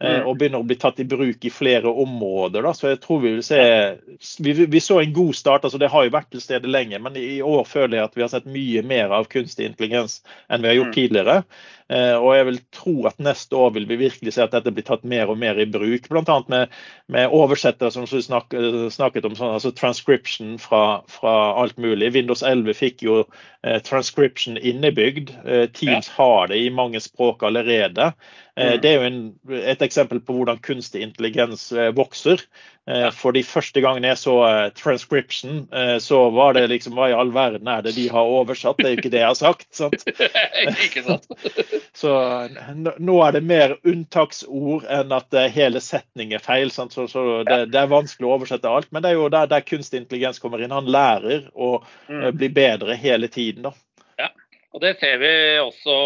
Eh, 0.00 0.20
mm. 0.20 0.26
og 0.30 0.36
begynner 0.38 0.62
å 0.62 0.66
bli 0.66 0.76
tatt 0.78 1.00
i 1.02 1.06
bruk 1.08 1.42
i 1.42 1.50
flere 1.50 1.90
områder. 1.90 2.62
Da. 2.62 2.70
Så 2.76 2.92
jeg 2.92 3.00
tror 3.02 3.18
vi 3.24 3.32
vil 3.34 3.42
se 3.42 3.58
vi, 4.38 4.52
vi, 4.54 4.82
så 4.82 5.00
en 5.02 5.14
god 5.16 5.34
start. 5.34 5.66
altså 5.66 5.80
Det 5.82 5.90
har 5.90 6.06
jo 6.06 6.14
vært 6.14 6.30
til 6.30 6.44
stede 6.44 6.70
lenge, 6.70 7.00
men 7.02 7.18
i 7.18 7.40
år 7.42 7.66
føler 7.66 7.98
jeg 7.98 8.06
at 8.06 8.14
vi 8.14 8.22
har 8.22 8.30
sett 8.30 8.46
mye 8.46 8.84
mer 8.86 9.14
av 9.16 9.26
kunstig 9.32 9.66
intelligens 9.66 10.20
enn 10.46 10.62
vi 10.62 10.70
har 10.70 10.78
gjort 10.78 10.94
mm. 10.94 10.98
tidligere. 11.00 11.36
Eh, 11.88 12.14
og 12.20 12.34
jeg 12.36 12.46
vil 12.50 12.58
tro 12.76 12.94
at 13.08 13.20
neste 13.22 13.56
år 13.56 13.70
vil 13.78 13.86
vi 13.88 13.96
virkelig 14.02 14.34
se 14.36 14.42
at 14.44 14.52
dette 14.52 14.72
blir 14.76 14.84
tatt 14.84 15.06
mer 15.08 15.30
og 15.32 15.38
mer 15.40 15.56
i 15.60 15.64
bruk. 15.68 16.08
Bl.a. 16.12 16.36
Med, 16.52 16.74
med 17.08 17.32
oversettere 17.34 17.90
som 17.94 18.04
du 18.08 18.18
snak, 18.24 18.52
snakket 18.92 19.28
om, 19.28 19.36
sånn, 19.38 19.54
altså 19.56 19.72
transcription 19.72 20.56
fra, 20.60 21.00
fra, 21.08 21.34
alt 21.62 21.80
mulig. 21.80 22.12
Windows 22.16 22.44
11 22.44 22.76
fikk 22.76 23.06
jo 23.06 23.22
eh, 23.22 23.78
transcription 23.86 24.60
innebygd. 24.60 25.32
Eh, 25.44 25.64
Teams 25.72 26.10
ja. 26.12 26.16
har 26.18 26.52
det 26.52 26.60
i 26.60 26.68
mange 26.74 27.00
språk 27.00 27.46
allerede. 27.48 28.12
Eh, 28.58 28.74
mm. 28.74 28.80
Det 28.84 28.92
er 28.92 28.98
jo 28.98 29.08
en, 29.08 29.22
et 29.62 29.84
eksempel 29.88 30.20
på 30.20 30.36
hvordan 30.36 30.60
kunstig 30.64 31.06
intelligens 31.06 31.70
vokser. 31.96 32.44
Eh, 32.88 33.10
for 33.12 33.36
de 33.36 33.42
første 33.44 33.82
gangene 33.84 34.08
jeg 34.08 34.16
så 34.16 34.34
uh, 34.40 34.68
transcription, 34.72 35.66
uh, 35.74 35.98
så 36.00 36.22
var 36.32 36.54
det 36.56 36.62
liksom 36.70 36.94
Hva 36.96 37.10
i 37.10 37.16
all 37.16 37.34
verden 37.34 37.68
er 37.68 37.82
det 37.84 37.92
de 37.98 38.06
har 38.08 38.30
oversatt? 38.32 38.78
Det 38.80 38.86
er 38.86 38.94
jo 38.94 39.00
ikke 39.02 39.10
det 39.12 39.20
jeg 39.20 39.28
har 39.28 39.36
sagt. 39.36 39.66
sant? 39.76 40.06
ikke 40.86 41.02
sant? 41.04 41.28
så 42.00 42.14
nå 42.96 43.18
er 43.26 43.36
det 43.36 43.44
mer 43.44 43.76
unntaksord 43.82 44.86
enn 44.88 45.12
at 45.12 45.36
hele 45.52 45.82
setning 45.84 46.32
er 46.32 46.44
feil. 46.44 46.72
Sant? 46.72 46.96
Så, 46.96 47.04
så 47.12 47.42
det, 47.44 47.66
det, 47.74 47.82
er 47.82 47.92
vanskelig 47.92 48.30
å 48.30 48.38
oversette 48.38 48.72
alt. 48.72 48.88
Men 48.94 49.04
det 49.04 49.12
er 49.12 49.20
jo 49.20 49.28
der, 49.36 49.50
der 49.52 49.68
kunstig 49.68 50.00
intelligens 50.00 50.40
kommer 50.40 50.64
inn. 50.64 50.72
Han 50.72 50.88
lærer 50.88 51.50
å 51.52 51.74
mm. 52.08 52.30
bli 52.40 52.48
bedre 52.56 52.96
hele 52.96 53.28
tiden. 53.28 53.68
da. 53.68 53.74
Ja, 54.16 54.32
og 54.72 54.86
det 54.86 54.96
ser 55.02 55.20
vi 55.20 55.34
også 55.60 56.00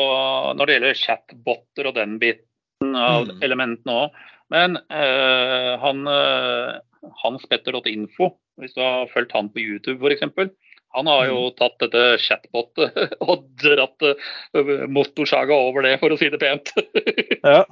når 0.58 0.66
det 0.66 0.80
gjelder 0.80 1.00
chatboter 1.04 1.92
og 1.92 1.98
den 2.00 2.18
biten 2.18 2.98
av 2.98 3.30
mm. 3.30 3.38
elementene 3.46 4.00
òg. 4.08 4.22
Men 4.52 4.76
eh, 4.92 5.70
han, 5.80 6.02
uh, 6.06 6.76
Hans 7.22 7.46
Petter.info, 7.48 8.34
hvis 8.60 8.76
du 8.76 8.82
har 8.84 9.08
fulgt 9.12 9.32
han 9.36 9.48
på 9.52 9.62
YouTube 9.64 10.04
f.eks., 10.04 10.52
han 10.92 11.08
har 11.08 11.22
jo 11.30 11.38
mm. 11.46 11.54
tatt 11.56 11.78
dette 11.80 12.00
chatbotet 12.20 12.98
og 13.24 13.46
dratt 13.62 14.04
uh, 14.04 14.72
motorsaga 14.92 15.56
over 15.56 15.86
det, 15.86 15.94
for 16.02 16.12
å 16.12 16.18
si 16.20 16.28
det 16.32 16.40
pent. 16.42 16.74
ja. 17.54 17.62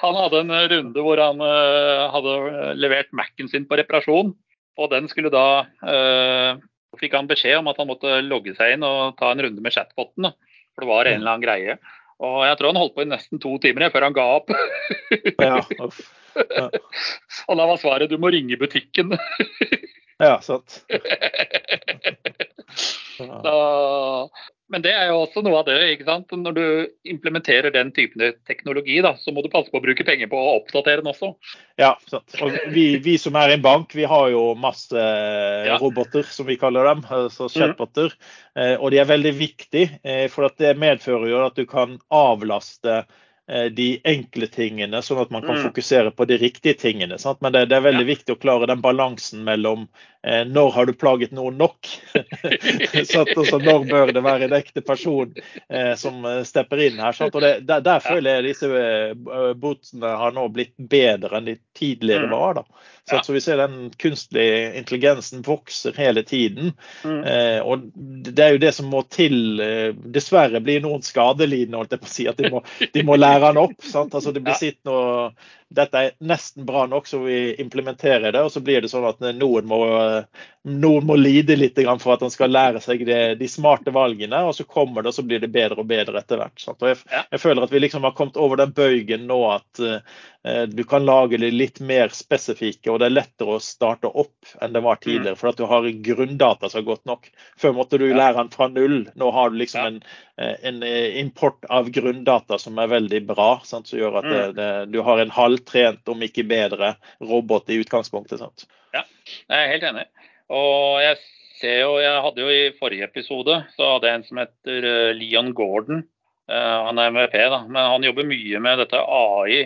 han 0.00 0.20
hadde 0.22 0.40
en 0.40 0.54
runde 0.72 1.04
hvor 1.04 1.20
han 1.20 1.44
uh, 1.44 2.08
hadde 2.14 2.72
levert 2.80 3.12
Mac-en 3.12 3.52
sin 3.52 3.68
på 3.68 3.76
reparasjon. 3.80 4.32
Og 4.80 4.90
den 4.90 5.06
skulle 5.10 5.30
da 5.30 5.66
eh, 5.86 6.62
fikk 6.98 7.14
han 7.14 7.28
beskjed 7.30 7.60
om 7.60 7.70
at 7.70 7.78
han 7.80 7.90
måtte 7.90 8.16
logge 8.26 8.54
seg 8.58 8.76
inn 8.76 8.86
og 8.86 9.16
ta 9.20 9.30
en 9.32 9.42
runde 9.46 9.62
med 9.62 9.74
chatboten. 9.74 10.32
For 10.74 10.84
det 10.84 10.90
var 10.90 11.10
en 11.10 11.20
eller 11.20 11.36
annen 11.36 11.44
greie. 11.44 11.76
Og 12.22 12.44
jeg 12.46 12.58
tror 12.58 12.70
han 12.70 12.78
holdt 12.78 12.94
på 12.94 13.04
i 13.04 13.10
nesten 13.10 13.40
to 13.42 13.56
timer 13.62 13.90
før 13.94 14.06
han 14.08 14.16
ga 14.16 14.26
opp. 14.36 14.52
ja, 15.42 15.58
ja. 16.60 16.68
Og 17.48 17.58
da 17.58 17.66
var 17.66 17.80
svaret 17.82 18.12
du 18.12 18.18
må 18.22 18.30
ringe 18.34 18.58
butikken. 18.60 19.16
ja, 20.22 20.38
sant. 20.44 20.82
Da, 23.14 24.26
men 24.74 24.82
det 24.82 24.90
er 24.90 25.12
jo 25.12 25.20
også 25.22 25.44
noe 25.46 25.60
av 25.60 25.68
det. 25.68 25.76
ikke 25.94 26.08
sant? 26.08 26.34
Når 26.34 26.56
du 26.56 26.64
implementerer 27.14 27.70
den 27.74 27.92
typen 27.94 28.34
teknologi, 28.48 28.98
da, 29.04 29.14
så 29.22 29.30
må 29.30 29.44
du 29.44 29.50
passe 29.52 29.70
på 29.70 29.78
å 29.78 29.84
bruke 29.84 30.06
penger 30.06 30.30
på 30.32 30.40
å 30.40 30.56
oppdatere 30.58 31.04
den 31.04 31.12
også. 31.12 31.30
Ja. 31.78 31.92
Og 32.42 32.58
vi, 32.74 32.88
vi 33.04 33.14
som 33.22 33.38
er 33.38 33.54
en 33.54 33.62
bank, 33.62 33.94
vi 33.94 34.08
har 34.10 34.32
jo 34.34 34.42
masse 34.58 34.98
ja. 34.98 35.78
roboter, 35.78 36.26
som 36.26 36.50
vi 36.50 36.58
kaller 36.58 36.90
dem. 36.90 37.04
altså 37.06 37.46
mhm. 37.46 37.54
chatboter. 37.54 38.16
Mm. 38.58 38.80
Og 38.80 38.90
de 38.90 39.02
er 39.02 39.12
veldig 39.14 39.34
viktige, 39.38 40.00
eh, 40.02 40.26
for 40.32 40.50
det 40.58 40.74
medfører 40.82 41.30
jo 41.30 41.44
at 41.46 41.58
du 41.58 41.68
kan 41.70 42.00
avlaste 42.10 43.04
Eh, 43.46 43.64
de 43.64 43.98
enkle 44.08 44.46
tingene, 44.48 45.02
sånn 45.04 45.18
at 45.20 45.32
man 45.34 45.42
kan 45.44 45.58
mm. 45.58 45.66
fokusere 45.66 46.14
på 46.16 46.24
de 46.30 46.38
riktige 46.40 46.78
tingene. 46.80 47.18
Sant? 47.20 47.42
Men 47.44 47.52
det, 47.52 47.66
det, 47.68 47.76
er 47.76 47.84
veldig 47.84 48.06
ja. 48.06 48.10
viktig 48.14 48.32
å 48.32 48.40
klare 48.40 48.68
den 48.70 48.80
balansen 48.80 49.42
mellom 49.44 49.82
eh, 49.84 50.13
når 50.48 50.70
har 50.72 50.86
du 50.88 50.94
plaget 50.96 51.34
noen 51.36 51.58
nok? 51.60 51.90
sant? 53.12 53.32
også, 53.36 53.58
når 53.60 53.84
bør 53.90 54.12
det 54.14 54.22
være 54.24 54.48
en 54.48 54.56
ekte 54.56 54.80
person 54.84 55.34
eh, 55.68 55.92
som 56.00 56.24
eh, 56.28 56.40
stepper 56.48 56.86
inn 56.86 57.02
her. 57.02 57.16
Sant? 57.16 57.34
Og 57.36 57.44
det, 57.44 57.52
der, 57.68 57.84
der, 57.84 58.00
føler 58.04 58.38
jeg 58.38 58.46
disse 58.48 58.70
uh, 58.70 59.52
botsene 59.60 60.14
har 60.20 60.34
nå 60.36 60.46
blitt 60.54 60.74
bedre 60.78 61.38
enn 61.38 61.50
de 61.50 61.58
tidligere 61.76 62.30
mm. 62.30 62.36
var. 62.36 62.60
da. 62.62 62.84
Så, 63.10 63.20
så, 63.24 63.32
vi 63.32 63.40
ser 63.40 63.56
den 63.56 63.90
kunstige 63.90 64.78
intelligensen 64.78 65.42
vokser 65.42 65.92
hele 65.96 66.22
tiden. 66.22 66.72
Mm. 67.04 67.24
Eh, 67.24 67.58
og 67.60 67.82
det 67.94 68.44
er 68.44 68.54
jo 68.54 68.62
det 68.62 68.72
som 68.72 68.88
må 68.88 69.02
til. 69.12 69.60
Eh, 69.60 69.90
dessverre 69.92 70.62
blir 70.64 70.80
noen 70.80 71.04
skadelidende, 71.04 71.82
holdt 71.82 71.92
jeg 71.92 72.00
på 72.00 72.08
å 72.08 72.14
si. 72.14 72.26
At 72.30 72.40
de 72.40 72.48
må, 72.54 72.62
de 72.94 73.04
må 73.04 73.18
lære 73.20 73.50
han 73.50 73.60
opp. 73.60 73.76
sant? 73.84 74.16
Altså 74.16 74.32
Det 74.32 74.40
blir 74.46 74.56
sittende 74.62 74.96
og 74.96 75.50
dette 75.76 76.00
er 76.00 76.14
nesten 76.24 76.66
bra 76.68 76.84
nok, 76.90 77.08
så 77.10 77.20
vi 77.24 77.54
implementerer 77.62 78.32
det. 78.34 78.42
Og 78.42 78.52
så 78.54 78.62
blir 78.64 78.84
det 78.84 78.90
sånn 78.92 79.06
at 79.08 79.22
noen 79.34 79.68
må, 79.70 79.80
noen 80.64 81.04
må 81.04 81.16
lide 81.20 81.56
litt 81.58 81.76
for 82.00 82.14
at 82.14 82.22
han 82.24 82.32
skal 82.32 82.52
lære 82.52 82.80
seg 82.80 83.02
det, 83.04 83.36
de 83.36 83.48
smarte 83.48 83.92
valgene. 83.92 84.38
Og 84.48 84.54
så 84.56 84.64
kommer 84.64 85.02
det, 85.02 85.10
og 85.12 85.18
så 85.18 85.24
blir 85.26 85.42
det 85.42 85.52
bedre 85.52 85.82
og 85.82 85.90
bedre 85.90 86.16
etter 86.20 86.40
hvert. 86.40 86.64
Jeg, 86.64 87.00
jeg, 87.12 87.40
føler 87.42 87.66
at 87.66 87.74
vi 87.74 87.82
liksom 87.84 88.06
har 88.08 88.14
kommet 88.16 88.40
over 88.40 88.62
den 88.62 88.72
bøygen 88.72 89.26
nå 89.28 89.38
at 89.52 89.82
uh, 89.84 90.64
du 90.72 90.80
kan 90.88 91.04
lage 91.04 91.40
det 91.40 91.52
litt 91.52 91.82
mer 91.84 92.14
spesifikke, 92.16 92.88
og 92.92 93.02
det 93.02 93.10
er 93.10 93.16
lettere 93.18 93.58
å 93.58 93.62
starte 93.64 94.08
opp 94.08 94.54
enn 94.64 94.72
det 94.72 94.84
var 94.86 94.96
mm. 95.00 95.04
tidligere. 95.04 95.40
For 95.40 95.52
at 95.52 95.60
du 95.60 95.68
har 95.68 95.92
grunndata 96.08 96.72
som 96.72 96.80
er 96.80 96.88
godt 96.88 97.04
nok. 97.12 97.28
Før 97.60 97.76
måtte 97.76 98.00
du 98.00 98.08
lære 98.08 98.38
den 98.40 98.52
fra 98.56 98.72
null. 98.72 98.98
Nå 99.20 99.32
har 99.36 99.52
du 99.52 99.60
liksom 99.60 99.84
en, 99.90 100.02
eh, 100.40 100.56
en 100.64 100.82
eh, 100.82 101.20
import 101.20 101.68
av 101.68 101.92
grunndata 101.92 102.56
som 102.60 102.80
er 102.80 102.92
veldig 102.96 103.26
bra, 103.28 103.50
sant? 103.68 103.92
som 103.92 104.00
gjør 104.00 104.22
at 104.22 104.32
det, 104.32 104.44
mm. 104.48 104.60
det, 104.62 104.74
du 104.96 105.02
har 105.04 105.20
en 105.20 105.38
halvtrent, 105.42 106.08
om 106.08 106.24
ikke 106.24 106.48
bedre, 106.48 106.96
robot 107.20 107.68
i 107.68 107.82
utgangspunktet. 107.84 108.40
sant? 108.40 108.70
Ja, 108.96 109.04
jeg 109.50 109.58
er 109.60 109.74
helt 109.76 109.92
enig. 109.92 110.08
Og 110.54 111.02
jeg 111.02 111.18
ser 111.58 111.80
jo, 111.84 111.94
jeg 112.02 112.24
hadde 112.26 112.44
jo 112.44 112.52
i 112.52 112.74
forrige 112.78 113.08
episode 113.08 113.60
så 113.74 113.94
hadde 113.94 114.10
jeg 114.10 114.20
en 114.20 114.26
som 114.28 114.42
heter 114.42 114.88
eh, 114.90 115.14
Leon 115.16 115.52
Gordon. 115.56 116.04
Uh, 116.44 116.90
han 116.90 116.98
er 117.00 117.08
MVP, 117.08 117.38
da, 117.48 117.62
men 117.64 117.86
han 117.88 118.04
jobber 118.04 118.26
mye 118.28 118.58
med 118.60 118.82
dette 118.82 118.98
AI 119.00 119.62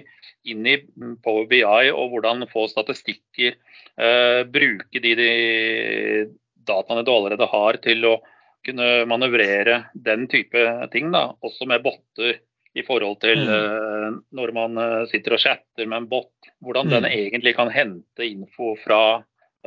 inn 0.46 0.66
i 0.70 0.76
Power 1.24 1.48
BI 1.50 1.64
og 1.90 2.12
hvordan 2.12 2.46
få 2.52 2.68
statistikker. 2.70 3.56
Uh, 3.98 4.44
bruke 4.46 5.02
de, 5.02 5.14
de 5.18 5.30
dataene 6.68 7.02
du 7.02 7.10
allerede 7.10 7.48
har 7.50 7.80
til 7.82 8.06
å 8.06 8.18
kunne 8.66 9.08
manøvrere 9.10 9.80
den 10.06 10.28
type 10.30 10.62
ting. 10.92 11.10
da, 11.10 11.32
Også 11.42 11.66
med 11.66 11.82
botter 11.82 12.38
i 12.78 12.84
forhold 12.86 13.18
til 13.24 13.42
uh, 13.50 14.14
når 14.38 14.54
man 14.54 14.78
sitter 15.10 15.34
og 15.34 15.42
chatter 15.42 15.82
med 15.88 16.04
en 16.04 16.10
bot. 16.12 16.52
Hvordan 16.62 16.86
mm. 16.86 16.94
den 16.94 17.10
egentlig 17.10 17.56
kan 17.58 17.74
hente 17.74 18.28
info 18.28 18.76
fra 18.84 19.02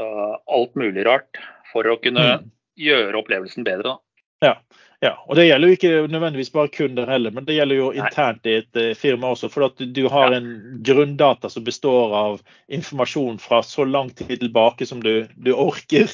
alt 0.02 0.78
mulig 0.80 1.06
rart 1.08 1.40
for 1.72 1.88
å 1.88 1.98
kunne 2.02 2.24
mm. 2.42 2.48
gjøre 2.82 3.20
opplevelsen 3.22 3.68
bedre. 3.68 3.96
Da. 3.96 4.48
Ja. 4.48 4.56
Ja, 5.02 5.16
og 5.26 5.36
Det 5.36 5.48
gjelder 5.48 5.72
jo 5.72 5.76
ikke 5.76 5.92
nødvendigvis 6.14 6.52
bare 6.54 6.70
kunder 6.70 7.08
heller, 7.10 7.34
men 7.34 7.46
det 7.48 7.56
gjelder 7.56 7.80
jo 7.80 7.88
internt 7.98 8.46
i 8.46 8.60
et 8.60 8.78
uh, 8.78 8.92
firma 8.94 9.32
også. 9.34 9.48
For 9.50 9.66
at 9.66 9.82
du 9.82 10.04
har 10.14 10.36
en 10.36 10.52
grunndata 10.86 11.50
som 11.50 11.66
består 11.66 12.14
av 12.14 12.36
informasjon 12.70 13.40
fra 13.42 13.64
så 13.66 13.82
lang 13.90 14.12
tid 14.14 14.36
tilbake 14.44 14.86
som 14.86 15.02
du, 15.02 15.26
du 15.34 15.56
orker. 15.58 16.06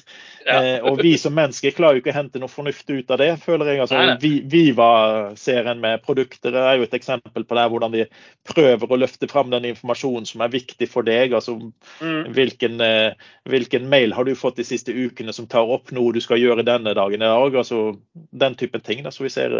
Ja. 0.47 0.61
Eh, 0.63 0.85
og 0.87 1.01
vi 1.03 1.17
som 1.19 1.35
mennesker 1.35 1.75
klarer 1.75 1.97
jo 1.97 2.03
ikke 2.05 2.13
å 2.13 2.15
hente 2.15 2.39
noe 2.39 2.51
fornuft 2.51 2.87
ut 2.87 3.11
av 3.11 3.19
det, 3.19 3.27
føler 3.43 3.73
jeg. 3.73 3.81
Altså, 3.83 4.05
vi, 4.23 4.31
Viva-serien 4.47 5.83
med 5.83 6.05
produkter 6.07 6.55
er 6.55 6.79
jo 6.79 6.87
et 6.87 6.95
eksempel 6.95 7.43
på 7.43 7.59
det, 7.59 7.67
hvordan 7.73 7.91
de 7.91 8.05
prøver 8.47 8.87
å 8.87 9.01
løfte 9.03 9.27
fram 9.27 9.51
den 9.51 9.67
informasjonen 9.73 10.29
som 10.31 10.45
er 10.47 10.55
viktig 10.55 10.87
for 10.87 11.03
deg. 11.03 11.35
altså 11.35 11.57
mm. 11.59 12.31
hvilken, 12.39 12.79
uh, 12.79 13.11
hvilken, 13.51 13.91
mail 13.91 14.15
har 14.15 14.23
du 14.23 14.31
fått 14.39 14.63
de 14.63 14.67
siste 14.71 14.95
ukene 14.95 15.35
som 15.35 15.51
tar 15.51 15.67
opp 15.67 15.91
noe 15.91 16.15
du 16.15 16.23
skal 16.23 16.39
gjøre 16.39 16.63
denne 16.63 16.95
dagen 16.95 17.19
i 17.19 17.35
dag? 17.35 17.59
altså 17.59 17.97
den 18.31 18.55
type 18.55 18.76
ting. 18.83 19.03
Da. 19.03 19.11
Så 19.11 19.23
vi 19.23 19.29
ser 19.29 19.53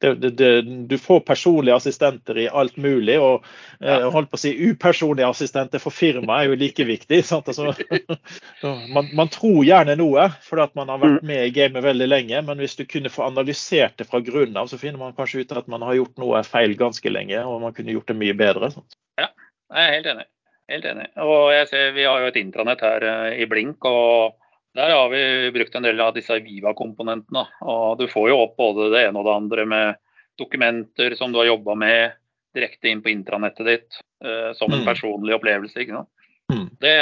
det, 0.00 0.14
det, 0.14 0.30
det, 0.38 0.62
du 0.62 0.96
får 0.98 1.20
personlige 1.20 1.76
assistenter 1.76 2.38
i 2.38 2.48
alt 2.48 2.76
mulig. 2.76 3.18
Og 3.20 3.44
ja. 3.78 4.10
holdt 4.12 4.30
på 4.32 4.38
å 4.38 4.42
si 4.42 4.52
upersonlige 4.70 5.28
assistenter 5.28 5.82
for 5.82 5.94
firmaet 5.94 6.46
er 6.46 6.50
jo 6.50 6.58
like 6.64 6.88
viktig. 6.88 7.22
Altså, 7.40 7.72
man, 8.94 9.08
man, 9.16 9.30
tror 9.32 9.62
gjerne 9.64 9.96
noe 9.98 10.26
fordi 10.44 10.62
at 10.66 10.74
man 10.78 10.90
har 10.92 11.00
vært 11.00 11.22
mm. 11.22 11.28
med 11.30 11.46
i 11.46 11.52
gamet 11.54 11.84
veldig 11.84 12.08
lenge, 12.08 12.42
men 12.46 12.60
hvis 12.62 12.76
du 12.78 12.84
kunne 12.88 13.12
få 13.12 13.24
analysert 13.26 13.96
det 13.98 14.06
fra 14.10 14.20
grunnen 14.24 14.58
av, 14.60 14.68
så 14.70 14.78
finner 14.80 15.00
man 15.00 15.16
kanskje 15.16 15.44
ut 15.44 15.54
at 15.56 15.70
man 15.72 15.82
har 15.86 15.96
gjort 15.98 16.20
noe 16.20 16.42
feil 16.46 16.76
ganske 16.78 17.12
lenge, 17.12 17.40
og 17.46 17.62
man 17.64 17.74
kunne 17.76 17.94
gjort 17.96 18.12
det 18.12 18.18
mye 18.20 18.36
bedre. 18.36 18.70
Ja, 19.20 19.30
jeg 19.72 19.86
er 19.86 19.96
helt 19.96 20.12
enig. 20.14 20.28
Helt 20.70 20.86
enig. 20.86 21.08
Og 21.24 21.50
jeg 21.54 21.70
ser 21.70 21.96
Vi 21.96 22.06
har 22.06 22.22
jo 22.22 22.30
et 22.30 22.38
intranett 22.38 22.84
her 22.84 23.06
i 23.34 23.48
Blink. 23.50 23.84
og 23.88 24.39
der 24.74 24.92
har 24.94 25.08
vi 25.10 25.50
brukt 25.54 25.74
en 25.74 25.82
del 25.82 26.00
av 26.00 26.14
disse 26.14 26.36
Viva-komponentene. 26.44 27.42
og 27.66 27.98
Du 27.98 28.06
får 28.08 28.28
jo 28.30 28.38
opp 28.44 28.56
både 28.60 28.90
det 28.92 29.06
ene 29.08 29.18
og 29.18 29.26
det 29.26 29.34
andre 29.34 29.66
med 29.66 30.00
dokumenter 30.38 31.16
som 31.18 31.32
du 31.32 31.40
har 31.40 31.50
jobba 31.50 31.74
med 31.74 32.16
direkte 32.54 32.90
inn 32.90 33.02
på 33.02 33.10
intranettet 33.12 33.66
ditt 33.66 33.98
uh, 34.24 34.52
som 34.58 34.72
en 34.72 34.82
mm. 34.82 34.86
personlig 34.86 35.34
opplevelse. 35.36 35.82
ikke 35.82 35.98
sant? 35.98 36.10
Mm. 36.50 36.64
Det, 36.82 36.96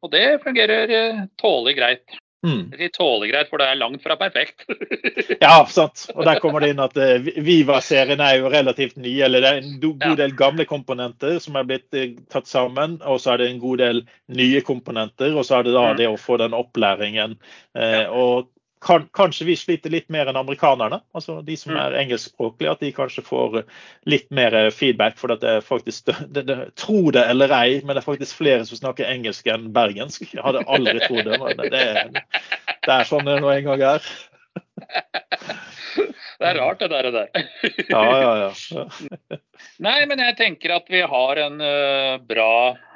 og 0.00 0.12
det 0.12 0.24
fungerer 0.44 0.92
uh, 0.92 1.22
tålelig 1.40 1.76
greit. 1.78 2.18
Mm. 2.46 2.70
De 2.78 2.88
tåler 2.88 3.28
greit, 3.28 3.48
for 3.50 3.60
det 3.60 3.66
er 3.68 3.76
langt 3.76 4.02
fra 4.02 4.16
perfekt. 4.16 4.64
ja, 5.44 5.58
sant. 5.68 6.06
Og 6.14 6.24
der 6.24 6.40
kommer 6.40 6.64
det 6.64 6.70
inn 6.72 6.80
at 6.80 6.96
uh, 6.96 7.28
Viva-serien 7.44 8.22
er 8.24 8.38
jo 8.38 8.52
relativt 8.52 8.96
ny. 8.96 9.12
eller 9.26 9.44
Det 9.44 9.50
er 9.50 9.60
en 9.60 9.74
god 9.82 10.16
del 10.22 10.36
gamle 10.38 10.64
komponenter 10.68 11.36
som 11.44 11.58
er 11.60 11.68
blitt 11.68 11.98
uh, 11.98 12.14
tatt 12.32 12.48
sammen. 12.48 12.96
Og 13.04 13.20
så 13.20 13.34
er 13.34 13.42
det 13.42 13.50
en 13.50 13.60
god 13.60 13.82
del 13.84 14.02
nye 14.32 14.64
komponenter. 14.64 15.36
Og 15.36 15.44
så 15.48 15.58
er 15.58 15.68
det 15.68 15.76
da 15.76 15.90
mm. 15.90 16.00
det 16.00 16.08
å 16.08 16.16
få 16.20 16.40
den 16.40 16.56
opplæringen. 16.56 17.36
Uh, 17.76 17.84
ja. 17.84 18.08
og 18.08 18.48
kan, 18.80 19.08
kanskje 19.12 19.46
vi 19.46 19.56
sliter 19.60 19.92
litt 19.92 20.08
mer 20.08 20.30
enn 20.30 20.38
amerikanerne, 20.40 21.00
altså 21.16 21.40
de 21.44 21.56
som 21.60 21.74
mm. 21.74 21.80
er 21.82 21.96
engelskspråklige. 22.00 22.72
At 22.72 22.84
de 22.84 22.92
kanskje 22.96 23.24
får 23.26 23.60
litt 24.08 24.28
mer 24.34 24.56
feedback. 24.72 25.18
For 25.20 25.34
at 25.34 25.42
det 25.44 25.56
er 25.58 25.64
faktisk, 25.64 26.08
det, 26.32 26.46
det, 26.48 26.58
Tro 26.80 27.10
det 27.14 27.26
eller 27.28 27.52
ei, 27.56 27.80
men 27.84 27.94
det 27.94 28.02
er 28.02 28.08
faktisk 28.08 28.40
flere 28.40 28.64
som 28.68 28.80
snakker 28.80 29.10
engelsk 29.10 29.50
enn 29.52 29.68
bergensk. 29.76 30.24
Jeg 30.32 30.44
hadde 30.46 30.64
aldri 30.64 30.96
trodd 31.06 31.28
det. 31.28 31.40
men 31.44 31.62
det, 31.76 31.84
det 32.86 32.96
er 32.96 33.08
sånn 33.08 33.28
det 33.28 33.40
nå 33.44 33.52
en 33.52 33.68
gang 33.68 33.86
er. 33.94 34.12
Det 36.40 36.48
er 36.48 36.56
rart, 36.56 36.80
det 36.80 36.88
der. 36.88 37.10
der. 37.12 37.28
Ja, 37.92 38.04
ja, 38.16 38.48
ja. 38.48 39.38
Nei, 39.86 39.98
men 40.08 40.22
jeg 40.24 40.38
tenker 40.38 40.72
at 40.78 40.86
vi 40.88 41.02
har 41.04 41.40
en 41.44 41.60
uh, 41.60 42.16
bra 42.24 42.52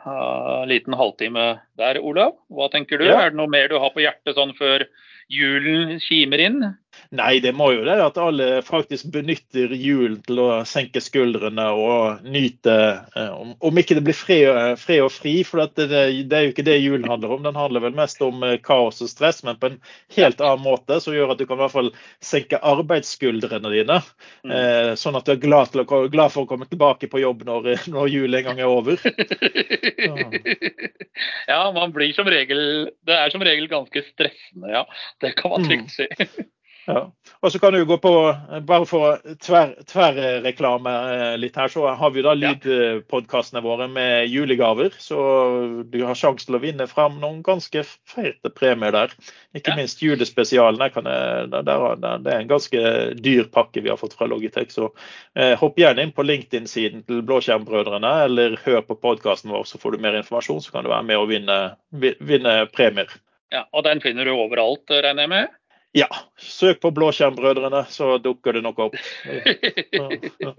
uh, 0.06 0.62
liten 0.68 0.96
halvtime 0.96 1.50
der, 1.76 2.00
Olav. 2.00 2.38
Hva 2.48 2.70
tenker 2.72 3.00
du? 3.00 3.04
Ja. 3.10 3.20
Er 3.20 3.34
det 3.34 3.40
noe 3.40 3.52
mer 3.52 3.68
du 3.68 3.76
har 3.82 3.92
på 3.92 4.00
hjertet 4.00 4.40
sånn 4.40 4.56
før 4.56 4.86
julen 5.32 6.00
kimer 6.02 6.42
inn? 6.42 6.64
Nei, 7.14 7.38
det 7.42 7.52
må 7.54 7.68
jo 7.74 7.84
det 7.86 7.94
at 8.02 8.18
alle 8.20 8.60
faktisk 8.64 9.08
benytter 9.14 9.72
julen 9.76 10.20
til 10.26 10.40
å 10.42 10.48
senke 10.68 11.02
skuldrene 11.02 11.66
og 11.78 12.24
nyte 12.26 12.74
eh, 13.18 13.32
Om 13.64 13.80
ikke 13.80 13.96
det 13.98 14.04
blir 14.06 14.16
fred, 14.16 14.48
og 15.04 15.12
fri, 15.12 15.34
for 15.46 15.62
det, 15.76 15.88
det, 15.90 16.34
er 16.34 16.46
jo 16.46 16.54
ikke 16.54 16.66
det 16.66 16.76
julen 16.80 17.06
handler 17.10 17.36
om. 17.36 17.44
Den 17.46 17.58
handler 17.58 17.84
vel 17.86 17.96
mest 17.98 18.22
om 18.24 18.42
eh, 18.46 18.56
kaos 18.62 19.02
og 19.04 19.10
stress, 19.10 19.42
men 19.46 19.58
på 19.60 19.70
en 19.70 19.78
helt 20.16 20.42
annen 20.42 20.64
måte, 20.64 20.98
som 21.02 21.14
gjør 21.14 21.34
at 21.34 21.42
du 21.42 21.46
kan 21.46 21.58
i 21.58 21.64
hvert 21.64 21.74
fall 21.74 21.92
senke 22.24 22.62
arbeidsskuldrene 22.62 23.74
dine. 23.74 24.00
Mm. 24.46 24.54
Eh, 24.58 24.90
sånn 24.98 25.18
at 25.18 25.28
du 25.28 25.34
er 25.36 25.42
glad, 25.42 25.74
å, 25.84 26.04
glad, 26.10 26.34
for 26.34 26.44
å 26.44 26.50
komme 26.50 26.68
tilbake 26.70 27.10
på 27.12 27.22
jobb 27.22 27.46
når, 27.48 27.70
når 27.94 28.12
julen 28.12 28.40
en 28.40 28.48
gang 28.50 28.64
er 28.64 28.70
over. 28.70 28.98
ja, 30.08 30.14
man 31.76 31.92
blir 31.94 32.14
som 32.16 32.28
regel 32.30 32.90
Det 33.06 33.16
er 33.16 33.32
som 33.32 33.44
regel 33.44 33.68
ganske 33.70 34.02
stressende, 34.08 34.72
ja. 34.72 34.84
Det 35.22 35.34
kan 35.38 35.54
man 35.54 35.66
trygt 35.68 35.98
mm. 35.98 36.44
Ja. 36.86 37.12
Og 37.40 37.52
så 37.52 37.58
kan 37.58 37.72
du 37.72 37.84
gå 37.88 37.96
på, 37.98 38.12
bare 38.68 38.86
for 38.88 39.20
tverrreklame 39.40 40.92
tver 40.92 41.30
eh, 41.32 41.36
litt 41.40 41.56
her, 41.56 41.70
så 41.72 41.86
har 41.96 42.12
vi 42.12 42.24
da 42.24 42.34
lydpodkastene 42.36 43.62
våre 43.64 43.86
med 43.88 44.28
julegaver. 44.28 44.92
Så 45.00 45.18
du 45.88 45.98
har 46.04 46.18
sjanse 46.18 46.48
til 46.48 46.58
å 46.58 46.62
vinne 46.62 46.86
fram 46.90 47.16
noen 47.22 47.40
ganske 47.46 47.84
feite 47.88 48.52
premier 48.52 48.92
der. 48.96 49.16
Ikke 49.56 49.72
ja. 49.72 49.80
minst 49.80 50.04
julespesialen. 50.04 50.84
det 50.84 51.74
er 51.74 52.36
en 52.36 52.52
ganske 52.52 52.84
dyr 53.16 53.48
pakke 53.54 53.84
vi 53.84 53.92
har 53.92 54.00
fått 54.00 54.16
fra 54.18 54.28
Logitech. 54.28 54.72
Så 54.74 54.90
eh, 55.34 55.54
hopp 55.60 55.80
gjerne 55.80 56.04
inn 56.04 56.14
på 56.16 56.26
LinkedIn-siden 56.26 57.06
til 57.08 57.24
Blåskjermbrødrene, 57.24 58.14
eller 58.28 58.58
hør 58.64 58.82
på 58.84 59.00
podkasten 59.00 59.52
vår, 59.54 59.64
så 59.68 59.80
får 59.80 59.96
du 59.96 60.04
mer 60.04 60.20
informasjon. 60.20 60.60
Så 60.64 60.74
kan 60.74 60.84
du 60.84 60.92
være 60.92 61.08
med 61.08 61.20
og 61.20 61.30
vinne, 61.32 61.60
vinne 62.20 62.58
premier. 62.76 63.08
Ja, 63.54 63.68
Og 63.72 63.84
den 63.86 64.00
finner 64.02 64.26
du 64.26 64.34
overalt, 64.34 64.90
regner 64.90 65.24
jeg 65.24 65.30
med? 65.30 65.52
Ja. 65.94 66.08
Søk 66.36 66.80
på 66.82 66.90
Blåskjermbrødrene, 66.90 67.84
så 67.88 68.18
dukker 68.18 68.52
det 68.56 68.62
nok 68.64 68.78
opp. 68.88 68.96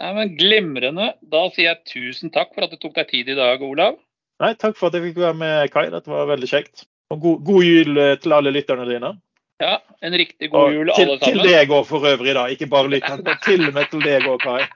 Nei, 0.00 0.12
men 0.16 0.36
Glimrende. 0.38 1.08
Da 1.32 1.40
sier 1.50 1.72
jeg 1.72 1.82
tusen 1.90 2.30
takk 2.34 2.54
for 2.54 2.66
at 2.66 2.72
du 2.72 2.78
tok 2.80 2.94
deg 2.96 3.06
tid 3.10 3.26
i 3.34 3.38
dag, 3.38 3.62
Olav. 3.66 3.94
Nei, 4.40 4.54
Takk 4.56 4.78
for 4.78 4.88
at 4.88 4.94
jeg 4.96 5.10
fikk 5.10 5.18
være 5.20 5.36
med, 5.36 5.70
Kai. 5.74 5.90
Dette 5.92 6.08
var 6.08 6.30
veldig 6.30 6.48
kjekt. 6.48 6.86
Og 7.12 7.18
god, 7.20 7.42
god 7.44 7.62
jul 7.66 7.98
eh, 8.00 8.14
til 8.22 8.32
alle 8.32 8.54
lytterne 8.54 8.86
dine. 8.88 9.10
Ja, 9.60 9.74
en 10.00 10.14
riktig 10.16 10.48
god 10.54 10.72
jul, 10.72 10.88
til, 10.94 11.10
alle 11.10 11.18
sammen. 11.20 11.42
Til 11.42 11.50
deg 11.50 11.74
òg 11.76 11.84
for 11.90 12.00
øvrig, 12.08 12.32
da. 12.38 12.46
Ikke 12.54 12.70
bare 12.70 12.88
lytterne, 12.94 13.22
men 13.26 13.36
til 13.44 13.60
og 13.66 13.74
med 13.76 13.86
til 13.92 14.00
deg 14.06 14.24
òg, 14.30 14.38
Kai. 14.40 14.62